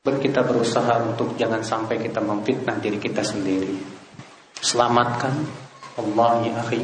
kita 0.00 0.40
berusaha 0.40 1.04
untuk 1.04 1.36
jangan 1.36 1.60
sampai 1.60 2.00
kita 2.00 2.24
memfitnah 2.24 2.80
diri 2.80 2.96
kita 2.96 3.20
sendiri. 3.20 3.76
Selamatkan 4.56 5.36
Allah 6.00 6.32
ya 6.48 6.52
akhi. 6.64 6.80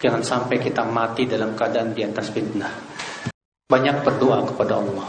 Jangan 0.00 0.24
sampai 0.24 0.56
kita 0.56 0.88
mati 0.88 1.28
dalam 1.28 1.52
keadaan 1.52 1.92
di 1.92 2.00
atas 2.00 2.32
fitnah. 2.32 2.72
Banyak 3.68 4.00
berdoa 4.00 4.40
kepada 4.48 4.80
Allah. 4.80 5.08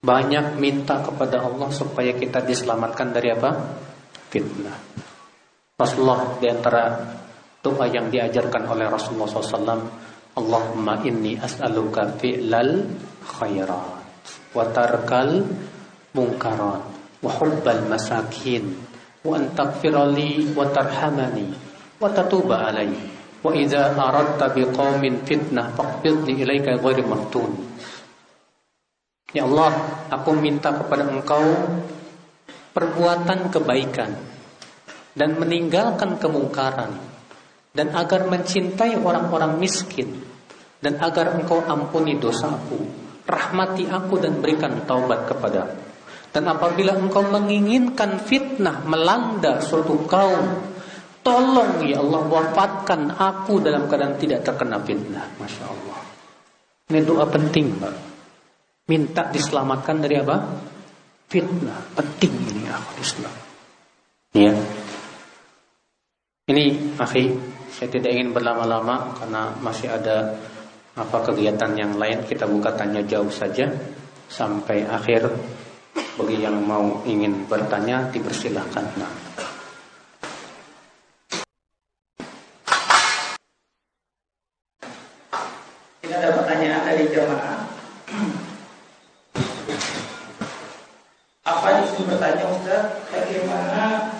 Banyak 0.00 0.56
minta 0.56 1.04
kepada 1.04 1.44
Allah 1.44 1.68
supaya 1.68 2.16
kita 2.16 2.40
diselamatkan 2.40 3.12
dari 3.12 3.28
apa? 3.36 3.50
Fitnah. 4.32 4.76
Rasulullah 5.76 6.40
di 6.40 6.46
antara 6.48 6.82
doa 7.62 7.86
yang 7.86 8.10
diajarkan 8.10 8.66
oleh 8.66 8.90
Rasulullah 8.90 9.30
SAW, 9.30 9.86
Allahumma 10.34 10.98
inni 11.06 11.38
as'aluka 11.38 12.18
fi'lal 12.18 12.90
khairat 13.22 14.02
wa 14.52 14.64
tarkal 14.74 15.46
munkarat 16.12 16.82
wa 17.22 17.30
hubbal 17.38 17.86
masakin 17.86 18.66
wa 19.22 19.38
an 19.38 19.54
taghfirali 19.54 20.50
wa 20.56 20.66
tarhamani 20.72 21.54
wa 22.02 22.10
tatuba 22.10 22.66
alai 22.66 22.90
wa 23.42 23.54
idza 23.54 23.94
aradta 23.94 24.50
biqaumin 24.50 25.22
fitnah 25.22 25.70
faqbidni 25.78 26.42
ilaika 26.42 26.80
ghairi 26.82 27.06
maftun. 27.06 27.52
Ya 29.32 29.46
Allah, 29.48 29.72
aku 30.12 30.36
minta 30.36 30.74
kepada 30.74 31.08
Engkau 31.08 31.44
perbuatan 32.72 33.48
kebaikan 33.52 34.12
dan 35.12 35.36
meninggalkan 35.36 36.16
kemungkaran 36.16 37.11
dan 37.72 37.92
agar 37.96 38.28
mencintai 38.28 39.00
orang-orang 39.00 39.56
miskin 39.56 40.20
dan 40.82 40.98
agar 40.98 41.38
Engkau 41.38 41.62
ampuni 41.64 42.18
dosaku, 42.18 42.76
rahmati 43.24 43.88
aku 43.88 44.18
dan 44.18 44.42
berikan 44.42 44.82
taubat 44.82 45.30
kepada 45.30 45.70
Dan 46.32 46.48
apabila 46.48 46.96
Engkau 46.96 47.28
menginginkan 47.28 48.18
fitnah 48.24 48.82
melanda 48.88 49.60
suatu 49.60 50.08
kaum, 50.08 50.64
tolong 51.20 51.84
ya 51.84 52.00
Allah 52.00 52.24
wafatkan 52.24 53.12
aku 53.12 53.60
dalam 53.60 53.84
keadaan 53.84 54.16
tidak 54.16 54.40
terkena 54.40 54.80
fitnah. 54.80 55.28
Masya 55.36 55.64
Allah. 55.68 56.00
Ini 56.88 57.00
doa 57.04 57.28
penting, 57.28 57.76
Pak. 57.76 57.94
Minta 58.88 59.28
diselamatkan 59.28 60.00
dari 60.00 60.16
apa? 60.18 60.36
Fitnah. 61.28 61.78
Penting 62.00 62.32
ini 62.32 62.64
akal 62.72 62.96
Islam. 62.96 63.34
Ya. 64.32 64.52
Ini 66.48 66.96
akhi, 66.96 67.24
saya 67.82 67.98
tidak 67.98 68.14
ingin 68.14 68.30
berlama-lama 68.30 69.10
karena 69.18 69.50
masih 69.58 69.90
ada 69.90 70.38
apa 70.94 71.18
kegiatan 71.26 71.74
yang 71.74 71.98
lain. 71.98 72.22
Kita 72.22 72.46
buka 72.46 72.70
tanya 72.78 73.02
jauh 73.02 73.26
saja 73.26 73.66
sampai 74.30 74.86
akhir. 74.86 75.26
Bagi 76.14 76.46
yang 76.46 76.62
mau 76.62 77.02
ingin 77.02 77.42
bertanya 77.50 78.06
dipersilahkan. 78.14 78.86
Nah. 79.02 79.10
Ini 86.06 86.14
ada 86.22 86.38
pertanyaan 86.38 86.86
dari 86.86 87.04
jemaah. 87.10 87.58
Apa 91.50 91.66
itu 91.82 92.06
bertanya 92.06 92.46
Ustaz, 92.46 92.94
bagaimana 93.10 94.14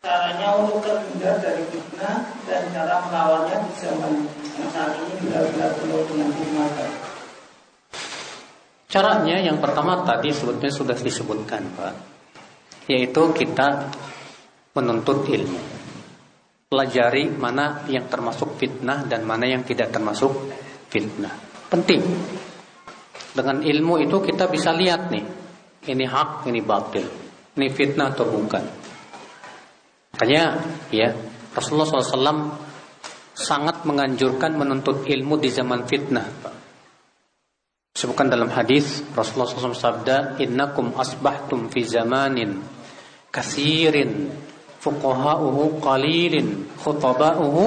caranya 0.00 0.56
untuk 0.56 0.80
terhindar 0.80 1.36
dari 1.44 1.60
fitnah 1.68 2.24
dan 2.48 2.62
cara 2.72 3.04
melawannya 3.04 3.56
di 3.68 3.72
zaman 3.76 4.14
yang 4.56 4.70
saat 4.72 4.96
ini 4.96 5.12
bila-bila 5.20 5.66
penuh 5.76 6.02
dengan 6.08 6.28
fitnah? 6.32 6.70
Caranya 9.30 9.46
yang 9.54 9.62
pertama 9.62 10.02
tadi 10.02 10.34
sebetulnya 10.34 10.74
sudah 10.74 10.98
disebutkan 10.98 11.62
Pak. 11.78 11.94
Yaitu 12.90 13.30
kita 13.30 13.86
menuntut 14.74 15.22
ilmu. 15.22 15.62
Pelajari 16.66 17.30
mana 17.38 17.86
yang 17.86 18.10
termasuk 18.10 18.58
fitnah 18.58 19.06
dan 19.06 19.22
mana 19.22 19.46
yang 19.46 19.62
tidak 19.62 19.94
termasuk 19.94 20.34
fitnah. 20.90 21.30
Penting. 21.70 22.02
Dengan 23.30 23.62
ilmu 23.62 24.02
itu 24.02 24.18
kita 24.18 24.50
bisa 24.50 24.74
lihat 24.74 25.14
nih 25.14 25.22
ini 25.86 26.04
hak, 26.10 26.50
ini 26.50 26.58
batil, 26.66 27.06
ini 27.54 27.70
fitnah 27.70 28.10
atau 28.10 28.26
bukan. 28.26 28.66
Makanya 30.10 30.58
ya 30.90 31.14
Rasulullah 31.54 31.86
SAW 31.86 32.50
sangat 33.38 33.86
menganjurkan 33.86 34.58
menuntut 34.58 35.06
ilmu 35.06 35.38
di 35.38 35.54
zaman 35.54 35.86
fitnah. 35.86 36.58
Sebutkan 37.90 38.30
dalam 38.30 38.48
hadis 38.54 39.02
Rasulullah 39.12 39.50
SAW 39.50 39.74
sabda, 39.74 40.38
"Innakum 40.40 40.94
asbahtum 40.94 41.68
fi 41.68 41.82
zamanin 41.84 42.62
kathirin 43.34 44.30
fuqaha'uhu 44.80 45.82
qalilin 45.82 46.70
khutaba'uhu 46.80 47.64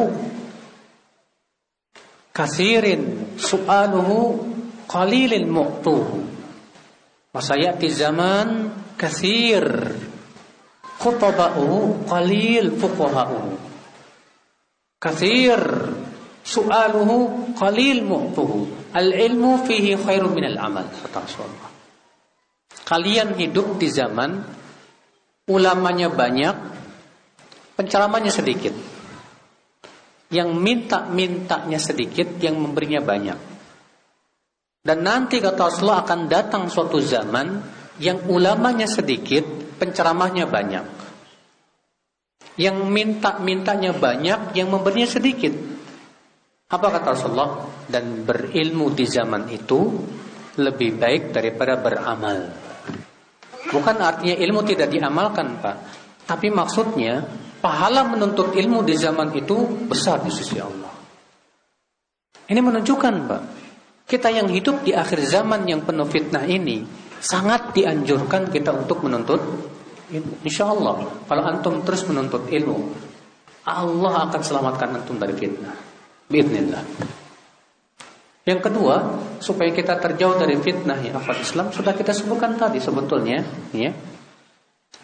kathirin 2.32 3.36
su'aluhu 3.36 4.42
qalilin 4.88 5.46
mu'tuhu." 5.52 6.24
Masayati 7.34 7.90
zaman 7.90 8.70
kathir 8.94 9.66
khutaba'uhu 11.02 12.06
qalil 12.06 12.78
fuqaha'uhu. 12.78 13.52
Kathir 15.02 15.60
su'aluhu 16.46 17.54
qalil 17.58 18.06
mu'tuhu. 18.06 18.83
Al-ilmu 18.94 19.66
fihi 19.66 19.98
khairum 19.98 20.38
minal 20.38 20.58
amal 20.62 20.86
kata 20.86 21.18
Rasulullah. 21.26 21.72
Kalian 22.86 23.34
hidup 23.34 23.82
di 23.82 23.90
zaman 23.90 24.38
ulamanya 25.50 26.14
banyak, 26.14 26.56
penceramanya 27.74 28.30
sedikit. 28.30 28.76
Yang 30.30 30.50
minta-mintanya 30.58 31.78
sedikit, 31.82 32.38
yang 32.38 32.58
memberinya 32.58 33.02
banyak. 33.02 33.40
Dan 34.84 35.00
nanti 35.02 35.42
kata 35.42 35.74
Rasulullah 35.74 36.06
akan 36.06 36.20
datang 36.30 36.64
suatu 36.70 37.02
zaman 37.02 37.62
yang 37.98 38.30
ulamanya 38.30 38.86
sedikit, 38.86 39.46
penceramahnya 39.82 40.46
banyak. 40.46 40.86
Yang 42.62 42.78
minta-mintanya 42.86 43.98
banyak, 43.98 44.54
yang 44.54 44.70
memberinya 44.70 45.10
sedikit. 45.10 45.73
Apa 46.72 46.88
kata 46.94 47.08
Rasulullah? 47.18 47.68
Dan 47.84 48.24
berilmu 48.24 48.94
di 48.96 49.04
zaman 49.04 49.52
itu 49.52 49.80
lebih 50.58 51.02
baik 51.02 51.34
daripada 51.34 51.82
beramal. 51.82 52.54
Bukan 53.74 53.98
artinya 53.98 54.38
ilmu 54.38 54.62
tidak 54.68 54.94
diamalkan, 54.94 55.58
Pak. 55.58 55.76
Tapi 56.30 56.48
maksudnya 56.54 57.26
pahala 57.58 58.06
menuntut 58.06 58.54
ilmu 58.54 58.86
di 58.86 58.94
zaman 58.94 59.34
itu 59.34 59.88
besar 59.90 60.22
di 60.22 60.30
sisi 60.30 60.62
Allah. 60.62 60.94
Ini 62.44 62.60
menunjukkan, 62.60 63.14
Pak, 63.26 63.42
kita 64.06 64.30
yang 64.30 64.52
hidup 64.52 64.84
di 64.84 64.92
akhir 64.92 65.24
zaman 65.26 65.66
yang 65.66 65.82
penuh 65.82 66.06
fitnah 66.06 66.44
ini 66.44 66.84
sangat 67.24 67.72
dianjurkan 67.72 68.52
kita 68.52 68.76
untuk 68.76 69.02
menuntut. 69.02 69.42
Insya 70.46 70.70
Allah, 70.70 71.08
kalau 71.26 71.44
antum 71.48 71.82
terus 71.82 72.06
menuntut 72.06 72.46
ilmu, 72.52 72.94
Allah 73.66 74.28
akan 74.30 74.42
selamatkan 74.44 75.02
antum 75.02 75.18
dari 75.18 75.34
fitnah. 75.34 75.93
Bismillah. 76.32 76.84
Yang 78.44 78.60
kedua, 78.60 78.96
supaya 79.40 79.72
kita 79.72 79.96
terjauh 80.04 80.36
dari 80.36 80.60
fitnah 80.60 81.00
ya 81.00 81.16
akal 81.16 81.40
Islam 81.40 81.72
sudah 81.72 81.96
kita 81.96 82.12
sebutkan 82.12 82.60
tadi 82.60 82.84
sebetulnya, 82.84 83.40
ya. 83.72 83.92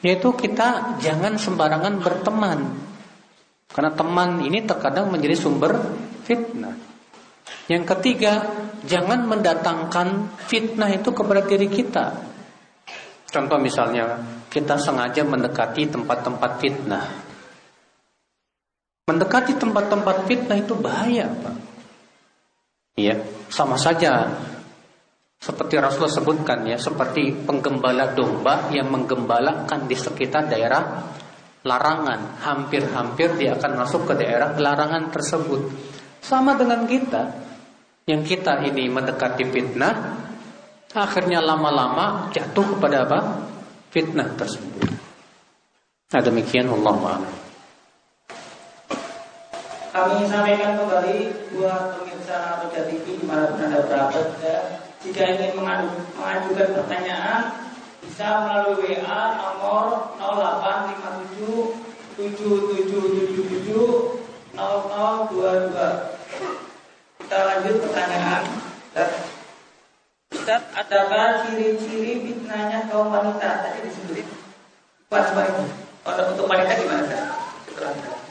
Yaitu 0.04 0.36
kita 0.36 1.00
jangan 1.00 1.40
sembarangan 1.40 2.04
berteman. 2.04 2.60
Karena 3.72 3.92
teman 3.96 4.44
ini 4.44 4.64
terkadang 4.68 5.08
menjadi 5.08 5.40
sumber 5.40 5.72
fitnah. 6.28 6.76
Yang 7.72 7.84
ketiga, 7.96 8.50
jangan 8.84 9.30
mendatangkan 9.30 10.36
fitnah 10.50 10.90
itu 10.92 11.14
kepada 11.14 11.46
diri 11.46 11.70
kita. 11.70 12.18
Contoh 13.30 13.62
misalnya, 13.62 14.20
kita 14.50 14.76
sengaja 14.82 15.22
mendekati 15.22 15.86
tempat-tempat 15.86 16.52
fitnah. 16.58 17.29
Mendekati 19.10 19.58
tempat-tempat 19.58 20.30
fitnah 20.30 20.62
itu 20.62 20.78
bahaya, 20.78 21.26
Pak. 21.34 21.56
Iya, 22.94 23.18
sama 23.50 23.74
saja 23.74 24.30
seperti 25.42 25.82
Rasulullah 25.82 26.14
sebutkan 26.14 26.62
ya, 26.70 26.78
seperti 26.78 27.34
penggembala 27.42 28.14
domba 28.14 28.70
yang 28.70 28.94
menggembalakan 28.94 29.90
di 29.90 29.98
sekitar 29.98 30.46
daerah 30.46 31.10
larangan. 31.66 32.38
Hampir-hampir 32.38 33.34
dia 33.34 33.58
akan 33.58 33.82
masuk 33.82 34.14
ke 34.14 34.14
daerah 34.14 34.54
larangan 34.54 35.10
tersebut. 35.10 35.62
Sama 36.22 36.54
dengan 36.54 36.86
kita, 36.86 37.34
yang 38.06 38.22
kita 38.22 38.62
ini 38.62 38.94
mendekati 38.94 39.48
fitnah, 39.50 39.96
akhirnya 40.94 41.42
lama-lama 41.42 42.30
jatuh 42.30 42.78
kepada 42.78 43.10
apa? 43.10 43.20
Fitnah 43.90 44.38
tersebut. 44.38 44.86
Nah 46.14 46.22
demikian 46.22 46.70
Allah 46.70 47.49
kami 49.90 50.22
sampaikan 50.30 50.78
kembali 50.78 51.50
buat 51.58 51.98
pemirsa 51.98 52.62
Roda 52.62 52.82
TV 52.86 53.18
di 53.18 53.26
mana 53.26 53.50
pun 53.50 53.66
anda 53.66 53.82
berada 53.90 54.22
ya, 54.38 54.86
jika 55.02 55.34
ingin 55.34 55.58
mengadu, 55.58 55.90
mengajukan 56.14 56.78
pertanyaan 56.78 57.66
bisa 58.06 58.46
melalui 58.46 59.02
WA 59.02 59.22
nomor 59.42 60.14
0857 60.22 61.74
7777 62.22 64.20
0022 64.54 66.20
kita 67.24 67.38
lanjut 67.46 67.76
pertanyaan. 67.86 68.44
Ustaz, 70.34 70.62
adakah 70.74 71.46
ciri-ciri 71.46 72.26
fitnahnya 72.26 72.90
kaum 72.90 73.14
wanita? 73.14 73.70
Tadi 73.70 73.86
disebutin? 73.86 74.26
Pas 75.10 75.30
untuk 76.26 76.50
wanita 76.50 76.74
gimana? 76.78 77.39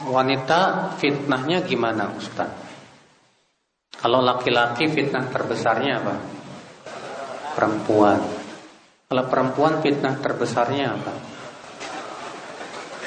Wanita 0.09 0.93
fitnahnya 0.95 1.65
gimana 1.65 2.09
Ustaz? 2.15 2.49
Kalau 3.99 4.23
laki-laki 4.23 4.87
fitnah 4.87 5.27
terbesarnya 5.27 5.93
apa? 5.99 6.15
Perempuan. 7.57 8.19
Kalau 9.09 9.23
perempuan 9.27 9.83
fitnah 9.83 10.15
terbesarnya 10.23 10.85
apa? 10.95 11.13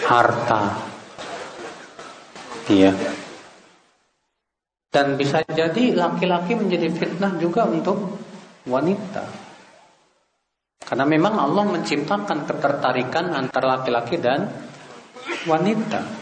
Harta. 0.05 0.63
Iya. 2.69 2.93
Dan 4.93 5.17
bisa 5.17 5.41
jadi 5.49 5.97
laki-laki 5.97 6.53
menjadi 6.53 6.93
fitnah 6.93 7.41
juga 7.41 7.65
untuk 7.65 8.21
wanita. 8.69 9.25
Karena 10.85 11.09
memang 11.09 11.41
Allah 11.41 11.65
menciptakan 11.73 12.45
ketertarikan 12.45 13.33
antara 13.33 13.81
laki-laki 13.81 14.21
dan 14.21 14.53
wanita. 15.49 16.22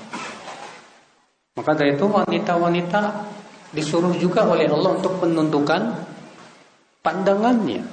Maka 1.61 1.77
dari 1.77 1.93
itu 1.93 2.09
wanita-wanita 2.09 3.01
disuruh 3.77 4.17
juga 4.17 4.49
oleh 4.49 4.65
Allah 4.65 4.97
untuk 4.97 5.21
menentukan 5.21 5.93
pandangannya. 7.05 7.85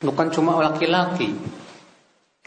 Bukan 0.00 0.32
cuma 0.32 0.56
laki-laki. 0.56 1.36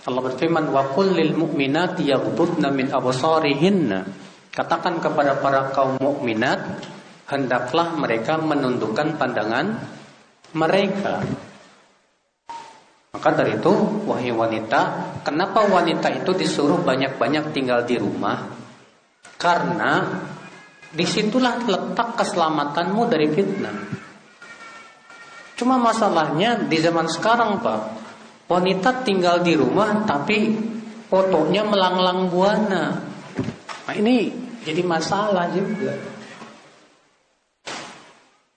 Allah 0.09 0.21
berfirman 0.25 0.73
wa 0.73 0.81
lil 1.13 1.37
mu'minati 1.37 2.09
yaghdudna 2.09 2.73
min 2.73 2.89
absarihinna. 2.89 4.09
Katakan 4.49 4.97
kepada 4.97 5.37
para 5.37 5.69
kaum 5.69 6.01
mukminat 6.01 6.81
hendaklah 7.29 7.93
mereka 7.93 8.41
menundukkan 8.41 9.21
pandangan 9.21 9.77
mereka. 10.57 11.21
Maka 13.13 13.29
dari 13.35 13.61
itu, 13.61 13.73
wahai 14.09 14.33
wanita, 14.33 14.81
kenapa 15.21 15.69
wanita 15.69 16.09
itu 16.17 16.33
disuruh 16.33 16.81
banyak-banyak 16.81 17.53
tinggal 17.53 17.85
di 17.85 18.01
rumah? 18.01 18.54
Karena 19.35 20.03
di 20.95 21.03
situlah 21.03 21.59
letak 21.67 22.15
keselamatanmu 22.15 23.01
dari 23.11 23.27
fitnah. 23.27 23.77
Cuma 25.55 25.75
masalahnya 25.79 26.67
di 26.67 26.77
zaman 26.79 27.07
sekarang 27.07 27.59
Pak, 27.59 27.81
wanita 28.47 29.03
tinggal 29.03 29.43
di 29.43 29.55
rumah 29.55 30.03
tapi 30.07 30.55
fotonya 31.07 31.63
melanglang 31.67 32.27
buana. 32.31 32.83
Nah 33.85 33.95
ini 33.95 34.31
jadi 34.63 34.83
masalah 34.83 35.51
juga. 35.51 35.95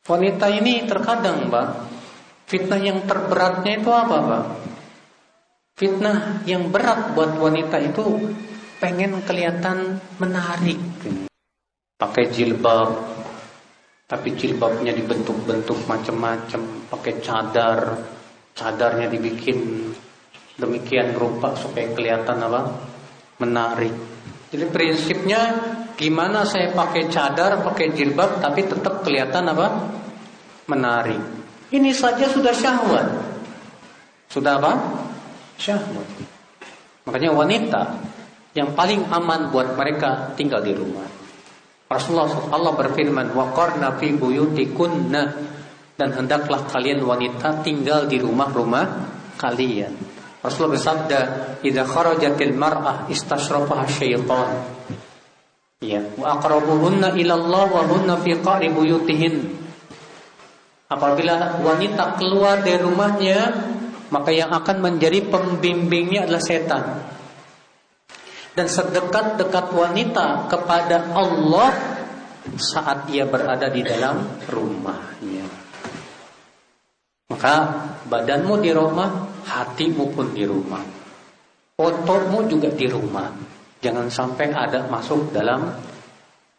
Wanita 0.08 0.46
ini 0.50 0.88
terkadang 0.88 1.52
Pak, 1.52 1.68
fitnah 2.48 2.80
yang 2.80 3.04
terberatnya 3.04 3.78
itu 3.78 3.90
apa 3.92 4.16
Pak? 4.18 4.44
Fitnah 5.78 6.42
yang 6.48 6.74
berat 6.74 7.14
buat 7.14 7.38
wanita 7.38 7.78
itu 7.78 8.34
pengen 8.78 9.18
kelihatan 9.26 9.98
menarik 10.22 10.78
pakai 11.98 12.30
jilbab 12.30 12.94
tapi 14.08 14.32
jilbabnya 14.38 14.94
dibentuk-bentuk 14.94 15.84
macam-macam 15.84 16.86
pakai 16.88 17.14
cadar 17.20 17.98
cadarnya 18.54 19.10
dibikin 19.10 19.90
demikian 20.58 21.14
rupa 21.14 21.54
supaya 21.54 21.92
kelihatan 21.94 22.38
apa? 22.42 22.60
Menarik 23.38 23.94
jadi 24.48 24.64
prinsipnya 24.70 25.40
gimana 25.98 26.46
saya 26.46 26.70
pakai 26.72 27.10
cadar 27.10 27.60
pakai 27.66 27.92
jilbab 27.92 28.38
tapi 28.38 28.62
tetap 28.64 29.02
kelihatan 29.02 29.50
apa? 29.50 29.66
Menarik 30.70 31.38
ini 31.68 31.92
saja 31.92 32.24
sudah 32.32 32.54
syahwat. 32.56 33.06
Sudah 34.32 34.56
apa? 34.56 34.72
Syahwat. 35.60 36.08
Makanya 37.04 37.30
wanita 37.36 37.82
yang 38.56 38.72
paling 38.72 39.04
aman 39.08 39.52
buat 39.52 39.76
mereka 39.76 40.32
tinggal 40.38 40.64
di 40.64 40.72
rumah. 40.72 41.06
Rasulullah 41.88 42.52
Allah 42.52 42.72
berfirman, 42.76 43.32
"Wa 43.32 43.52
qarna 43.56 43.96
fi 43.96 44.12
buyutikunna." 44.12 45.48
dan 45.98 46.14
hendaklah 46.14 46.62
kalian 46.70 47.02
wanita 47.02 47.58
tinggal 47.66 48.06
di 48.06 48.22
rumah-rumah 48.22 48.86
kalian. 49.34 49.90
Rasulullah 50.38 50.78
bersabda, 50.78 51.20
"Idza 51.66 51.82
kharajatil 51.82 52.54
mar'ah 52.54 53.10
istashrafaha 53.10 53.84
syaitan." 53.90 54.62
Ya, 55.82 56.06
wa 56.14 56.38
aqrabuhunna 56.38 57.18
ila 57.18 57.34
Allah 57.34 57.66
wa 57.66 57.82
hunna 57.82 58.14
fi 58.22 58.38
qari 58.38 58.70
buyutihin. 58.70 59.58
Apabila 60.86 61.58
wanita 61.66 62.14
keluar 62.14 62.62
dari 62.62 62.78
rumahnya, 62.78 63.38
maka 64.14 64.30
yang 64.30 64.54
akan 64.54 64.78
menjadi 64.78 65.26
pembimbingnya 65.26 66.30
adalah 66.30 66.42
setan. 66.42 66.82
Dan 68.58 68.66
sedekat-dekat 68.66 69.70
wanita 69.70 70.50
kepada 70.50 71.14
Allah 71.14 71.70
saat 72.58 73.06
ia 73.06 73.22
berada 73.22 73.70
di 73.70 73.86
dalam 73.86 74.18
rumahnya. 74.50 75.46
Maka 77.30 77.54
badanmu 78.10 78.58
di 78.58 78.74
rumah, 78.74 79.30
hatimu 79.46 80.10
pun 80.10 80.34
di 80.34 80.42
rumah. 80.42 80.82
Fotomu 81.78 82.50
juga 82.50 82.74
di 82.74 82.90
rumah. 82.90 83.30
Jangan 83.78 84.10
sampai 84.10 84.50
ada 84.50 84.90
masuk 84.90 85.30
dalam 85.30 85.70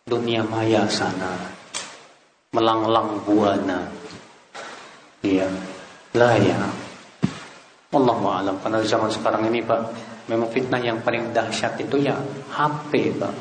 dunia 0.07 0.47
maya 0.47 0.87
sana. 0.87 1.35
Melanglang 2.55 3.27
buana. 3.27 3.91
Iya. 5.19 5.51
Lah 6.15 6.39
ya. 6.39 6.63
Allah 7.91 8.19
alam 8.23 8.55
karena 8.63 8.79
zaman 8.87 9.11
sekarang 9.11 9.51
ini 9.51 9.59
Pak, 9.67 9.81
memang 10.29 10.47
fitnah 10.53 10.77
yang 10.77 11.01
paling 11.01 11.33
dahsyat 11.33 11.81
itu 11.81 11.97
ya 11.97 12.15
HP 12.53 13.17
Pak. 13.17 13.33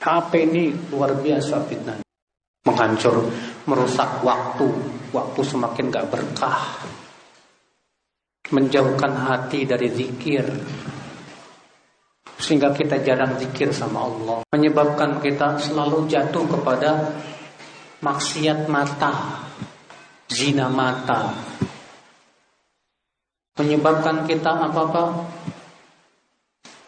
HP 0.00 0.32
ini 0.48 0.70
luar 0.94 1.18
biasa 1.18 1.66
fitnah. 1.68 1.98
Menghancur, 2.66 3.26
merusak 3.68 4.22
waktu, 4.22 4.66
waktu 5.14 5.40
semakin 5.42 5.90
gak 5.90 6.08
berkah. 6.10 6.82
Menjauhkan 8.50 9.12
hati 9.14 9.66
dari 9.66 9.90
zikir. 9.90 10.46
Sehingga 12.38 12.70
kita 12.70 13.02
jarang 13.02 13.38
zikir 13.38 13.74
sama 13.74 14.06
Allah. 14.06 14.38
Menyebabkan 14.54 15.18
kita 15.18 15.58
selalu 15.58 16.06
jatuh 16.06 16.46
kepada 16.46 17.10
maksiat 18.02 18.70
mata, 18.70 19.42
zina 20.30 20.70
mata. 20.70 21.34
Menyebabkan 23.56 24.28
kita 24.28 24.52
apa-apa 24.52 25.26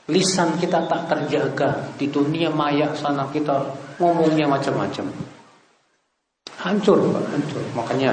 lisan 0.09 0.57
kita 0.57 0.89
tak 0.89 1.05
terjaga 1.09 1.93
di 2.01 2.09
dunia 2.09 2.49
maya 2.49 2.93
sana 2.97 3.29
kita 3.29 3.61
ngomongnya 4.01 4.49
macam-macam. 4.49 5.09
Hancur, 6.59 6.99
Pak, 7.13 7.25
hancur. 7.33 7.63
Makanya 7.77 8.13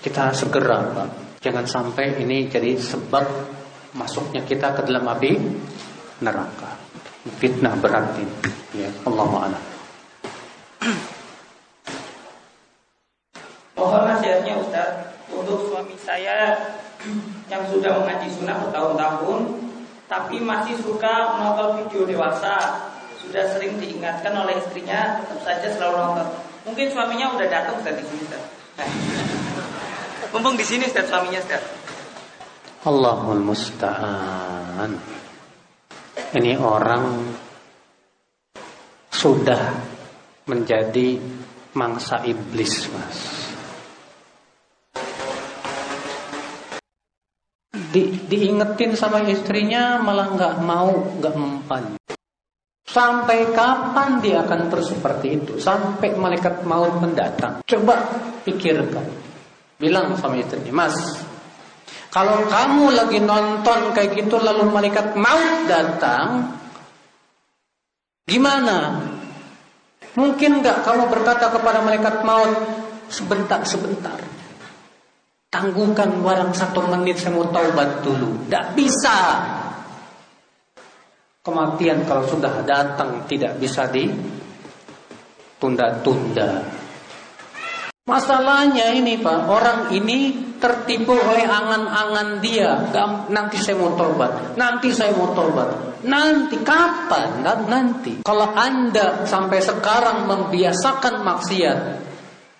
kita 0.00 0.30
segera, 0.30 0.82
Pak. 0.94 1.08
Jangan 1.42 1.66
sampai 1.68 2.18
ini 2.22 2.48
jadi 2.48 2.78
sebab 2.80 3.26
masuknya 3.92 4.40
kita 4.46 4.72
ke 4.78 4.88
dalam 4.88 5.04
api 5.06 5.36
neraka. 6.24 6.70
Fitnah 7.36 7.76
berat 7.76 8.16
ini. 8.16 8.36
Ya, 8.74 8.88
Allah 9.04 9.26
Taala. 9.28 9.60
Mohon 13.74 14.02
nasihatnya 14.06 14.54
Ustaz 14.58 14.92
untuk 15.28 15.68
suami 15.68 15.96
saya 16.00 16.56
yang 17.52 17.62
sudah 17.68 18.00
mengaji 18.00 18.28
sunnah 18.32 18.56
bertahun-tahun 18.64 19.64
tapi 20.04 20.36
masih 20.40 20.76
suka 20.84 21.36
menonton 21.36 21.84
video 21.84 22.04
dewasa. 22.04 22.86
Sudah 23.24 23.56
sering 23.56 23.80
diingatkan 23.80 24.36
oleh 24.36 24.60
istrinya 24.60 25.16
tetap 25.24 25.40
saja 25.42 25.68
selalu 25.72 25.96
nonton. 25.96 26.28
Mungkin 26.68 26.86
suaminya 26.92 27.32
udah 27.32 27.48
datang 27.48 27.80
Ustaz 27.80 27.96
di 27.96 28.04
sini 28.04 28.20
Ustaz. 28.28 28.42
Mumpung 30.32 30.60
di 30.60 30.64
sini 30.64 30.84
Ustaz 30.84 31.08
suaminya 31.08 31.40
Ustaz. 31.40 31.64
Allahul 32.84 33.40
musta'an. 33.40 34.92
Ini 36.36 36.52
orang 36.60 37.04
sudah 39.08 39.72
menjadi 40.44 41.16
mangsa 41.72 42.20
iblis, 42.28 42.92
Mas. 42.92 43.43
Di, 47.94 48.10
diingetin 48.26 48.98
sama 48.98 49.22
istrinya 49.22 50.02
malah 50.02 50.34
nggak 50.34 50.54
mau, 50.66 51.14
nggak 51.14 51.34
mempan. 51.38 51.94
Sampai 52.82 53.54
kapan 53.54 54.18
dia 54.18 54.42
akan 54.42 54.66
terus 54.66 54.90
seperti 54.90 55.38
itu? 55.38 55.62
Sampai 55.62 56.18
malaikat 56.18 56.66
maut 56.66 56.98
mendatang. 56.98 57.62
Coba 57.62 58.02
pikirkan. 58.42 59.06
Bilang 59.78 60.18
sama 60.18 60.42
istrinya, 60.42 60.74
Mas, 60.74 61.22
kalau 62.10 62.46
kamu 62.46 62.94
lagi 62.94 63.18
nonton 63.22 63.90
kayak 63.90 64.14
gitu 64.14 64.42
lalu 64.42 64.70
malaikat 64.70 65.14
maut 65.14 65.66
datang, 65.70 66.50
gimana? 68.26 69.02
Mungkin 70.14 70.62
nggak 70.62 70.86
kamu 70.86 71.10
berkata 71.10 71.50
kepada 71.50 71.82
malaikat 71.82 72.22
maut 72.22 72.54
sebentar-sebentar. 73.10 74.33
Tangguhkan 75.54 76.18
warang 76.26 76.50
satu 76.50 76.82
menit 76.90 77.22
saya 77.22 77.38
mau 77.38 77.46
taubat 77.54 78.02
dulu. 78.02 78.50
Tidak 78.50 78.74
bisa. 78.74 79.38
Kematian 81.46 82.02
kalau 82.02 82.26
sudah 82.26 82.66
datang 82.66 83.22
tidak 83.30 83.54
bisa 83.62 83.86
ditunda-tunda. 83.94 86.66
Masalahnya 88.04 88.92
ini 88.98 89.16
Pak, 89.22 89.46
orang 89.46 89.94
ini 89.94 90.50
tertipu 90.60 91.14
oleh 91.14 91.46
angan-angan 91.46 92.42
dia. 92.42 92.90
Nanti 93.30 93.62
saya 93.62 93.78
mau 93.78 93.94
tobat, 93.96 94.58
nanti 94.58 94.90
saya 94.90 95.14
mau 95.14 95.30
tobat. 95.32 95.94
Nanti 96.04 96.60
kapan? 96.60 97.40
Nanti. 97.64 98.20
Kalau 98.28 98.52
Anda 98.52 99.24
sampai 99.24 99.64
sekarang 99.64 100.28
membiasakan 100.28 101.24
maksiat, 101.24 102.03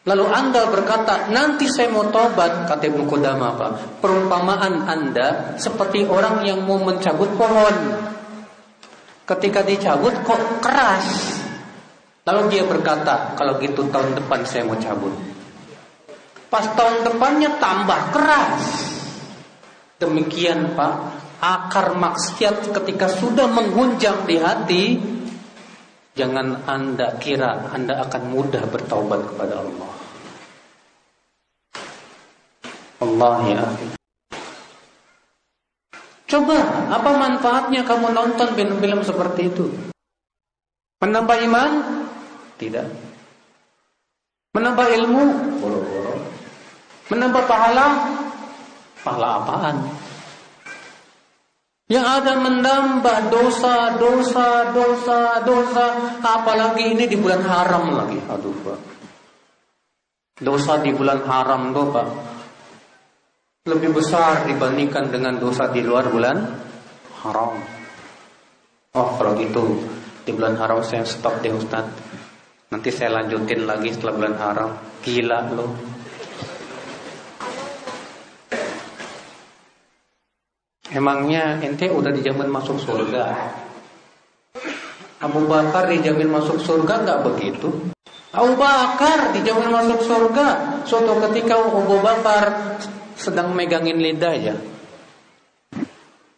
lalu 0.05 0.25
Anda 0.29 0.69
berkata, 0.69 1.33
nanti 1.33 1.69
saya 1.69 1.89
mau 1.89 2.09
tobat, 2.13 2.69
kata 2.69 2.85
Ibnu 2.93 3.09
Qudama 3.09 3.57
Pak. 3.57 4.01
Perumpamaan 4.05 4.85
Anda 4.85 5.57
seperti 5.57 6.05
orang 6.05 6.45
yang 6.45 6.65
mau 6.65 6.81
mencabut 6.81 7.33
pohon. 7.35 7.75
Ketika 9.25 9.65
dicabut 9.65 10.13
kok 10.21 10.61
keras. 10.61 11.41
Lalu 12.25 12.57
dia 12.57 12.65
berkata, 12.65 13.37
kalau 13.37 13.57
gitu 13.61 13.89
tahun 13.89 14.17
depan 14.17 14.45
saya 14.45 14.65
mau 14.65 14.77
cabut. 14.77 15.13
Pas 16.49 16.65
tahun 16.77 17.05
depannya 17.05 17.57
tambah 17.61 18.01
keras. 18.13 18.63
Demikian 19.99 20.77
Pak, 20.77 20.95
akar 21.41 21.97
maksiat 21.97 22.73
ketika 22.73 23.09
sudah 23.11 23.49
menghunjam 23.51 24.25
di 24.25 24.37
hati, 24.41 24.85
jangan 26.15 26.65
Anda 26.65 27.19
kira 27.19 27.75
Anda 27.75 28.07
akan 28.09 28.23
mudah 28.31 28.65
bertaubat 28.71 29.35
kepada 29.35 29.61
Allah. 29.61 29.94
Allah 33.05 33.37
ya. 33.45 33.65
Coba, 36.25 36.57
apa 36.89 37.11
manfaatnya 37.15 37.85
kamu 37.85 38.17
nonton 38.17 38.49
film-film 38.57 39.05
seperti 39.05 39.53
itu? 39.53 39.69
Menambah 41.05 41.37
iman? 41.47 41.71
Tidak. 42.57 42.89
Menambah 44.57 44.87
ilmu? 44.89 45.23
Boro-boro. 45.61 46.15
Menambah 47.13 47.43
pahala? 47.45 47.87
Pahala 49.05 49.29
apaan? 49.45 49.77
Yang 51.93 52.07
ada 52.09 52.33
menambah 52.41 53.19
dosa, 53.29 54.01
dosa, 54.01 54.73
dosa, 54.73 55.45
dosa. 55.45 55.87
Apalagi 56.25 56.97
ini 56.97 57.05
di 57.05 57.21
bulan 57.21 57.45
haram 57.45 57.93
lagi. 57.93 58.17
Aduh, 58.25 58.57
Pak. 58.65 58.81
Dosa 60.41 60.81
di 60.81 60.91
bulan 60.97 61.21
haram 61.29 61.77
tuh, 61.77 61.87
Pak. 61.93 62.34
Lebih 63.65 63.97
besar 63.97 64.45
dibandingkan 64.45 65.09
dengan 65.09 65.41
dosa 65.41 65.73
di 65.73 65.81
luar 65.81 66.13
bulan 66.13 66.37
haram. 67.25 67.57
Oh, 68.93 69.09
kalau 69.17 69.33
gitu 69.41 69.81
di 70.21 70.37
bulan 70.37 70.61
haram 70.61 70.85
saya 70.85 71.01
stop 71.09 71.41
deh 71.41 71.49
Ustaz. 71.49 71.89
Nanti 72.69 72.93
saya 72.93 73.17
lanjutin 73.17 73.65
lagi 73.65 73.89
setelah 73.89 74.21
bulan 74.21 74.37
haram. 74.37 74.71
Gila 75.01 75.39
loh. 75.57 75.73
Emangnya 80.93 81.57
ente 81.65 81.89
udah 81.89 82.13
dijamin 82.13 82.53
masuk 82.53 82.77
surga? 82.77 83.33
Abu 85.25 85.41
Bakar 85.49 85.89
dijamin 85.89 86.29
masuk 86.29 86.61
surga 86.61 87.01
nggak 87.01 87.21
begitu? 87.33 87.73
Abu 88.29 88.61
Bakar 88.61 89.33
dijamin 89.33 89.73
masuk 89.73 90.05
surga. 90.05 90.47
Suatu 90.85 91.17
ketika 91.17 91.57
Abu 91.57 91.97
Bakar 92.05 92.77
sedang 93.15 93.55
megangin 93.55 93.99
lidahnya. 93.99 94.57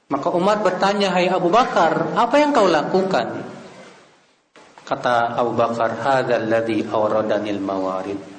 Maka 0.06 0.28
Umar 0.30 0.62
bertanya, 0.62 1.10
"Hai 1.10 1.26
Abu 1.26 1.50
Bakar, 1.50 2.14
apa 2.14 2.34
yang 2.38 2.54
kau 2.54 2.70
lakukan?" 2.70 3.42
Kata 4.86 5.34
Abu 5.34 5.52
Bakar, 5.58 5.98
"Hadzal 5.98 6.46
ladzi 6.46 6.86
awradanil 6.86 7.58
mawarid." 7.58 8.36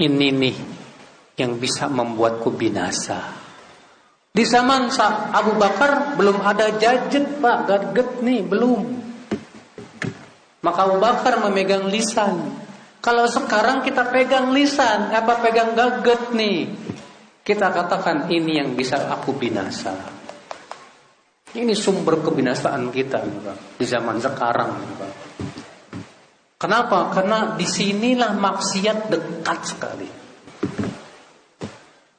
ini 0.00 0.28
nih 0.32 0.56
yang 1.36 1.60
bisa 1.60 1.90
membuatku 1.90 2.54
binasa. 2.54 3.20
Di 4.32 4.48
zaman 4.48 4.88
Abu 5.28 5.60
Bakar 5.60 6.16
belum 6.16 6.40
ada 6.40 6.72
gadget 6.80 7.36
pak, 7.36 7.68
gadget 7.68 8.24
nih 8.24 8.40
belum. 8.40 8.80
Maka 10.64 10.88
Abu 10.88 10.96
Bakar 11.02 11.44
memegang 11.44 11.90
lisan. 11.92 12.56
Kalau 13.02 13.26
sekarang 13.26 13.82
kita 13.82 14.08
pegang 14.08 14.54
lisan, 14.54 15.10
apa 15.10 15.42
pegang 15.42 15.74
gadget 15.74 16.32
nih? 16.32 16.70
Kita 17.42 17.74
katakan 17.74 18.30
ini 18.30 18.62
yang 18.62 18.78
bisa 18.78 19.10
aku 19.10 19.34
binasa. 19.34 19.90
Ini 21.52 21.74
sumber 21.74 22.22
kebinasaan 22.22 22.88
kita 22.94 23.18
di 23.76 23.84
zaman 23.84 24.22
sekarang. 24.22 24.72
Kenapa? 26.54 27.10
Karena 27.10 27.58
di 27.58 27.66
sinilah 27.66 28.38
maksiat 28.38 29.10
dekat 29.10 29.58
sekali. 29.66 30.08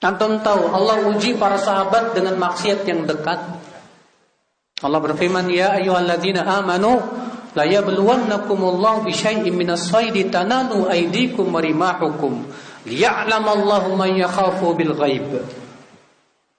Antum 0.03 0.43
tahu 0.43 0.67
Allah 0.67 1.07
uji 1.07 1.39
para 1.39 1.55
sahabat 1.55 2.11
dengan 2.11 2.35
maksiat 2.35 2.83
yang 2.83 3.07
dekat. 3.07 3.39
Allah 4.83 4.99
berfirman, 4.99 5.47
"Ya 5.47 5.79
ayyuhalladzina 5.79 6.43
amanu 6.43 6.99
la 7.55 7.63
yabluwannakumullahu 7.63 9.07
bi 9.07 9.15
syai'in 9.15 9.55
minas 9.55 9.87
saydi 9.87 10.27
tanalu 10.27 10.91
aydikum 10.91 11.47
wa 11.47 11.63
rimahukum 11.63 12.43
liya'lamallahu 12.87 13.95
man 13.97 14.11
yakhafu 14.15 14.75
bil 14.75 14.95
ghaib." 14.95 15.43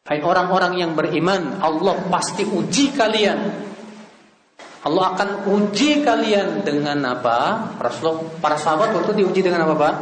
Hai 0.05 0.20
orang-orang 0.20 0.77
yang 0.77 0.93
beriman, 0.93 1.64
Allah 1.64 1.97
pasti 2.12 2.45
uji 2.45 2.93
kalian. 2.93 3.41
Allah 4.85 5.16
akan 5.16 5.49
uji 5.49 6.05
kalian 6.05 6.61
dengan 6.61 7.01
apa? 7.09 7.72
Rasulullah, 7.81 8.20
para 8.37 8.61
sahabat 8.61 8.93
waktu 8.93 9.25
diuji 9.25 9.41
dengan 9.41 9.64
apa, 9.64 9.75
Pak? 9.81 9.95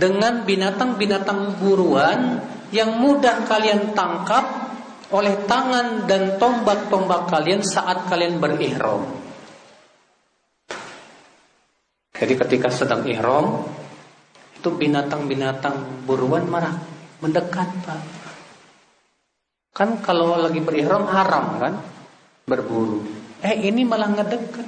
Dengan 0.00 0.48
binatang-binatang 0.48 1.60
buruan 1.60 2.40
yang 2.72 2.96
mudah 2.96 3.44
kalian 3.44 3.92
tangkap 3.92 4.48
oleh 5.12 5.36
tangan 5.44 6.08
dan 6.08 6.40
tombak-tombak 6.40 7.28
kalian 7.28 7.60
saat 7.60 8.08
kalian 8.08 8.40
berihram. 8.40 9.04
Jadi 12.16 12.34
ketika 12.34 12.68
sedang 12.72 13.04
ihram 13.04 13.62
itu 14.58 14.74
binatang-binatang 14.74 16.02
buruan 16.02 16.42
marah 16.50 16.74
mendekat 17.22 17.70
pak. 17.86 18.02
Kan 19.70 20.02
kalau 20.02 20.34
lagi 20.34 20.58
berihram 20.58 21.06
haram 21.06 21.62
kan 21.62 21.74
berburu. 22.42 23.06
Eh 23.38 23.70
ini 23.70 23.86
malah 23.86 24.10
ngedekat. 24.10 24.66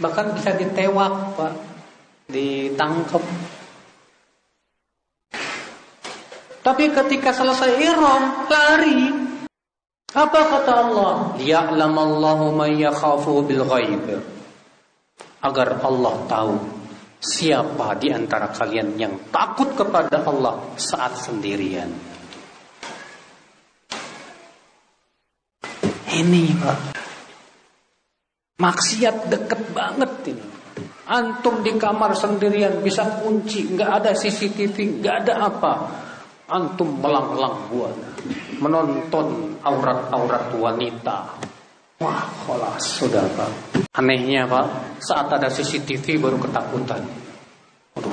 Bahkan 0.00 0.40
bisa 0.40 0.56
ditewak 0.56 1.36
pak, 1.36 1.52
ditangkap. 2.32 3.20
Tapi 6.64 6.84
ketika 6.88 7.36
selesai 7.36 7.76
ihram, 7.76 8.48
lari. 8.48 9.12
Apa 10.16 10.40
kata 10.56 10.72
Allah? 10.72 11.36
Ya'lamallahu 11.36 12.56
man 12.56 12.72
yakhafu 12.72 13.44
bil 13.44 13.60
ghaib. 13.68 14.24
Agar 15.44 15.84
Allah 15.84 16.14
tahu 16.24 16.75
siapa 17.20 17.96
di 17.98 18.08
antara 18.12 18.52
kalian 18.52 18.96
yang 18.96 19.14
takut 19.32 19.72
kepada 19.76 20.22
Allah 20.24 20.76
saat 20.76 21.16
sendirian. 21.18 21.90
Ini 26.16 26.44
Pak. 26.56 26.78
Maksiat 28.56 29.16
deket 29.28 29.62
banget 29.76 30.12
ini. 30.32 30.46
Antum 31.06 31.60
di 31.60 31.76
kamar 31.76 32.16
sendirian 32.16 32.80
bisa 32.80 33.20
kunci, 33.20 33.68
nggak 33.68 33.90
ada 34.02 34.10
CCTV, 34.16 35.04
nggak 35.04 35.16
ada 35.22 35.34
apa 35.46 35.72
antum 36.46 37.02
melang-lang 37.02 37.58
buat 37.70 37.94
menonton 38.62 39.58
aurat-aurat 39.66 40.54
wanita. 40.54 41.34
Wah, 41.98 42.22
kholas 42.44 42.84
sudah 43.00 43.24
pak. 43.34 43.75
Anehnya 43.96 44.44
pak, 44.44 45.00
saat 45.00 45.32
ada 45.32 45.48
CCTV 45.48 46.20
baru 46.20 46.36
ketakutan. 46.36 47.00
Aduh, 47.96 48.12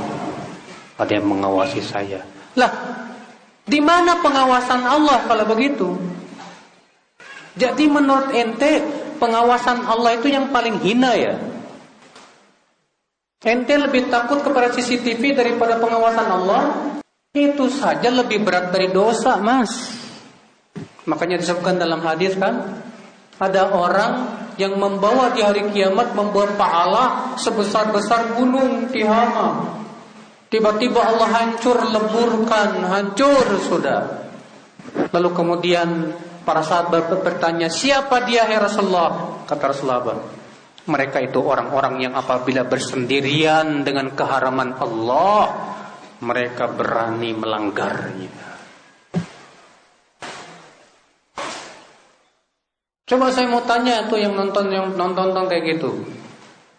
ada 0.95 1.11
yang 1.11 1.27
mengawasi 1.27 1.84
saya. 1.84 2.23
Lah, 2.55 2.71
di 3.67 3.84
mana 3.84 4.23
pengawasan 4.23 4.79
Allah 4.79 5.27
kalau 5.27 5.43
begitu? 5.43 5.91
Jadi 7.59 7.86
menurut 7.91 8.31
ente 8.31 8.79
pengawasan 9.19 9.84
Allah 9.84 10.15
itu 10.15 10.31
yang 10.31 10.47
paling 10.55 10.79
hina 10.79 11.11
ya? 11.19 11.36
Ente 13.43 13.75
lebih 13.75 14.07
takut 14.07 14.39
kepada 14.39 14.71
CCTV 14.71 15.36
daripada 15.36 15.75
pengawasan 15.84 16.27
Allah? 16.31 16.61
Itu 17.36 17.67
saja 17.67 18.07
lebih 18.07 18.39
berat 18.39 18.71
dari 18.71 18.88
dosa, 18.88 19.36
Mas. 19.36 19.91
Makanya 21.03 21.43
disebutkan 21.43 21.75
dalam 21.75 21.99
hadis 21.99 22.39
kan, 22.39 22.79
ada 23.36 23.67
orang 23.75 24.43
yang 24.58 24.78
membawa 24.78 25.34
di 25.34 25.41
hari 25.41 25.66
kiamat 25.74 26.14
membawa 26.14 26.54
pahala 26.58 27.06
sebesar-besar 27.38 28.38
gunung 28.38 28.89
Tihama. 28.93 29.82
Tiba-tiba 30.54 31.01
Allah 31.01 31.30
hancur 31.34 31.82
leburkan, 31.82 32.86
hancur 32.86 33.58
sudah. 33.66 34.01
Lalu 35.10 35.30
kemudian 35.34 36.14
para 36.45 36.62
sahabat 36.62 37.10
bertanya, 37.26 37.74
"Siapa 37.74 38.22
dia, 38.22 38.45
ya 38.45 38.62
Rasulullah?" 38.62 39.41
Kata 39.49 39.74
Rasulullah, 39.74 40.22
"Mereka 40.86 41.26
itu 41.26 41.41
orang-orang 41.41 42.06
yang 42.06 42.14
apabila 42.14 42.70
bersendirian 42.70 43.82
dengan 43.82 44.14
keharaman 44.14 44.78
Allah, 44.78 45.74
mereka 46.22 46.70
berani 46.70 47.34
melanggarnya. 47.34 48.53
Coba 53.04 53.36
saya 53.36 53.51
mau 53.51 53.60
tanya 53.68 54.08
tuh 54.08 54.16
yang 54.16 54.32
nonton 54.32 54.72
yang 54.72 54.95
nonton 54.95 55.36
nonton 55.36 55.51
kayak 55.51 55.76
gitu, 55.76 55.91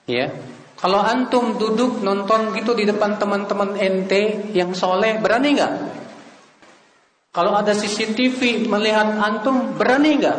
ya. 0.09 0.33
Kalau 0.81 1.01
antum 1.01 1.61
duduk 1.61 2.01
nonton 2.01 2.53
gitu 2.57 2.73
di 2.73 2.89
depan 2.89 3.21
teman-teman 3.21 3.77
ente 3.77 4.53
yang 4.57 4.73
soleh, 4.73 5.21
berani 5.21 5.57
nggak? 5.57 5.73
Kalau 7.35 7.53
ada 7.53 7.75
CCTV 7.75 8.71
melihat 8.71 9.21
antum, 9.21 9.77
berani 9.77 10.23
nggak? 10.23 10.39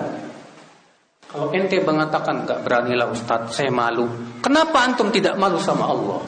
Kalau 1.29 1.51
ente 1.51 1.77
mengatakan 1.83 2.47
nggak 2.47 2.63
beranilah 2.63 3.11
Ustadz, 3.11 3.59
saya 3.59 3.67
malu. 3.67 4.07
Kenapa 4.39 4.87
antum 4.87 5.11
tidak 5.11 5.35
malu 5.35 5.59
sama 5.59 5.91
Allah? 5.91 6.23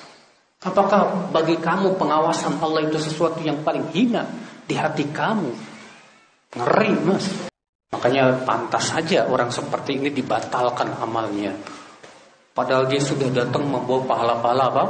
Apakah 0.65 1.31
bagi 1.31 1.55
kamu 1.57 1.95
pengawasan 1.95 2.59
Allah 2.59 2.83
itu 2.83 2.99
sesuatu 2.99 3.39
yang 3.39 3.63
paling 3.63 3.87
hina 3.95 4.27
di 4.67 4.75
hati 4.75 5.07
kamu? 5.07 5.49
Ngeri 6.57 6.91
mas. 7.07 7.46
Makanya 7.87 8.43
pantas 8.43 8.91
saja 8.91 9.27
orang 9.31 9.47
seperti 9.47 9.95
ini 9.95 10.11
dibatalkan 10.11 10.91
amalnya. 10.99 11.55
Padahal 12.51 12.89
dia 12.89 12.99
sudah 12.99 13.31
datang 13.31 13.69
membawa 13.69 14.03
pahala-pahala 14.03 14.65
apa? 14.73 14.85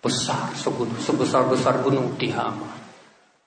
Besar, 0.00 0.50
sebesar-besar 0.98 1.84
gunung 1.84 2.16
Tihama. 2.16 2.80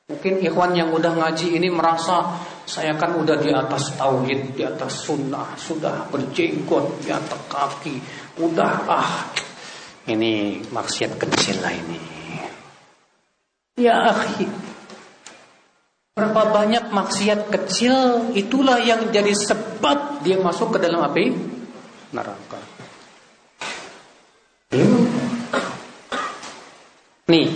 Mungkin 0.04 0.44
ikhwan 0.44 0.78
yang 0.78 0.94
udah 0.94 1.16
ngaji 1.16 1.58
ini 1.58 1.72
merasa 1.74 2.38
saya 2.64 2.94
kan 2.96 3.18
udah 3.18 3.40
di 3.40 3.50
atas 3.50 3.98
tauhid, 3.98 4.56
di 4.56 4.64
atas 4.64 5.08
sunnah, 5.08 5.56
sudah 5.56 6.08
berjenggot 6.12 7.02
di 7.04 7.10
atas 7.10 7.40
kaki, 7.50 7.98
udah 8.44 8.74
ah 8.86 9.32
ini 10.12 10.60
maksiat 10.72 11.16
kecil 11.16 11.64
lah 11.64 11.72
ini. 11.72 12.00
Ya 13.80 14.12
akhi. 14.12 14.73
Berapa 16.14 16.54
banyak 16.54 16.94
maksiat 16.94 17.50
kecil 17.50 18.30
itulah 18.38 18.78
yang 18.78 19.10
jadi 19.10 19.34
sebab 19.34 20.22
dia 20.22 20.38
masuk 20.38 20.78
ke 20.78 20.86
dalam 20.86 21.02
api 21.02 21.34
neraka. 22.14 22.62
Nih, 27.34 27.50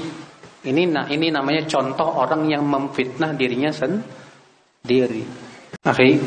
ini 0.66 0.84
nah 0.90 1.06
ini 1.06 1.30
namanya 1.30 1.70
contoh 1.70 2.18
orang 2.18 2.50
yang 2.50 2.66
memfitnah 2.66 3.38
dirinya 3.38 3.70
sendiri. 3.70 5.22
Akhi, 5.86 6.18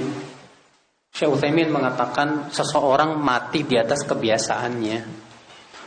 Syekh 1.11 1.35
Utsaimin 1.35 1.75
mengatakan 1.75 2.47
seseorang 2.55 3.19
mati 3.19 3.67
di 3.67 3.75
atas 3.75 4.07
kebiasaannya. 4.07 4.99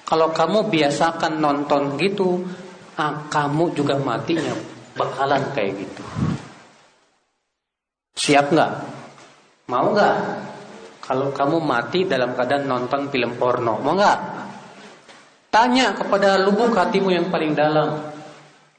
Kalau 0.04 0.36
kamu 0.36 0.68
biasakan 0.68 1.40
nonton 1.40 1.96
gitu, 1.96 2.44
ah, 3.00 3.32
kamu 3.32 3.72
juga 3.72 3.96
matinya 3.96 4.52
bakalan 5.00 5.42
kayak 5.56 5.74
gitu. 5.88 6.04
Siap 8.14 8.54
nggak? 8.54 8.72
Mau 9.74 9.90
nggak? 9.90 10.18
Kalau 11.04 11.34
kamu 11.36 11.58
mati 11.60 12.08
dalam 12.08 12.32
keadaan 12.38 12.70
nonton 12.70 13.12
film 13.12 13.36
porno, 13.36 13.82
mau 13.82 13.98
nggak? 13.98 14.20
Tanya 15.52 15.94
kepada 15.94 16.42
lubuk 16.42 16.74
hatimu 16.74 17.10
yang 17.12 17.28
paling 17.28 17.54
dalam. 17.54 18.00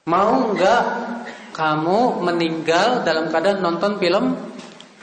Mau 0.09 0.55
nggak 0.55 0.83
kamu 1.55 2.25
meninggal 2.25 3.07
dalam 3.07 3.31
keadaan 3.31 3.63
nonton 3.63 4.01
film 4.01 4.35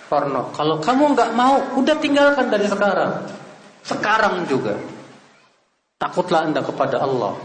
porno? 0.10 0.52
Kalau 0.52 0.82
kamu 0.82 1.16
nggak 1.16 1.32
mau, 1.38 1.62
udah 1.78 1.96
tinggalkan 2.00 2.48
dari 2.52 2.68
sekarang. 2.68 3.12
Sekarang 3.86 4.44
juga. 4.48 4.76
Takutlah 6.02 6.50
Anda 6.50 6.66
kepada 6.66 6.98
Allah. 7.04 7.38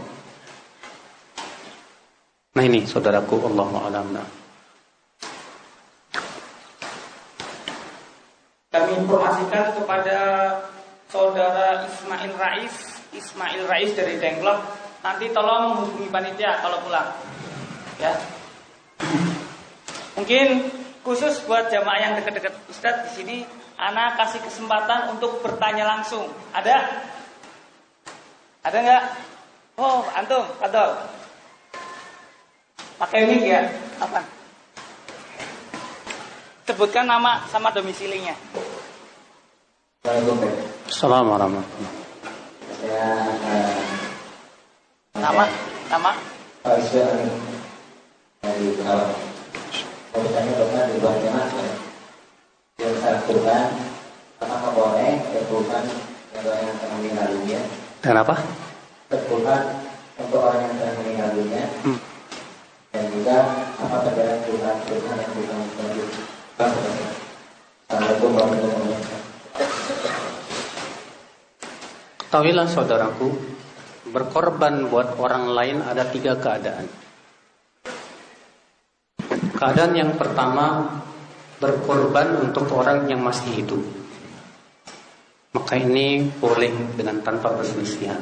Nah 2.57 2.63
ini 2.65 2.89
saudaraku 2.89 3.37
Allah 3.53 3.69
alam. 3.85 4.05
Kami 8.67 8.99
informasikan 8.99 9.71
kepada 9.79 10.19
saudara 11.07 11.87
Ismail 11.87 12.35
Rais, 12.35 12.99
Ismail 13.15 13.63
Rais 13.63 13.95
dari 13.95 14.19
Dengklok, 14.19 14.59
nanti 14.99 15.31
tolong 15.31 15.71
menghubungi 15.71 16.11
panitia 16.11 16.59
kalau 16.59 16.83
pulang. 16.83 17.15
Ya. 17.95 18.11
Mungkin 20.19 20.67
khusus 20.99 21.47
buat 21.47 21.71
jamaah 21.71 22.11
yang 22.11 22.13
dekat-dekat 22.19 22.59
Ustadz 22.67 23.07
di 23.07 23.11
sini, 23.15 23.37
Ana 23.79 24.19
kasih 24.19 24.43
kesempatan 24.43 25.15
untuk 25.15 25.39
bertanya 25.39 25.87
langsung. 25.87 26.27
Ada? 26.51 27.07
Ada 28.67 28.77
nggak? 28.83 29.03
Oh, 29.79 30.03
antum, 30.11 30.43
atau 30.59 31.07
pakai 32.99 33.31
mic 33.31 33.47
ya? 33.47 33.63
Apa? 34.03 34.36
Sebutkan 36.67 37.07
nama 37.07 37.47
sama 37.47 37.71
domisilinya. 37.71 38.35
Assalamualaikum 40.83 41.63
Saya 42.83 43.23
Nama, 45.15 45.45
nama. 45.87 46.11
Pak 46.67 46.75
Ismail 46.83 47.31
dari 48.43 48.75
Karawang. 48.83 49.15
Mau 50.11 50.19
bertanya 50.19 50.51
dokter 50.59 50.83
di 50.91 50.95
luar 50.99 51.15
jemaah 51.23 51.47
ya. 51.55 51.71
Yang 52.83 52.95
saya 52.99 53.11
lakukan, 53.15 53.65
apakah 54.43 54.71
boleh 54.75 55.23
berbukan 55.23 55.83
untuk 56.35 56.51
orang 56.51 56.67
yang 56.67 56.77
telah 56.83 56.95
meninggal 56.99 57.27
dunia? 57.31 57.61
Dan 58.03 58.15
apa? 58.19 58.35
Untuk 59.07 60.39
orang 60.43 60.67
yang 60.67 60.75
telah 60.75 60.93
meninggal 60.99 61.29
dunia. 61.31 61.63
Hmm. 61.87 61.99
Dan 62.91 63.03
juga 63.15 63.37
apa 63.79 63.95
perbedaan 64.03 64.43
Tuhan 64.43 64.75
Tuhan 64.83 65.15
yang 65.15 65.31
bukan 65.31 65.59
Assalamualaikum 66.57 68.81
saudaraku, 72.65 73.29
berkorban 74.09 74.89
buat 74.89 75.21
orang 75.21 75.53
lain 75.53 75.85
ada 75.85 76.09
tiga 76.09 76.33
keadaan. 76.41 76.89
Keadaan 79.53 79.93
yang 79.93 80.17
pertama, 80.17 80.97
berkorban 81.61 82.41
untuk 82.41 82.73
orang 82.73 83.05
yang 83.05 83.21
masih 83.21 83.61
hidup. 83.61 83.85
Maka 85.53 85.77
ini 85.77 86.25
boleh 86.41 86.73
dengan 86.97 87.21
tanpa 87.21 87.53
perselisihan. 87.53 88.17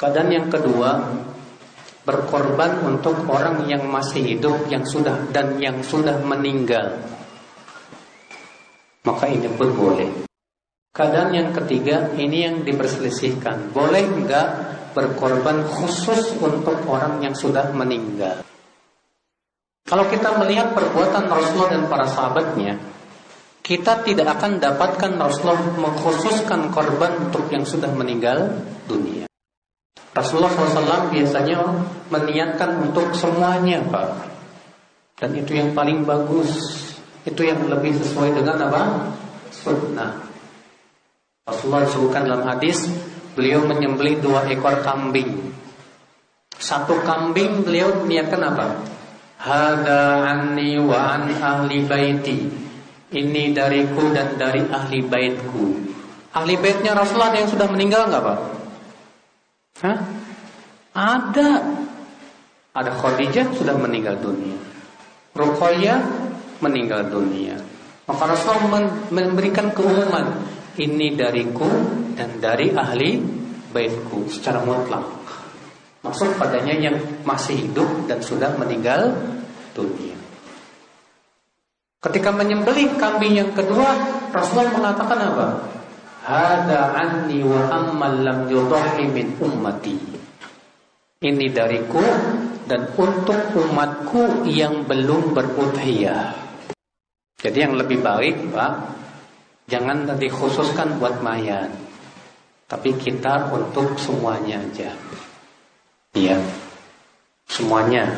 Keadaan 0.00 0.32
yang 0.32 0.48
kedua, 0.48 1.12
berkorban 2.08 2.88
untuk 2.88 3.28
orang 3.28 3.68
yang 3.68 3.84
masih 3.84 4.32
hidup 4.32 4.64
yang 4.72 4.88
sudah 4.88 5.28
dan 5.28 5.60
yang 5.60 5.84
sudah 5.84 6.16
meninggal. 6.24 7.13
Maka 9.04 9.24
ini 9.28 9.48
pun 9.52 9.68
boleh. 9.76 10.24
Keadaan 10.94 11.34
yang 11.34 11.50
ketiga 11.52 12.14
ini 12.16 12.46
yang 12.46 12.56
diperselisihkan. 12.64 13.74
Boleh 13.74 14.06
enggak 14.06 14.48
berkorban 14.94 15.66
khusus 15.66 16.38
untuk 16.38 16.86
orang 16.86 17.20
yang 17.20 17.34
sudah 17.34 17.74
meninggal? 17.74 18.46
Kalau 19.84 20.08
kita 20.08 20.40
melihat 20.40 20.72
perbuatan 20.72 21.28
Rasulullah 21.28 21.70
dan 21.76 21.84
para 21.90 22.06
sahabatnya, 22.08 22.80
kita 23.64 24.00
tidak 24.04 24.40
akan 24.40 24.60
dapatkan 24.60 25.12
Rasulullah 25.16 25.60
mengkhususkan 25.76 26.72
korban 26.72 27.28
untuk 27.28 27.48
yang 27.52 27.68
sudah 27.68 27.92
meninggal 27.92 28.64
dunia. 28.84 29.24
Rasulullah 30.14 30.52
SAW 30.52 31.10
biasanya 31.10 31.58
meniatkan 32.06 32.86
untuk 32.86 33.12
semuanya, 33.18 33.82
Pak. 33.88 34.08
Dan 35.18 35.34
itu 35.42 35.58
yang 35.58 35.74
paling 35.74 36.06
bagus. 36.06 36.83
Itu 37.24 37.40
yang 37.40 37.64
lebih 37.66 37.96
sesuai 37.96 38.36
dengan 38.36 38.68
apa? 38.68 38.82
Sunnah. 39.48 40.12
Rasulullah 41.44 41.84
disebutkan 41.88 42.28
dalam 42.28 42.44
hadis, 42.44 42.88
beliau 43.32 43.64
menyembelih 43.64 44.20
dua 44.20 44.44
ekor 44.48 44.84
kambing. 44.84 45.52
Satu 46.56 47.00
kambing 47.04 47.64
beliau 47.64 48.04
niatkan 48.04 48.40
apa? 48.44 48.66
Hada 49.40 50.24
anni 50.24 50.80
wa 50.80 51.16
an 51.16 51.32
ahli 51.32 51.84
baiti. 51.84 52.48
Ini 53.12 53.52
dariku 53.52 54.08
dan 54.12 54.40
dari 54.40 54.64
ahli 54.64 55.04
baitku. 55.04 55.64
Ahli 56.32 56.56
baitnya 56.56 56.96
Rasulullah 56.96 57.36
yang 57.36 57.48
sudah 57.48 57.68
meninggal 57.68 58.08
nggak 58.08 58.24
pak? 58.24 58.38
Hah? 59.84 59.98
Ada. 60.94 61.50
Ada 62.74 62.90
Khadijah 62.90 63.54
sudah 63.54 63.76
meninggal 63.78 64.18
dunia. 64.18 64.58
Ruqayyah 65.34 66.00
meninggal 66.64 67.04
dunia. 67.12 67.60
Maka 68.08 68.24
Rasulullah 68.32 68.84
memberikan 69.12 69.72
keumuman 69.76 70.44
ini 70.80 71.12
dariku 71.12 71.68
dan 72.16 72.40
dari 72.40 72.72
ahli 72.72 73.20
baitku 73.72 74.28
secara 74.32 74.64
mutlak. 74.64 75.04
Maksud 76.04 76.36
padanya 76.36 76.76
yang 76.76 76.96
masih 77.24 77.64
hidup 77.64 78.04
dan 78.04 78.20
sudah 78.20 78.52
meninggal 78.60 79.16
dunia. 79.72 80.14
Ketika 82.04 82.28
menyembelih 82.36 83.00
kambing 83.00 83.40
yang 83.40 83.56
kedua, 83.56 83.96
Rasulullah 84.28 84.76
mengatakan 84.76 85.18
apa? 85.24 85.48
Hada 86.28 86.92
anni 86.92 87.40
wa 87.40 87.72
ammal 87.72 88.20
lam 88.20 88.38
min 89.08 89.32
ummati. 89.40 89.96
Ini 91.24 91.46
dariku 91.48 92.04
dan 92.68 92.92
untuk 92.92 93.40
umatku 93.56 94.44
yang 94.44 94.84
belum 94.84 95.32
berudhiyah. 95.32 96.43
Jadi 97.44 97.58
yang 97.60 97.76
lebih 97.76 98.00
baik, 98.00 98.56
Pak, 98.56 98.72
jangan 99.68 100.08
dikhususkan 100.16 100.96
buat 100.96 101.20
mayat. 101.20 101.68
Tapi 102.64 102.96
kita 102.96 103.52
untuk 103.52 104.00
semuanya 104.00 104.64
aja. 104.64 104.88
Iya. 106.16 106.40
Semuanya. 107.44 108.08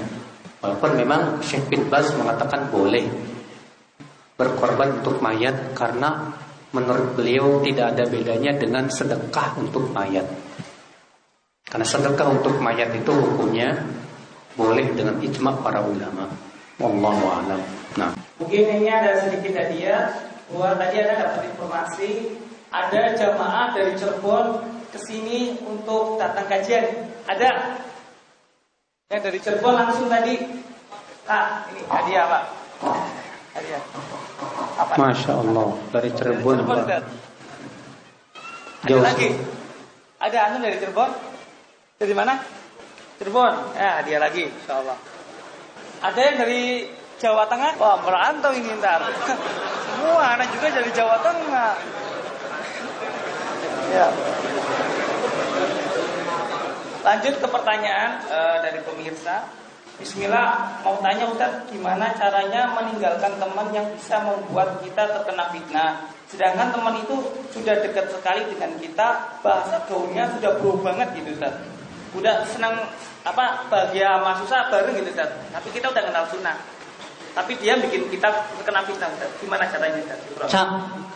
Walaupun 0.62 0.94
memang 0.94 1.43
Syekh 1.43 1.66
bin 1.66 1.90
Baz 1.90 2.15
mengatakan 2.15 2.70
boleh 2.70 3.03
berkorban 4.39 5.03
untuk 5.03 5.19
mayat 5.19 5.74
karena 5.74 6.31
menurut 6.70 7.19
beliau 7.19 7.59
tidak 7.66 7.98
ada 7.98 8.05
bedanya 8.07 8.55
dengan 8.55 8.86
sedekah 8.86 9.59
untuk 9.59 9.90
mayat. 9.90 10.28
Karena 11.66 11.82
sedekah 11.82 12.31
untuk 12.31 12.62
mayat 12.62 12.94
itu 12.94 13.11
hukumnya 13.11 13.74
boleh 14.55 14.86
dengan 14.94 15.19
ijma 15.19 15.51
para 15.61 15.82
ulama. 15.82 16.31
Wallahu 16.78 17.24
a'lam. 17.27 17.61
Nah, 17.97 18.12
Mungkin 18.36 18.62
ini 18.80 18.88
ada 18.92 19.20
sedikit 19.24 19.56
hadiah. 19.56 20.12
Buat 20.52 20.78
tadi 20.78 21.02
ada 21.02 21.14
dapat 21.18 21.42
informasi 21.50 22.10
ada 22.70 23.14
jamaah 23.14 23.72
dari 23.72 23.94
Cirebon 23.94 24.46
ke 24.90 24.98
sini 25.00 25.54
untuk 25.64 26.18
datang 26.18 26.46
kajian. 26.50 27.08
Ada? 27.24 27.78
Yang 29.10 29.22
dari 29.22 29.38
Cirebon 29.40 29.74
langsung 29.74 30.08
tadi. 30.10 30.34
Ah, 31.26 31.66
ini 31.70 31.82
hadiah 31.90 32.24
Pak. 32.26 32.44
Hadiah. 33.56 33.82
Apa? 34.76 34.92
Masya 34.98 35.32
Allah 35.34 35.68
dari 35.94 36.10
Cirebon. 36.12 36.56
Cirebon, 36.62 36.84
Pak. 36.84 37.02
Ada 38.86 38.92
Jauh. 38.92 39.02
lagi? 39.02 39.28
Ada 40.22 40.38
anu 40.50 40.56
dari 40.62 40.76
Cirebon? 40.78 41.10
Dari 41.96 42.14
mana? 42.14 42.34
Cirebon. 43.16 43.54
Ya, 43.74 44.02
hadiah 44.02 44.20
lagi, 44.20 44.52
insya 44.52 44.84
Allah. 44.84 44.98
Ada 46.04 46.20
yang 46.20 46.36
dari 46.44 46.62
Jawa 47.16 47.48
Tengah? 47.48 47.80
Wah, 47.80 47.97
merantau 48.05 48.52
ini 48.52 48.76
ntar. 48.76 49.01
Semua 49.88 50.36
anak 50.36 50.52
juga 50.52 50.68
dari 50.68 50.90
Jawa 50.93 51.16
Tengah. 51.24 51.72
Ya. 53.88 54.06
Lanjut 57.06 57.34
ke 57.40 57.47
pertanyaan 57.48 58.10
eh, 58.28 58.56
dari 58.60 58.80
pemirsa. 58.84 59.48
Bismillah, 59.97 60.84
mau 60.84 61.01
tanya 61.01 61.24
Ustaz, 61.32 61.64
gimana 61.72 62.12
caranya 62.20 62.68
meninggalkan 62.76 63.32
teman 63.40 63.72
yang 63.72 63.88
bisa 63.97 64.20
membuat 64.20 64.76
kita 64.84 65.09
terkena 65.09 65.48
fitnah? 65.48 66.12
Sedangkan 66.28 66.68
teman 66.68 67.01
itu 67.01 67.16
sudah 67.48 67.80
dekat 67.80 68.12
sekali 68.12 68.44
dengan 68.52 68.76
kita, 68.76 69.40
bahasa 69.40 69.80
gaulnya 69.88 70.28
sudah 70.36 70.52
bro 70.60 70.76
banget 70.84 71.16
gitu 71.16 71.32
Ustaz. 71.40 71.56
Udah 72.12 72.44
senang 72.44 72.76
apa 73.24 73.64
bahagia 73.72 74.20
sama 74.20 74.36
susah 74.44 74.68
bareng 74.68 75.01
gitu 75.01 75.16
Ustaz. 75.16 75.32
Tapi 75.48 75.68
kita 75.72 75.88
udah 75.88 76.02
kenal 76.05 76.28
sunnah. 76.28 76.76
Tapi 77.36 77.52
dia 77.60 77.76
bikin 77.76 78.08
kita 78.08 78.32
terkena 78.56 78.80
fitnah 78.88 79.12
Ustaz. 79.12 79.28
Gimana 79.44 79.68
caranya 79.68 80.00
Ustaz? 80.00 80.18
Cak, 80.48 80.68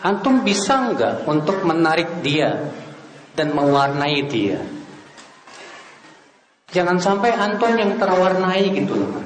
antum 0.05 0.45
bisa 0.45 0.93
nggak 0.93 1.25
untuk 1.25 1.65
menarik 1.65 2.21
dia 2.21 2.69
dan 3.33 3.57
mewarnai 3.57 4.29
dia? 4.29 4.61
Jangan 6.69 7.01
sampai 7.01 7.33
antum 7.33 7.73
yang 7.73 7.97
terwarnai 7.97 8.69
gitu 8.69 9.01
loh. 9.01 9.25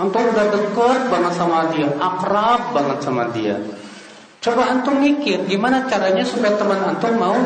Antum 0.00 0.24
udah 0.32 0.48
dekat 0.48 1.12
banget 1.12 1.32
sama 1.36 1.68
dia, 1.68 1.88
akrab 2.00 2.72
banget 2.72 2.98
sama 3.04 3.28
dia. 3.36 3.60
Coba 4.40 4.72
antum 4.72 4.96
mikir 4.96 5.44
gimana 5.44 5.84
caranya 5.92 6.24
supaya 6.24 6.56
teman 6.56 6.80
antum 6.88 7.20
mau 7.20 7.36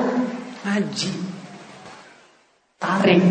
ngaji. 0.63 1.11
Tarik. 2.79 3.23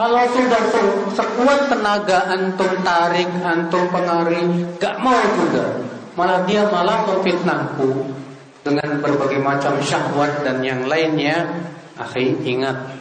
Kalau 0.00 0.24
sudah 0.32 0.64
sekuat 1.12 1.68
tenaga 1.68 2.24
antum 2.32 2.72
tarik, 2.80 3.28
antum 3.44 3.84
pengaruhi, 3.92 4.64
gak 4.80 4.96
mau 4.96 5.20
juga. 5.36 5.76
Malah 6.16 6.40
dia 6.48 6.64
malah 6.72 7.04
memfitnahku 7.04 8.08
dengan 8.64 8.96
berbagai 9.04 9.44
macam 9.44 9.76
syahwat 9.84 10.40
dan 10.40 10.64
yang 10.64 10.88
lainnya. 10.88 11.52
Akhi, 12.00 12.32
ingat 12.48 12.96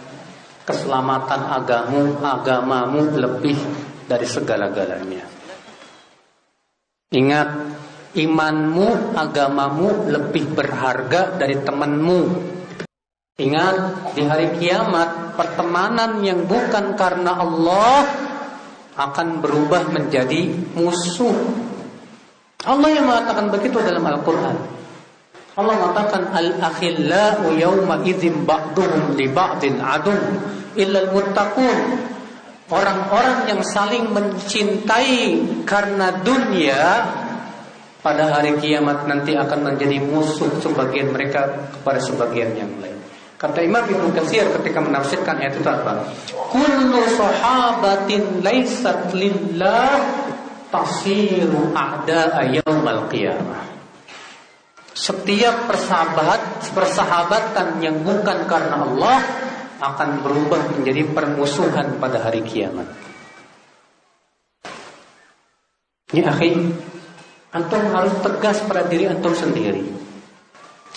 keselamatan 0.67 1.39
agamu, 1.39 2.19
agamamu 2.19 3.15
lebih 3.15 3.55
dari 4.03 4.27
segala-galanya. 4.27 5.23
Ingat, 7.15 7.49
imanmu, 8.11 9.15
agamamu 9.15 10.11
lebih 10.11 10.51
berharga 10.51 11.31
dari 11.39 11.63
temanmu, 11.63 12.19
Ingat 13.39 13.75
di 14.19 14.27
hari 14.27 14.51
kiamat 14.59 15.39
pertemanan 15.39 16.19
yang 16.19 16.43
bukan 16.43 16.99
karena 16.99 17.39
Allah 17.39 18.03
akan 18.99 19.39
berubah 19.39 19.87
menjadi 19.95 20.51
musuh. 20.75 21.31
Allah 22.67 22.89
yang 22.91 23.07
mengatakan 23.07 23.47
begitu 23.47 23.79
dalam 23.79 24.03
Al-Qur'an. 24.03 24.59
Allah 25.55 25.75
mengatakan 25.75 26.35
al-akhillau 26.35 27.55
yawma 27.55 28.03
idzin 28.03 28.43
ba'duhum 28.43 29.15
li 29.15 29.31
ba'din 29.31 29.79
adun 29.79 30.19
illa 30.75 31.07
al-muttaqun. 31.07 31.79
Orang-orang 32.69 33.55
yang 33.55 33.63
saling 33.63 34.11
mencintai 34.11 35.41
karena 35.63 36.11
dunia 36.21 37.07
pada 38.03 38.35
hari 38.35 38.59
kiamat 38.59 39.07
nanti 39.07 39.33
akan 39.33 39.73
menjadi 39.73 40.03
musuh 40.03 40.59
sebagian 40.59 41.15
mereka 41.15 41.71
kepada 41.79 42.03
sebagian 42.03 42.51
yang 42.53 42.71
lain. 42.83 42.98
Kata 43.39 43.63
Imam 43.63 43.87
Ibnu 43.87 44.11
Katsir 44.11 44.43
ketika 44.51 44.83
menafsirkan 44.83 45.39
ayat 45.39 45.55
itu 45.55 45.69
apa? 45.71 46.11
Kullu 46.51 47.07
sahabatin 47.15 48.43
laysat 48.43 49.15
lillah 49.15 49.95
tasiru 50.67 51.71
a'da'a 51.71 52.59
yaumal 52.59 53.07
qiyamah. 53.07 53.63
Setiap 54.91 55.71
persahabat 55.71 56.67
persahabatan 56.75 57.79
yang 57.79 58.03
bukan 58.03 58.43
karena 58.43 58.83
Allah 58.83 59.23
akan 59.79 60.19
berubah 60.19 60.75
menjadi 60.75 61.07
permusuhan 61.07 61.95
pada 61.95 62.19
hari 62.19 62.43
kiamat. 62.43 62.91
Ini 66.11 66.27
akhi, 66.27 66.51
antum 67.55 67.83
harus 67.95 68.11
tegas 68.19 68.59
pada 68.67 68.83
diri 68.83 69.07
antum 69.07 69.31
sendiri. 69.31 69.98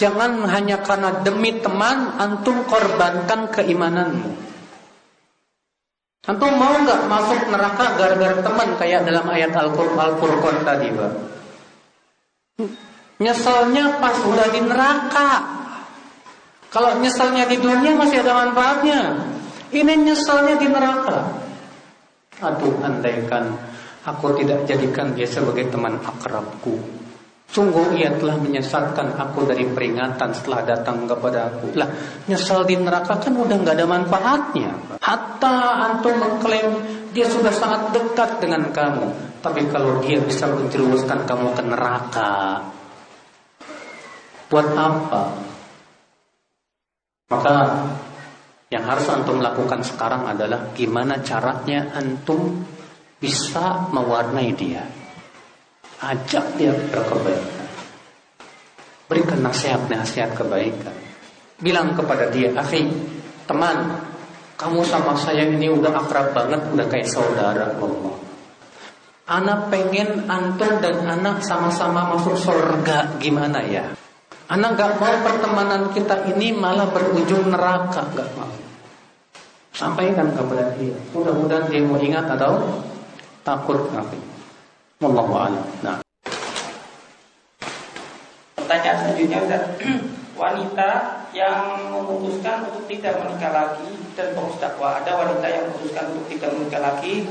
Jangan 0.00 0.48
hanya 0.48 0.80
karena 0.80 1.20
demi 1.20 1.60
teman 1.60 2.16
antum 2.16 2.64
korbankan 2.64 3.52
keimananmu. 3.52 4.30
Antum 6.22 6.54
mau 6.54 6.74
nggak 6.80 7.10
masuk 7.10 7.40
neraka 7.50 7.98
gara-gara 7.98 8.38
teman 8.40 8.68
kayak 8.78 9.04
dalam 9.04 9.26
ayat 9.26 9.52
Al-Furqan 9.58 10.62
tadi, 10.62 10.88
Pak? 10.94 11.12
Nyeselnya 13.18 13.98
pas 13.98 14.16
udah 14.22 14.48
di 14.50 14.60
neraka. 14.62 15.30
Kalau 16.72 16.96
nyeselnya 17.02 17.44
di 17.50 17.58
dunia 17.60 17.92
masih 17.98 18.24
ada 18.24 18.32
manfaatnya. 18.38 19.28
Ini 19.74 19.92
nyeselnya 20.08 20.56
di 20.56 20.68
neraka. 20.70 21.26
Aduh, 22.42 22.74
andaikan 22.80 23.54
aku 24.02 24.34
tidak 24.42 24.66
jadikan 24.66 25.14
dia 25.14 25.26
sebagai 25.28 25.70
teman 25.70 25.98
akrabku. 26.02 27.01
Sungguh 27.52 28.00
ia 28.00 28.08
telah 28.16 28.40
menyesatkan 28.40 29.12
aku 29.12 29.44
dari 29.44 29.68
peringatan 29.68 30.32
setelah 30.32 30.64
datang 30.64 31.04
kepada 31.04 31.52
aku. 31.52 31.76
Lah, 31.76 31.84
nyesal 32.24 32.64
di 32.64 32.80
neraka 32.80 33.20
kan 33.20 33.36
udah 33.36 33.56
nggak 33.60 33.76
ada 33.76 33.84
manfaatnya. 33.84 34.72
Hatta 35.04 35.84
antum 35.84 36.16
mengklaim 36.16 36.80
dia 37.12 37.28
sudah 37.28 37.52
sangat 37.52 37.92
dekat 37.92 38.40
dengan 38.40 38.72
kamu. 38.72 39.36
Tapi 39.44 39.68
kalau 39.68 40.00
dia 40.00 40.16
bisa 40.24 40.48
menjerumuskan 40.48 41.28
kamu 41.28 41.52
ke 41.52 41.62
neraka, 41.68 42.64
buat 44.48 44.68
apa? 44.72 45.22
Maka 47.36 47.56
yang 48.72 48.88
harus 48.88 49.04
antum 49.12 49.44
lakukan 49.44 49.84
sekarang 49.84 50.24
adalah 50.24 50.72
gimana 50.72 51.20
caranya 51.20 51.92
antum 52.00 52.64
bisa 53.20 53.92
mewarnai 53.92 54.56
dia. 54.56 55.01
Ajak 56.02 56.58
dia 56.58 56.74
berkebaikan. 56.90 57.62
Berikan 59.06 59.38
nasihat-nasihat 59.46 60.34
kebaikan. 60.34 60.96
Bilang 61.62 61.94
kepada 61.94 62.26
dia, 62.26 62.50
Akhi, 62.58 62.90
teman, 63.46 64.02
kamu 64.58 64.82
sama 64.82 65.14
saya 65.14 65.46
ini 65.46 65.70
udah 65.70 65.94
akrab 65.94 66.34
banget, 66.34 66.58
udah 66.74 66.86
kayak 66.90 67.06
saudara 67.06 67.70
Allah. 67.78 68.14
Anak 69.30 69.70
pengen 69.70 70.26
antum 70.26 70.82
dan 70.82 71.06
anak 71.06 71.46
sama-sama 71.46 72.18
masuk 72.18 72.34
surga, 72.34 73.22
gimana 73.22 73.62
ya? 73.62 73.94
Anak 74.50 74.74
gak 74.74 74.98
mau 74.98 75.14
pertemanan 75.22 75.94
kita 75.94 76.26
ini 76.34 76.50
malah 76.50 76.90
berujung 76.90 77.46
neraka, 77.46 78.10
gak 78.10 78.30
mau. 78.34 78.50
Sampaikan 79.70 80.34
kepada 80.34 80.74
dia. 80.74 80.98
Mudah-mudahan 81.14 81.70
dia 81.70 81.80
mau 81.86 81.96
ingat 82.02 82.26
atau 82.26 82.82
takut. 83.46 83.86
Akhi. 83.94 84.31
Wallahu 85.02 85.34
a'lam. 85.34 85.66
Nah. 85.82 85.98
Pertanyaan 88.54 88.96
selanjutnya 89.02 89.38
Ustaz. 89.42 89.62
wanita 90.42 90.90
yang 91.34 91.90
memutuskan 91.90 92.70
untuk 92.70 92.86
tidak 92.86 93.18
menikah 93.18 93.50
lagi 93.50 93.90
dan 94.14 94.30
fokus 94.38 94.62
dakwah. 94.62 95.02
Ada 95.02 95.10
wanita 95.18 95.46
yang 95.50 95.64
memutuskan 95.74 96.14
untuk 96.14 96.26
tidak 96.30 96.50
menikah 96.54 96.82
lagi 96.86 97.26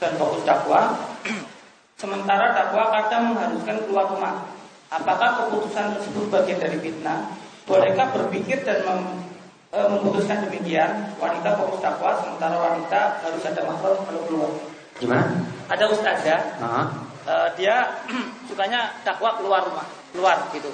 dan 0.00 0.16
fokus 0.16 0.48
dakwah. 0.48 0.96
Sementara 2.00 2.56
dakwah 2.56 2.88
kadang 2.88 3.36
mengharuskan 3.36 3.76
keluar 3.84 4.08
rumah. 4.08 4.48
Apakah 4.88 5.44
keputusan 5.44 6.00
tersebut 6.00 6.24
bagian 6.32 6.56
dari 6.56 6.80
fitnah? 6.80 7.36
Bolehkah 7.68 8.10
berpikir 8.16 8.64
dan 8.64 8.80
mem, 8.82 9.28
e, 9.70 9.78
memutuskan 9.78 10.48
demikian? 10.48 11.12
Wanita 11.20 11.54
fokus 11.60 11.84
dakwah, 11.84 12.16
sementara 12.24 12.56
wanita 12.56 13.20
harus 13.22 13.44
ada 13.44 13.60
mahram 13.68 14.00
kalau 14.08 14.22
keluar. 14.24 14.50
Gimana? 14.98 15.44
Ada 15.68 15.84
ustazah. 15.92 16.40
Uh 16.58 16.64
-huh 16.64 17.09
uh, 17.26 17.48
dia 17.56 18.00
sukanya 18.48 18.94
dakwah 19.02 19.36
keluar 19.40 19.64
rumah, 19.66 19.86
keluar 20.12 20.36
gitu. 20.54 20.70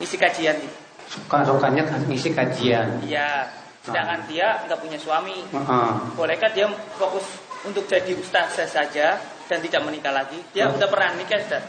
Isi 0.00 0.16
kajian 0.18 0.56
gitu. 0.58 0.76
Suka 1.06 1.46
sukanya 1.46 1.86
ngisi 2.06 2.34
kajian. 2.34 3.02
Iya. 3.06 3.46
Sedangkan 3.86 4.22
uh. 4.22 4.26
dia 4.26 4.46
nggak 4.66 4.80
punya 4.82 4.98
suami. 4.98 5.46
Uh 5.54 5.58
-huh. 5.62 5.90
Bolehkah 6.18 6.50
dia 6.50 6.66
fokus 6.98 7.24
untuk 7.62 7.86
jadi 7.86 8.12
ustaz 8.18 8.58
saja 8.58 9.18
dan 9.46 9.58
tidak 9.62 9.82
menikah 9.86 10.10
lagi? 10.10 10.38
Dia 10.50 10.70
uh. 10.70 10.74
udah 10.74 10.88
pernah 10.90 11.14
nikah 11.14 11.38
sudah. 11.42 11.62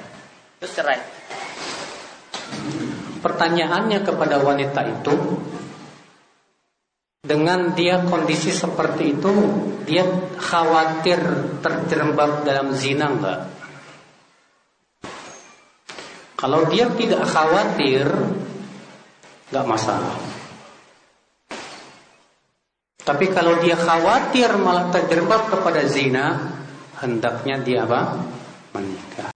Terus 0.57 0.71
cerai. 0.73 0.99
Pertanyaannya 3.17 3.99
kepada 4.05 4.41
wanita 4.41 4.81
itu 4.87 5.15
dengan 7.27 7.75
dia 7.75 7.99
kondisi 8.07 8.55
seperti 8.55 9.19
itu, 9.19 9.31
dia 9.83 10.07
khawatir 10.39 11.19
terjerembab 11.59 12.47
dalam 12.47 12.71
zina 12.71 13.11
enggak? 13.11 13.56
Kalau 16.37 16.69
dia 16.69 16.85
tidak 16.93 17.25
khawatir, 17.25 18.05
nggak 19.49 19.65
masalah. 19.65 20.13
Tapi 23.01 23.25
kalau 23.33 23.57
dia 23.57 23.73
khawatir 23.73 24.53
malah 24.61 24.93
terjerembab 24.93 25.49
kepada 25.49 25.81
zina, 25.89 26.53
hendaknya 27.01 27.57
dia 27.65 27.89
apa? 27.89 28.21
Menikah. 28.77 29.33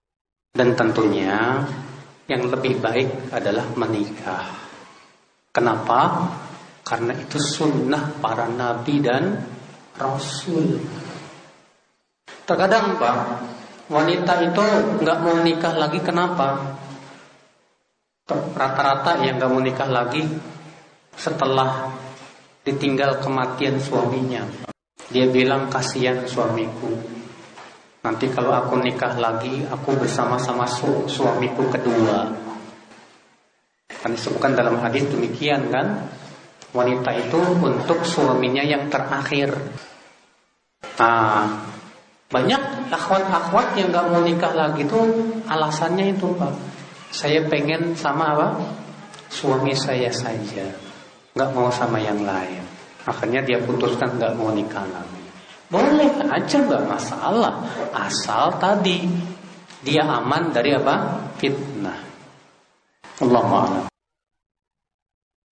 Dan 0.53 0.77
tentunya 0.77 1.65
yang 2.29 2.51
lebih 2.53 2.77
baik 2.77 3.33
adalah 3.33 3.65
menikah. 3.73 4.45
Kenapa? 5.49 6.29
Karena 6.85 7.17
itu 7.17 7.41
sunnah 7.41 8.13
para 8.21 8.45
nabi 8.45 9.01
dan 9.01 9.41
rasul. 9.97 10.77
Terkadang 12.45 12.99
Pak, 12.99 13.17
wanita 13.89 14.33
itu 14.43 14.65
nggak 14.99 15.17
mau 15.23 15.39
nikah 15.39 15.73
lagi 15.79 16.03
kenapa? 16.03 16.80
Rata-rata 18.55 19.21
yang 19.23 19.39
gak 19.39 19.51
mau 19.51 19.61
nikah 19.61 19.89
lagi 19.89 20.23
setelah 21.15 21.91
ditinggal 22.61 23.19
kematian 23.21 23.81
suaminya. 23.81 24.45
Dia 25.11 25.27
bilang 25.27 25.67
kasihan 25.67 26.23
suamiku. 26.23 26.91
Nanti 28.01 28.31
kalau 28.33 28.55
aku 28.55 28.81
nikah 28.81 29.13
lagi, 29.19 29.61
aku 29.67 29.93
bersama-sama 29.99 30.65
su 30.65 31.05
suamiku 31.05 31.69
kedua. 31.69 32.31
Kan 34.01 34.17
disebutkan 34.17 34.57
dalam 34.57 34.81
hadis 34.81 35.05
demikian 35.11 35.69
kan? 35.69 36.09
Wanita 36.71 37.11
itu 37.19 37.39
untuk 37.59 38.01
suaminya 38.07 38.63
yang 38.63 38.87
terakhir. 38.87 39.51
Nah, 40.97 41.45
banyak 42.31 42.61
akhwat-akhwat 42.87 43.75
yang 43.75 43.91
gak 43.91 44.07
mau 44.07 44.23
nikah 44.23 44.55
lagi 44.55 44.87
itu 44.87 44.99
alasannya 45.51 46.15
itu 46.15 46.31
pak 46.39 46.70
saya 47.11 47.43
pengen 47.51 47.93
sama 47.93 48.33
apa? 48.33 48.49
Suami 49.31 49.75
saya 49.75 50.11
saja, 50.11 50.67
nggak 51.35 51.49
mau 51.55 51.67
sama 51.71 51.99
yang 51.99 52.23
lain. 52.23 52.63
Akhirnya 53.07 53.43
dia 53.43 53.59
putuskan 53.63 54.15
nggak 54.19 54.35
mau 54.39 54.51
nikah 54.51 54.83
lagi. 54.87 55.23
Boleh 55.71 56.11
aja 56.27 56.57
nggak 56.59 56.83
masalah, 56.87 57.63
asal 57.95 58.55
tadi 58.59 59.07
dia 59.83 60.03
aman 60.03 60.51
dari 60.51 60.75
apa? 60.75 60.95
Fitnah. 61.39 61.99
Allah 63.21 63.47
a'lam. 63.47 63.85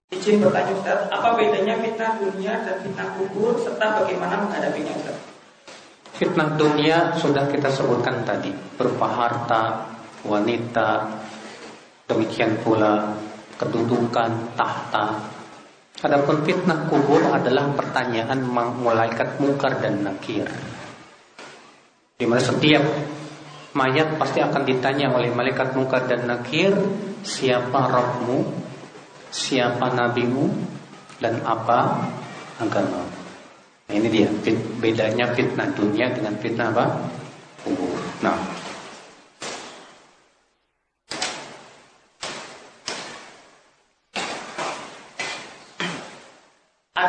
Izin 0.09 0.41
bertanya 0.41 0.73
Ustaz, 0.73 1.05
apa 1.13 1.37
bedanya 1.37 1.77
fitnah 1.85 2.17
dunia 2.17 2.53
dan 2.65 2.81
fitnah 2.81 3.07
kubur 3.13 3.53
serta 3.61 4.01
bagaimana 4.01 4.41
menghadapinya 4.41 4.93
Ustaz? 4.97 5.17
Fitnah 6.17 6.57
dunia 6.57 7.13
sudah 7.15 7.45
kita 7.47 7.69
sebutkan 7.71 8.25
tadi, 8.25 8.51
berupa 8.75 9.07
harta, 9.07 9.87
wanita, 10.27 11.07
demikian 12.09 12.57
pula 12.65 13.13
kedudukan, 13.61 14.57
tahta. 14.57 15.21
Adapun 15.99 16.41
fitnah 16.47 16.89
kubur 16.89 17.21
adalah 17.29 17.69
pertanyaan 17.75 18.41
malaikat 18.79 19.37
mungkar 19.37 19.77
dan 19.83 20.01
nakir. 20.01 20.47
Di 22.15 22.25
mana 22.27 22.39
setiap 22.39 22.83
mayat 23.75 24.17
pasti 24.17 24.39
akan 24.41 24.63
ditanya 24.63 25.11
oleh 25.13 25.29
malaikat 25.31 25.75
mungkar 25.75 26.07
dan 26.07 26.25
nakir, 26.25 26.71
siapa 27.21 27.91
rohmu, 27.91 28.47
siapa 29.29 29.91
nabimu 29.91 30.49
dan 31.19 31.43
apa 31.43 32.09
agama. 32.63 33.03
Nah, 33.89 33.93
ini 33.93 34.07
dia 34.07 34.27
bedanya 34.79 35.35
fitnah 35.35 35.67
dunia 35.75 36.13
dengan 36.15 36.33
fitnah 36.39 36.71
apa? 36.71 36.85
Kubur. 37.65 37.99
Nah, 38.23 38.39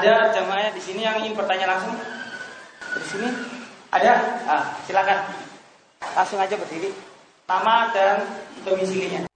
Ada 0.01 0.33
jamaah 0.33 0.73
di 0.73 0.81
sini 0.81 1.05
yang 1.05 1.21
ingin 1.21 1.37
bertanya 1.37 1.77
langsung? 1.77 1.93
Di 2.97 3.05
sini 3.05 3.29
ada? 3.93 4.41
Ah, 4.49 4.65
silakan. 4.89 5.29
Langsung 6.17 6.41
aja 6.41 6.57
berdiri. 6.57 6.89
Nama 7.45 7.93
dan 7.93 8.25
domisilinya. 8.65 9.29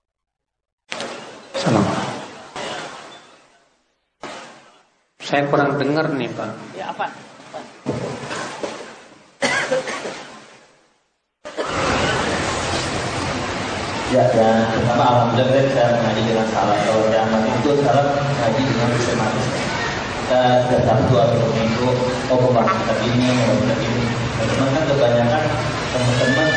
Saya 5.21 5.45
kurang 5.53 5.77
dengar 5.77 6.09
nih 6.17 6.33
Pak. 6.33 6.49
Ya 6.81 6.89
apa? 6.89 7.13
Ya, 14.17 14.25
dan 14.33 14.65
pertama 14.73 15.05
alhamdulillah 15.13 15.69
saya 15.77 15.93
mengaji 15.93 16.23
dengan 16.25 16.49
salah. 16.57 16.79
Kalau 16.89 17.05
zaman 17.13 17.41
itu 17.53 17.71
salah. 17.85 18.14
Kita 20.35 20.67
sudah 20.67 20.83
satu 20.83 21.15
atau 21.15 21.47
minggu, 21.55 21.95
oh 22.27 22.39
pembahasan 22.43 22.75
kitab 22.83 22.99
ini, 23.07 23.31
kitab 23.39 23.79
ini. 23.87 24.03
Teman 24.43 24.67
kan 24.75 24.83
kebanyakan 24.91 25.43
teman-teman 25.95 26.49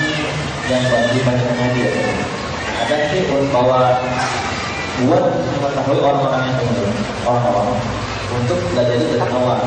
yang 0.65 0.81
bantu 0.89 1.17
banyak 1.21 1.45
ngaji 1.45 1.81
ya. 1.85 1.91
Ada 2.81 2.95
sih 3.13 3.29
bahwa 3.53 4.01
buat 5.05 5.25
mengetahui 5.61 6.01
orang-orang 6.01 6.41
yang 6.49 6.55
dengar, 6.57 6.89
orang-orang. 7.29 7.77
Untuk 8.33 8.57
belajar 8.73 8.97
dari 8.97 9.21
awal. 9.29 9.61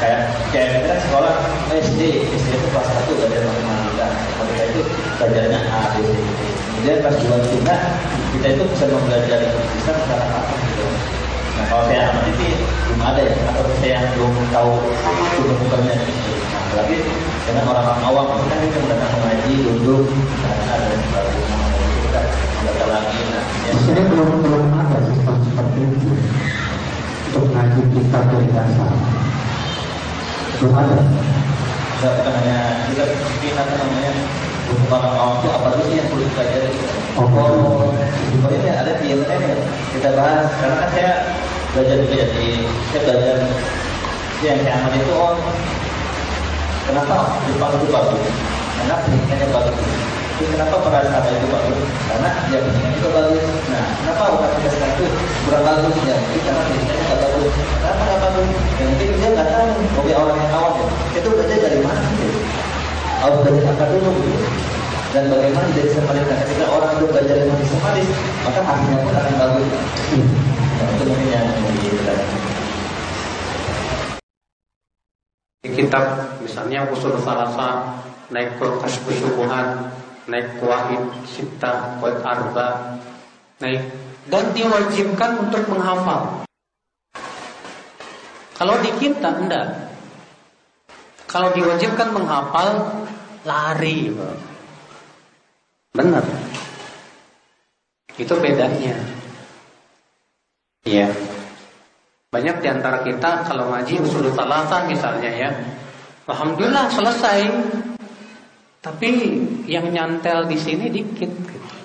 Kayak 0.00 0.20
kayak 0.48 0.68
kita 0.72 0.86
kan 0.88 0.98
sekolah 1.04 1.34
SD 1.76 2.00
SD 2.40 2.48
itu 2.56 2.66
kelas 2.72 2.88
satu 2.88 3.20
belajar 3.20 3.44
matematika. 3.44 4.06
Matematika 4.16 4.64
itu 4.64 4.80
belajarnya 5.20 5.60
A 5.60 5.80
B 5.92 6.08
C 6.08 6.12
D. 6.16 6.40
Kemudian 6.72 6.98
pas 7.04 7.14
dua 7.20 7.38
tiga 7.52 7.76
kita 8.32 8.46
itu 8.48 8.62
bisa 8.64 8.84
mempelajari 8.88 9.48
bisa 9.76 9.92
secara 9.92 10.24
apa 10.40 10.56
gitu 10.72 10.88
kalau 11.68 11.84
saya 11.88 12.12
sih 12.36 12.52
belum 12.88 13.00
ada 13.00 13.20
ya 13.24 13.34
atau 13.52 13.64
saya 13.80 13.98
belum 14.16 14.32
tahu 14.52 14.72
belum 15.40 15.56
bukannya 15.66 15.96
nah 16.74 16.84
dengan 17.44 17.64
orang-orang 17.70 18.00
awam 18.02 18.26
itu 18.34 18.46
kan 18.50 18.58
kita 18.66 18.78
datang 18.90 19.12
mengaji 19.22 19.52
duduk 19.62 20.04
nah 20.42 20.74
ada 20.74 20.86
sebagainya 20.98 21.56
kita 22.64 22.84
lagi 22.90 23.20
nah 23.30 23.44
ya. 23.68 23.72
Saya 23.84 24.02
belum 24.10 24.28
belum 24.42 24.64
ada 24.74 24.98
sistem 25.12 25.36
seperti 25.44 25.80
itu 25.86 26.10
untuk 27.30 27.44
ngaji 27.54 27.82
kita 27.94 28.18
dari 28.30 28.48
dasar 28.50 28.90
belum 30.58 30.72
ada 30.74 30.96
kita 31.94 32.08
bukan 32.20 32.32
hanya 32.42 32.58
kita 32.90 33.04
kita 33.42 33.62
namanya 33.62 34.12
untuk 34.64 34.88
orang 34.90 35.14
awam 35.14 35.36
itu 35.38 35.48
apa 35.52 35.68
sih 35.78 35.94
yang 36.00 36.08
perlu 36.10 36.24
dipelajari 36.26 36.70
oh, 37.20 37.26
oh 37.28 37.92
ini 38.50 38.70
ada 38.70 38.92
di 38.98 39.06
ya 39.14 39.54
kita 39.94 40.08
bahas 40.18 40.48
karena 40.58 40.76
kan 40.84 40.88
saya 40.92 41.12
belajar 41.74 41.96
juga 42.06 42.16
jadi 42.22 42.48
saya 42.94 43.00
belajar 43.02 43.36
yang 44.46 44.58
saya 44.62 44.74
amal 44.78 44.94
itu 44.94 45.10
oh 45.10 45.34
kenapa 46.86 47.16
Jepang 47.50 47.74
itu 47.74 47.86
bagus 47.90 48.22
karena 48.78 48.94
pendidikannya 49.02 49.48
bagus 49.50 49.78
Terus 50.34 50.50
kenapa 50.50 50.82
para 50.82 51.06
sahabat 51.06 51.30
itu 51.30 51.46
bagus? 51.46 51.78
Karena 52.10 52.30
dia 52.50 52.58
pendidikan 52.58 52.90
itu 52.98 53.08
bagus. 53.14 53.46
Nah, 53.70 53.86
kenapa 54.02 54.22
orang 54.34 54.50
kita 54.58 54.68
sekarang 54.74 54.94
itu 54.98 55.06
kurang 55.46 55.62
bagus? 55.62 55.94
Ya 56.02 56.14
mungkin 56.18 56.40
karena 56.42 56.62
pendidikannya 56.66 57.04
nggak 57.06 57.20
bagus. 57.22 57.52
Kenapa 57.54 58.02
nggak 58.02 58.18
bagus? 58.18 58.48
Ya 58.50 58.84
mungkin 58.90 59.08
dia 59.14 59.28
nggak 59.30 59.48
tahu. 59.54 59.68
Mungkin 59.94 60.14
orang 60.18 60.38
yang 60.42 60.52
awam 60.58 60.74
ya. 60.74 60.86
Itu 61.22 61.28
belajar 61.38 61.58
dari 61.62 61.78
mana 61.86 62.00
gitu? 62.18 62.26
Harus 63.22 63.38
belajar 63.46 63.64
apa 63.70 63.84
dulu 63.94 64.10
gitu. 64.10 64.38
Dan 65.14 65.24
bagaimana 65.30 65.66
jadi 65.70 65.90
semalis? 65.94 66.24
Nah, 66.26 66.38
ketika 66.42 66.66
orang 66.66 66.90
itu 66.98 67.04
belajar 67.14 67.36
dengan 67.38 67.58
semalis, 67.70 68.08
maka 68.42 68.60
hasilnya 68.66 68.98
pun 69.06 69.14
akan 69.14 69.34
bagus. 69.38 69.66
Di 75.64 75.72
kitab 75.72 76.36
misalnya 76.44 76.84
usul 76.92 77.16
salasa 77.24 78.00
naik 78.28 78.60
kulkas 78.60 79.00
kesubuhan 79.08 79.88
naik 80.28 80.60
kuahid 80.60 81.00
sita 81.24 81.96
kuahid 82.00 82.20
arba 82.20 83.00
naik 83.64 83.80
dan 84.28 84.44
diwajibkan 84.52 85.48
untuk 85.48 85.64
menghafal. 85.72 86.44
Kalau 88.54 88.76
di 88.84 88.92
kita 89.00 89.30
enggak. 89.40 89.92
Kalau 91.28 91.50
diwajibkan 91.56 92.12
menghafal 92.12 93.02
lari. 93.48 94.12
Benar. 95.96 96.24
Itu 98.14 98.36
bedanya 98.38 99.13
iya 100.84 101.08
banyak 102.30 102.56
di 102.60 102.68
antara 102.68 103.04
kita 103.04 103.46
kalau 103.46 103.72
ngaji 103.72 104.00
usul 104.04 104.30
talata 104.32 104.84
misalnya 104.88 105.30
ya 105.30 105.50
Alhamdulillah 106.24 106.88
selesai 106.88 107.40
tapi 108.84 109.08
yang 109.64 109.88
nyantel 109.88 110.44
di 110.44 110.60
sini 110.60 110.92
dikit. 110.92 111.32
Gitu. 111.32 111.76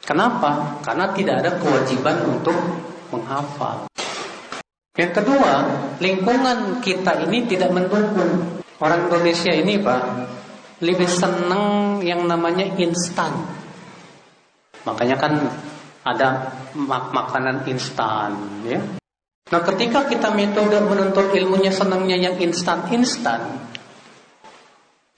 Kenapa? 0.00 0.80
Karena 0.80 1.12
tidak 1.12 1.44
ada 1.44 1.60
kewajiban 1.60 2.24
untuk 2.24 2.56
menghafal. 3.12 3.84
Yang 4.96 5.12
kedua, 5.20 5.68
lingkungan 6.00 6.80
kita 6.80 7.28
ini 7.28 7.44
tidak 7.44 7.68
mendukung. 7.76 8.64
Orang 8.80 9.12
Indonesia 9.12 9.52
ini, 9.52 9.76
Pak, 9.76 10.02
lebih 10.80 11.04
senang 11.04 12.00
yang 12.00 12.24
namanya 12.24 12.64
instan. 12.80 13.36
Makanya 14.88 15.20
kan 15.20 15.36
ada 16.14 16.28
mak 16.76 17.12
makanan 17.12 17.68
instan, 17.68 18.32
ya. 18.64 18.80
Nah, 19.48 19.60
ketika 19.64 20.04
kita 20.04 20.28
metode 20.32 20.76
menuntut 20.84 21.32
ilmunya 21.32 21.72
senangnya 21.72 22.16
yang 22.20 22.36
instan-instan, 22.36 23.48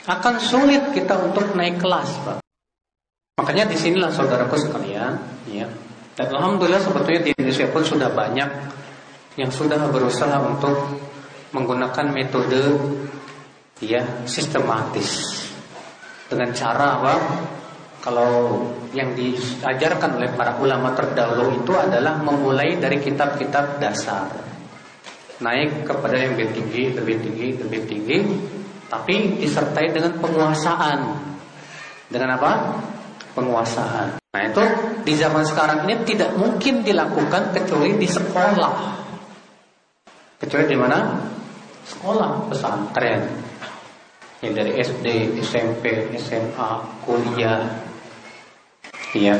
akan 0.07 0.35
sulit 0.39 0.95
kita 0.95 1.19
untuk 1.19 1.51
naik 1.59 1.83
kelas, 1.83 2.11
Pak. 2.23 2.39
Makanya 3.43 3.67
di 3.67 3.77
sinilah 3.79 4.11
saudaraku 4.15 4.55
sekalian, 4.59 5.19
ya. 5.51 5.67
Dan 6.15 6.27
alhamdulillah 6.37 6.83
sebetulnya 6.83 7.27
di 7.27 7.31
Indonesia 7.35 7.67
pun 7.71 7.83
sudah 7.83 8.11
banyak 8.13 8.51
yang 9.39 9.51
sudah 9.51 9.89
berusaha 9.89 10.37
untuk 10.43 10.77
menggunakan 11.51 12.07
metode 12.13 12.61
ya 13.81 14.05
sistematis 14.29 15.41
dengan 16.31 16.55
cara 16.55 17.01
apa? 17.01 17.15
Kalau 18.01 18.65
yang 18.97 19.13
diajarkan 19.13 20.17
oleh 20.17 20.33
para 20.33 20.57
ulama 20.57 20.97
terdahulu 20.97 21.53
itu 21.61 21.73
adalah 21.77 22.17
memulai 22.17 22.81
dari 22.81 22.97
kitab-kitab 22.97 23.77
dasar, 23.77 24.33
naik 25.45 25.85
kepada 25.85 26.17
yang 26.17 26.33
lebih 26.33 26.49
tinggi, 26.57 26.83
lebih 26.97 27.17
tinggi, 27.21 27.49
lebih 27.61 27.81
tinggi, 27.85 28.19
tapi 28.89 29.37
disertai 29.37 29.93
dengan 29.93 30.17
penguasaan. 30.17 31.01
Dengan 32.09 32.41
apa? 32.41 32.53
Penguasaan. 33.37 34.17
Nah 34.31 34.43
itu 34.49 34.63
di 35.05 35.15
zaman 35.19 35.45
sekarang 35.45 35.85
ini 35.85 36.01
tidak 36.09 36.33
mungkin 36.41 36.81
dilakukan 36.81 37.53
kecuali 37.53 38.01
di 38.01 38.09
sekolah. 38.09 38.75
Kecuali 40.41 40.65
di 40.65 40.79
mana? 40.79 40.99
Sekolah 41.85 42.49
pesantren. 42.49 43.29
Yang 44.41 44.53
dari 44.57 44.73
SD, 44.81 45.07
SMP, 45.45 45.85
SMA, 46.17 46.71
kuliah. 47.05 47.90
Iya. 49.11 49.37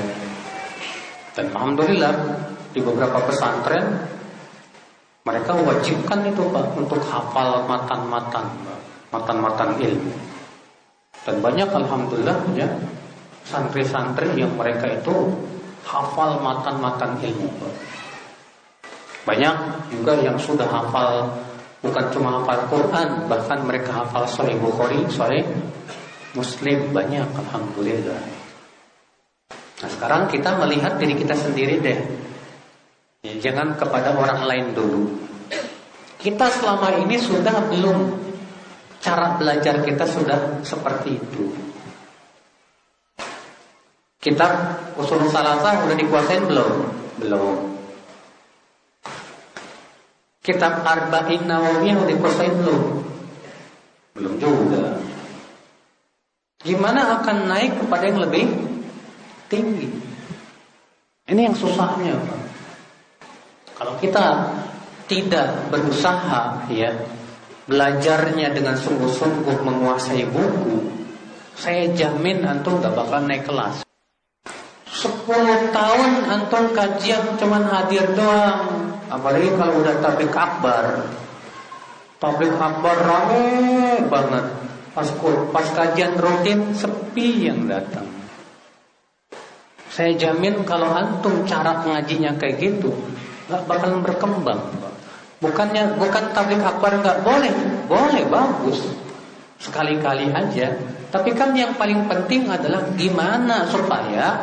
Dan 1.39 1.47
alhamdulillah 1.55 2.15
di 2.75 2.81
beberapa 2.83 3.23
pesantren 3.23 3.87
Mereka 5.21 5.53
wajibkan 5.53 6.25
itu 6.27 6.43
Pak 6.49 6.81
untuk 6.81 6.97
hafal 7.05 7.69
matan-matan, 7.69 8.57
matan-matan 9.13 9.77
ilmu. 9.77 10.17
Dan 11.29 11.45
banyak 11.45 11.69
alhamdulillah 11.69 12.41
ya 12.57 12.65
santri-santri 13.45 14.33
yang 14.41 14.57
mereka 14.57 14.89
itu 14.89 15.13
hafal 15.85 16.41
matan-matan 16.41 17.21
ilmu. 17.21 17.53
Banyak 19.29 19.55
juga 19.93 20.17
yang 20.25 20.41
sudah 20.41 20.65
hafal 20.65 21.29
bukan 21.85 22.05
cuma 22.17 22.41
hafal 22.41 22.65
Quran, 22.73 23.29
bahkan 23.29 23.61
mereka 23.69 24.01
hafal 24.01 24.25
Sahih 24.25 24.57
Bukhari, 24.57 25.05
Sahih 25.13 25.45
Muslim 26.33 26.97
banyak 26.97 27.29
alhamdulillah. 27.37 28.40
Nah, 29.81 29.89
sekarang 29.89 30.29
kita 30.29 30.61
melihat 30.61 31.01
diri 31.01 31.17
kita 31.17 31.33
sendiri 31.33 31.81
deh. 31.81 31.99
Ya, 33.25 33.33
jangan 33.41 33.81
kepada 33.81 34.13
orang 34.13 34.45
lain 34.45 34.77
dulu. 34.77 35.09
Kita 36.21 36.53
selama 36.53 37.01
ini 37.01 37.17
sudah 37.17 37.65
belum 37.73 37.99
cara 39.01 39.41
belajar 39.41 39.81
kita 39.81 40.05
sudah 40.05 40.61
seperti 40.61 41.17
itu. 41.17 41.49
Kitab 44.21 44.53
usul 45.01 45.33
salasa 45.33 45.81
sudah 45.81 45.97
dikuasain 45.97 46.45
belum? 46.45 46.73
Belum. 47.25 47.57
Kitab 50.45 50.85
Arba'in 50.85 51.49
Nawawiyah 51.49 52.05
sudah 52.05 52.13
dikuasain 52.13 52.53
belum? 52.53 52.83
Belum 54.13 54.35
juga. 54.37 55.01
Gimana 56.61 57.25
akan 57.25 57.49
naik 57.49 57.81
kepada 57.81 58.05
yang 58.05 58.21
lebih 58.21 58.70
tinggi? 59.51 59.91
Ini 61.27 61.41
yang 61.51 61.57
susahnya. 61.59 62.15
Kalau 63.75 63.95
kita 63.99 64.55
tidak 65.11 65.73
berusaha 65.75 66.71
ya 66.71 66.95
belajarnya 67.67 68.55
dengan 68.55 68.79
sungguh-sungguh 68.79 69.63
menguasai 69.63 70.27
buku, 70.31 70.91
saya 71.59 71.91
jamin 71.95 72.47
antum 72.47 72.79
gak 72.79 72.95
bakal 72.95 73.23
naik 73.27 73.47
kelas. 73.47 73.83
10 74.91 75.73
tahun 75.73 76.11
antum 76.29 76.75
kajian 76.75 77.39
cuman 77.39 77.63
hadir 77.71 78.05
doang. 78.13 78.91
Apalagi 79.07 79.49
kalau 79.57 79.81
udah 79.81 79.97
tablik 80.03 80.35
akbar. 80.35 81.09
Tablik 82.21 82.53
akbar 82.59 82.97
rame 83.01 83.47
banget. 84.13 84.45
Pas, 84.93 85.09
pas 85.55 85.67
kajian 85.73 86.19
rutin 86.19 86.75
sepi 86.75 87.49
yang 87.49 87.65
datang. 87.71 88.20
Saya 89.91 90.15
jamin 90.15 90.63
kalau 90.63 90.87
antum 90.95 91.43
cara 91.51 91.83
ngajinya 91.83 92.39
kayak 92.39 92.63
gitu, 92.63 92.95
nggak 93.51 93.67
bakalan 93.67 94.01
berkembang. 94.07 94.63
Bukannya 95.43 95.99
bukan 95.99 96.31
tablik 96.31 96.63
akbar 96.63 97.03
nggak 97.03 97.27
boleh, 97.27 97.51
boleh 97.91 98.23
bagus 98.31 98.79
sekali-kali 99.61 100.31
aja. 100.31 100.73
Tapi 101.11 101.35
kan 101.35 101.53
yang 101.59 101.75
paling 101.75 102.07
penting 102.07 102.47
adalah 102.47 102.87
gimana 102.95 103.67
supaya 103.67 104.39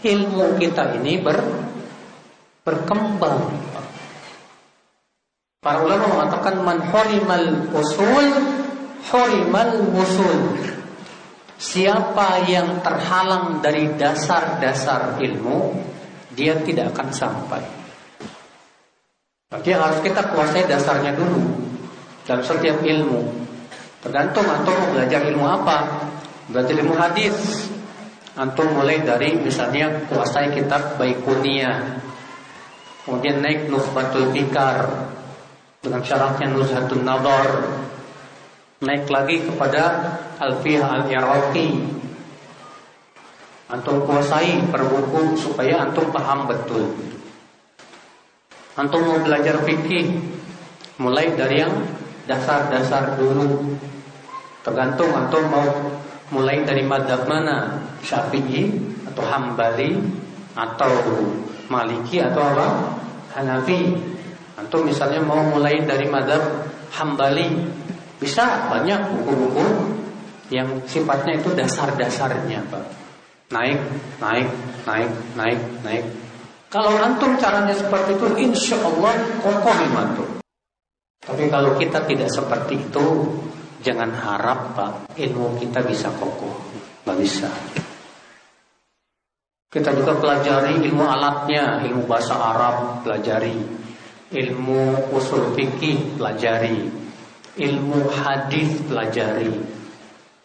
ilmu 0.00 0.56
kita 0.62 0.94
ini 1.02 1.18
ber, 1.18 1.42
berkembang. 2.62 3.50
Para 5.58 5.80
ulama 5.80 6.06
mengatakan 6.12 6.60
man 6.60 6.78
hurimal 6.92 7.46
usul 7.72 8.28
hurimal 9.10 9.72
usul. 9.96 10.60
Siapa 11.54 12.50
yang 12.50 12.82
terhalang 12.82 13.62
dari 13.62 13.94
dasar-dasar 13.94 15.22
ilmu, 15.22 15.70
dia 16.34 16.58
tidak 16.60 16.92
akan 16.92 17.08
sampai. 17.14 17.62
Berarti 19.54 19.70
harus 19.70 19.98
kita 20.02 20.34
kuasai 20.34 20.66
dasarnya 20.66 21.14
dulu 21.14 21.46
dalam 22.26 22.42
setiap 22.42 22.82
ilmu. 22.82 23.22
Tergantung 24.02 24.44
antum 24.50 24.74
belajar 24.90 25.22
ilmu 25.30 25.46
apa. 25.46 26.10
Belajar 26.50 26.74
ilmu 26.74 26.94
hadis. 26.98 27.70
Antum 28.34 28.74
mulai 28.74 28.98
dari 29.06 29.38
misalnya 29.38 30.10
kuasai 30.10 30.50
kitab 30.50 30.98
Baikunia. 30.98 32.02
Kemudian 33.06 33.38
naik 33.38 33.70
Nukhbatul 33.70 34.34
Fikar 34.34 34.90
dengan 35.78 36.02
syaratnya 36.02 36.50
Nuzhatun 36.50 37.06
Nadar. 37.06 37.48
Naik 38.84 39.08
lagi 39.08 39.40
kepada 39.40 40.12
Alfiyah 40.36 40.84
Al-Iraqi. 41.00 41.68
Antum 43.72 44.04
kuasai 44.04 44.60
per 44.68 44.84
buku 44.84 45.40
supaya 45.40 45.88
antum 45.88 46.12
paham 46.12 46.44
betul. 46.44 46.92
Antum 48.76 49.00
mau 49.08 49.18
belajar 49.24 49.64
fikih 49.64 50.20
mulai 51.00 51.32
dari 51.32 51.64
yang 51.64 51.72
dasar-dasar 52.28 53.16
dulu. 53.16 53.72
Tergantung 54.60 55.16
antum 55.16 55.48
mau 55.48 55.68
mulai 56.28 56.60
dari 56.68 56.84
madhab 56.84 57.24
mana, 57.24 57.88
Syafi'i 58.04 58.68
atau 59.08 59.24
Hambali 59.24 59.96
atau 60.52 60.92
Maliki 61.72 62.20
atau 62.20 62.52
apa? 62.52 62.68
Hanafi. 63.32 63.96
Antum 64.60 64.84
misalnya 64.84 65.24
mau 65.24 65.40
mulai 65.40 65.80
dari 65.88 66.04
madhab 66.04 66.68
Hambali, 66.92 67.48
bisa 68.22 68.70
banyak 68.70 69.00
buku-buku 69.14 69.66
yang 70.52 70.68
sifatnya 70.86 71.40
itu 71.40 71.50
dasar-dasarnya, 71.56 72.62
Pak. 72.68 72.84
Naik, 73.52 73.80
naik, 74.18 74.48
naik, 74.88 75.10
naik, 75.36 75.60
naik, 75.84 76.04
kalau 76.74 76.90
antum 76.98 77.38
caranya 77.38 77.70
seperti 77.70 78.18
itu, 78.18 78.26
insya 78.50 78.74
Allah 78.82 79.14
kokoh 79.38 79.78
antum. 79.94 80.26
Tapi 81.22 81.46
kalau 81.46 81.78
kita 81.78 82.02
tidak 82.02 82.26
seperti 82.34 82.82
itu, 82.82 83.30
jangan 83.86 84.10
harap 84.10 84.74
pak 84.74 84.92
ilmu 85.14 85.54
kita 85.62 85.86
bisa 85.86 86.10
kokoh, 86.18 86.50
nggak 87.06 87.18
bisa. 87.22 87.46
Kita 89.70 89.94
juga 89.94 90.18
pelajari 90.18 90.82
ilmu 90.82 91.06
alatnya, 91.06 91.86
ilmu 91.86 92.10
bahasa 92.10 92.34
Arab 92.34 93.06
pelajari, 93.06 93.54
ilmu 94.34 95.14
usul 95.14 95.54
fikih 95.54 96.18
pelajari, 96.18 96.90
ilmu 97.54 98.10
hadis 98.10 98.82
pelajari, 98.86 99.50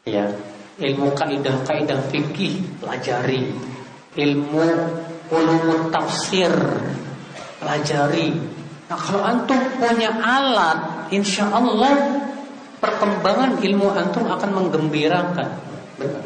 ya, 0.05 0.29
ilmu 0.77 1.11
kaidah-kaidah 1.17 1.99
fikih 2.13 2.61
pelajari, 2.79 3.49
ilmu 4.15 4.67
ulumut 5.29 5.93
tafsir 5.93 6.51
pelajari. 7.61 8.33
Nah 8.89 8.97
kalau 8.97 9.21
antum 9.21 9.61
punya 9.77 10.09
alat, 10.17 11.09
insya 11.13 11.45
Allah 11.53 12.25
perkembangan 12.81 13.61
ilmu 13.61 13.87
antum 13.93 14.25
akan 14.25 14.49
menggembirakan. 14.49 15.49
Benar. 15.99 16.25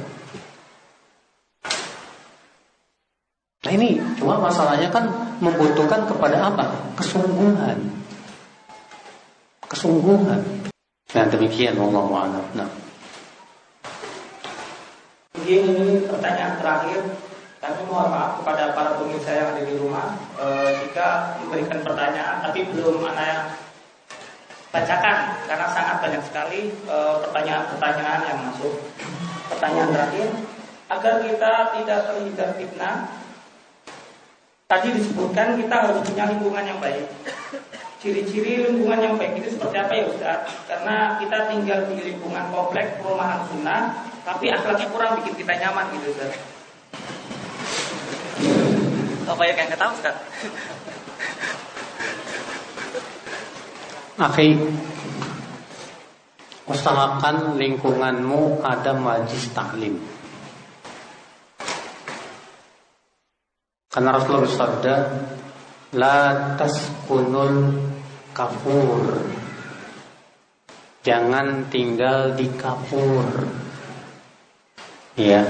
Nah 3.64 3.72
ini 3.72 3.96
cuma 4.20 4.40
masalahnya 4.40 4.92
kan 4.92 5.08
membutuhkan 5.40 6.04
kepada 6.08 6.52
apa? 6.52 6.68
Kesungguhan. 7.00 7.80
Kesungguhan. 9.68 10.40
Nah 11.14 11.26
demikian 11.30 11.77
Allah 11.77 12.06
a'lam. 12.10 12.45
Nah. 12.57 12.69
Ini 15.44 16.07
pertanyaan 16.10 16.57
terakhir 16.57 17.02
kami 17.64 17.81
mohon 17.88 18.11
maaf 18.11 18.44
kepada 18.44 18.76
para 18.76 18.91
pemirsa 18.99 19.31
yang 19.31 19.48
ada 19.56 19.64
di 19.64 19.76
rumah 19.80 20.19
e, 20.35 20.45
jika 20.84 21.40
memberikan 21.40 21.80
pertanyaan 21.80 22.44
tapi 22.44 22.68
belum 22.76 22.99
mana 22.99 23.56
bacakan 24.73 25.18
karena 25.45 25.68
sangat 25.69 25.95
banyak 26.02 26.23
sekali 26.26 26.61
eh, 26.73 27.15
pertanyaan-pertanyaan 27.22 28.22
yang 28.26 28.40
masuk. 28.49 28.73
Pertanyaan 29.53 29.90
terakhir, 29.94 30.27
agar 30.90 31.14
kita 31.22 31.53
tidak 31.77 31.99
terhindar 32.10 32.49
fitnah, 32.57 32.95
tadi 34.65 34.88
disebutkan 34.98 35.61
kita 35.61 35.76
harus 35.77 36.02
punya 36.02 36.26
lingkungan 36.26 36.65
yang 36.65 36.80
baik. 36.81 37.06
Ciri-ciri 38.04 38.68
lingkungan 38.68 39.00
yang 39.00 39.16
baik 39.16 39.40
itu 39.40 39.56
seperti 39.56 39.80
apa 39.80 39.96
ya 39.96 40.04
Ustaz? 40.12 40.44
Karena 40.68 41.16
kita 41.24 41.48
tinggal 41.48 41.88
di 41.88 42.04
lingkungan 42.04 42.52
kompleks 42.52 43.00
perumahan 43.00 43.48
sunnah, 43.48 43.96
tapi 44.28 44.52
akhlaknya 44.52 44.92
kurang 44.92 45.24
bikin 45.24 45.40
kita 45.40 45.56
nyaman 45.56 45.88
gitu 45.96 46.12
Ustaz. 46.12 46.36
Oh 49.24 49.40
banyak 49.40 49.56
yang 49.56 49.72
ketahui 49.72 49.96
Ustaz. 49.96 50.20
Akhi, 54.20 54.52
usahakan 56.68 57.56
lingkunganmu 57.56 58.68
ada 58.68 58.92
majlis 59.00 59.48
taklim. 59.56 59.96
Karena 63.88 64.12
Rasulullah 64.12 64.44
bersabda, 64.44 64.96
La 65.94 66.58
taskunul 66.58 67.93
kafur. 68.34 69.24
Jangan 71.06 71.70
tinggal 71.72 72.34
di 72.36 72.50
kapur. 72.58 73.28
Ya, 75.14 75.46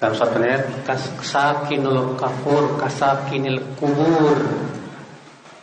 dalam 0.00 0.16
satu 0.16 0.40
ayat 0.40 0.64
kasakinul 0.88 2.16
kafur 2.16 2.80
kasakinil 2.80 3.60
kubur 3.76 4.38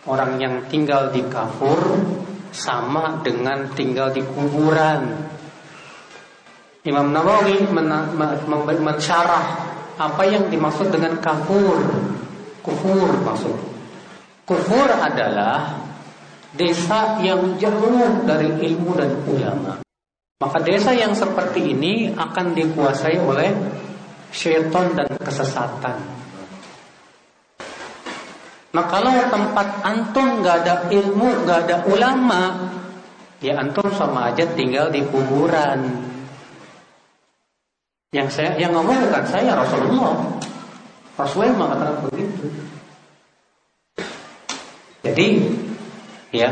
orang 0.05 0.37
yang 0.37 0.61
tinggal 0.69 1.09
di 1.09 1.25
kafur 1.25 1.97
sama 2.53 3.17
dengan 3.25 3.65
tinggal 3.73 4.13
di 4.13 4.21
kuburan. 4.21 5.25
Imam 6.85 7.11
Nawawi 7.11 7.65
mensyarah 8.79 9.45
apa 9.97 10.23
yang 10.29 10.47
dimaksud 10.47 10.93
dengan 10.93 11.17
kafur. 11.17 11.81
Kufur 12.61 13.09
maksud. 13.25 13.76
Kufur 14.47 14.87
adalah 14.87 15.75
desa 16.55 17.19
yang 17.19 17.59
jauh 17.59 18.23
dari 18.23 18.47
ilmu 18.47 18.95
dan 18.95 19.11
ulama. 19.27 19.83
Maka 20.39 20.63
desa 20.63 20.95
yang 20.95 21.11
seperti 21.11 21.75
ini 21.75 22.15
akan 22.15 22.55
dikuasai 22.55 23.19
oleh 23.19 23.51
syaitan 24.31 24.95
dan 24.95 25.11
kesesatan. 25.19 25.99
Nah 28.71 28.85
kalau 28.87 29.11
tempat 29.27 29.67
antum 29.83 30.39
nggak 30.39 30.55
ada 30.63 30.75
ilmu, 30.95 31.43
nggak 31.43 31.59
ada 31.67 31.77
ulama, 31.91 32.71
ya 33.43 33.59
antum 33.59 33.91
sama 33.91 34.31
aja 34.31 34.47
tinggal 34.55 34.87
di 34.87 35.03
kuburan. 35.03 36.07
Yang 38.15 38.39
saya 38.39 38.55
yang 38.55 38.71
ngomong 38.71 39.11
bukan 39.11 39.25
saya 39.27 39.59
Rasulullah. 39.59 40.15
Rasulullah 41.19 41.57
mengatakan 41.59 42.07
begitu. 42.07 42.76
Jadi 45.07 45.39
ya 46.35 46.51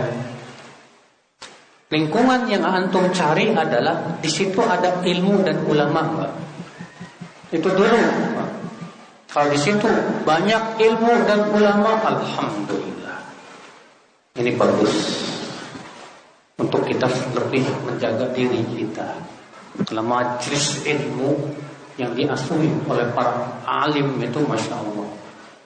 lingkungan 1.91 2.47
yang 2.47 2.63
antum 2.63 3.11
cari 3.11 3.51
adalah 3.51 4.15
di 4.23 4.31
situ 4.31 4.63
ada 4.63 5.03
ilmu 5.03 5.43
dan 5.43 5.59
ulama. 5.67 6.23
Itu 7.51 7.67
dulu. 7.67 7.99
Kalau 9.27 9.51
di 9.51 9.59
situ 9.59 9.91
banyak 10.23 10.79
ilmu 10.79 11.27
dan 11.27 11.51
ulama, 11.51 11.99
alhamdulillah. 12.07 13.19
Ini 14.39 14.55
bagus 14.55 14.95
untuk 16.55 16.87
kita 16.87 17.11
lebih 17.35 17.67
menjaga 17.83 18.31
diri 18.31 18.63
kita. 18.71 19.19
Kalau 19.83 20.07
majlis 20.07 20.87
ilmu 20.87 21.35
yang 21.99 22.15
diasuhi 22.15 22.71
oleh 22.87 23.11
para 23.11 23.59
alim 23.67 24.15
itu 24.23 24.39
masya 24.47 24.79
Allah 24.79 25.11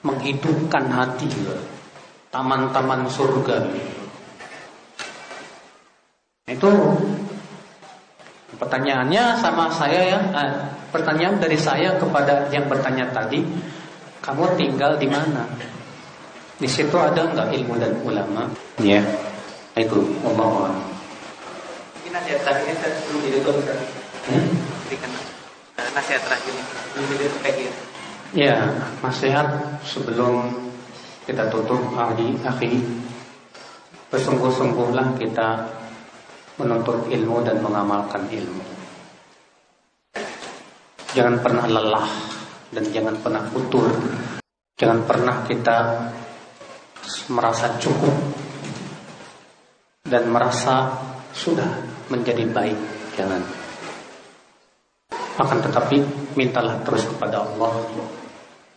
menghidupkan 0.02 0.90
hati 0.90 1.30
taman-taman 2.30 3.10
surga 3.10 3.58
itu 6.50 6.70
pertanyaannya 8.58 9.38
sama 9.38 9.70
saya 9.70 10.18
ya 10.18 10.20
eh, 10.34 10.52
pertanyaan 10.90 11.38
dari 11.38 11.54
saya 11.54 11.94
kepada 11.96 12.50
yang 12.50 12.66
bertanya 12.66 13.06
tadi, 13.14 13.46
kamu 14.20 14.44
tinggal 14.58 14.98
di 14.98 15.06
mana? 15.06 15.46
Di 16.60 16.68
situ 16.68 16.92
ada 16.98 17.24
nggak 17.24 17.56
ilmu 17.56 17.74
dan 17.80 17.94
ulama? 18.04 18.44
Ya, 18.82 19.00
itu 19.78 20.02
Allah. 20.26 20.74
Mungkin 21.96 22.10
nasihat 22.12 22.40
terakhir 22.44 22.74
sebelum 22.76 23.20
ditutup 23.24 23.56
hmm? 24.28 24.48
Berikan 24.90 25.10
nasihat 25.94 26.22
terakhir 26.26 26.52
sebelum 26.58 27.04
ditutup 27.16 27.40
kayak 27.40 27.56
gitu. 27.64 27.80
Ya, 28.30 28.58
nasihat 29.00 29.48
sebelum 29.86 30.52
kita 31.30 31.46
tutup 31.46 31.78
ahli 31.94 32.34
akhi 32.42 32.74
bersungguh-sungguhlah 34.10 35.14
kita 35.14 35.62
menuntut 36.58 37.06
ilmu 37.06 37.46
dan 37.46 37.62
mengamalkan 37.62 38.26
ilmu. 38.26 38.66
Jangan 41.14 41.38
pernah 41.38 41.70
lelah 41.70 42.10
dan 42.74 42.84
jangan 42.90 43.14
pernah 43.22 43.46
futur. 43.46 43.86
Jangan 44.74 45.06
pernah 45.06 45.46
kita 45.46 45.78
merasa 47.30 47.78
cukup 47.78 48.16
dan 50.02 50.26
merasa 50.34 50.98
sudah 51.30 51.70
menjadi 52.10 52.42
baik. 52.50 52.78
Jangan. 53.14 53.42
Akan 55.38 55.62
tetapi 55.62 56.02
mintalah 56.34 56.82
terus 56.82 57.06
kepada 57.06 57.46
Allah 57.46 57.70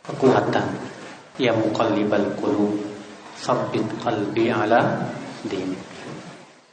kekuatan. 0.06 0.94
Ya 1.42 1.50
muqallibal 1.58 2.38
qulub, 2.38 2.78
sabbit 3.34 3.86
qalbi 4.06 4.54
ala 4.54 5.10
din. 5.50 5.74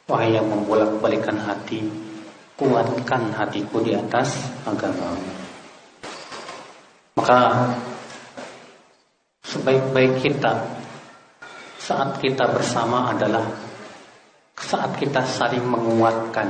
Wahai 0.05 0.37
yang 0.37 0.53
membolak-balikan 0.53 1.41
hati, 1.41 1.87
kuatkan 2.61 3.33
hatiku 3.33 3.81
di 3.81 3.97
atas 3.97 4.37
agamamu. 4.69 5.33
Maka 7.17 7.73
sebaik-baik 9.49 10.21
kita 10.21 10.53
saat 11.81 12.21
kita 12.21 12.45
bersama 12.53 13.11
adalah 13.11 13.49
saat 14.61 14.93
kita 15.01 15.25
saling 15.25 15.65
menguatkan. 15.65 16.49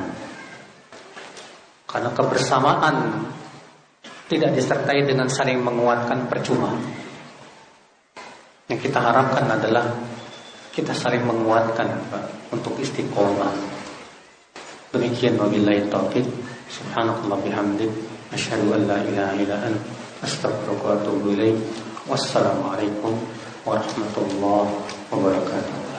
Karena 1.87 2.11
kebersamaan 2.11 3.27
tidak 4.31 4.55
disertai 4.55 5.07
dengan 5.07 5.27
saling 5.27 5.59
menguatkan 5.59 6.27
percuma. 6.31 6.75
Yang 8.71 8.87
kita 8.87 9.03
harapkan 9.03 9.51
adalah 9.51 9.83
kita 10.71 10.95
saling 10.95 11.27
menguatkan 11.27 11.91
Pak, 12.07 12.55
untuk 12.55 12.79
istiqomah. 12.79 13.51
Demikian 14.95 15.35
wabillahi 15.35 15.91
taufiq. 15.91 16.23
Subhanakallah 16.71 17.43
bihamdik. 17.43 17.91
Asyhadu 18.31 18.71
an 18.79 18.87
la 18.87 19.03
ilaha 19.03 19.35
illa 19.43 19.59
anta 19.59 19.91
Astagfirullahaladzim 20.23 21.59
Wassalamualaikum 22.07 23.19
warahmatullahi 23.67 24.71
wabarakatuh 25.11 25.90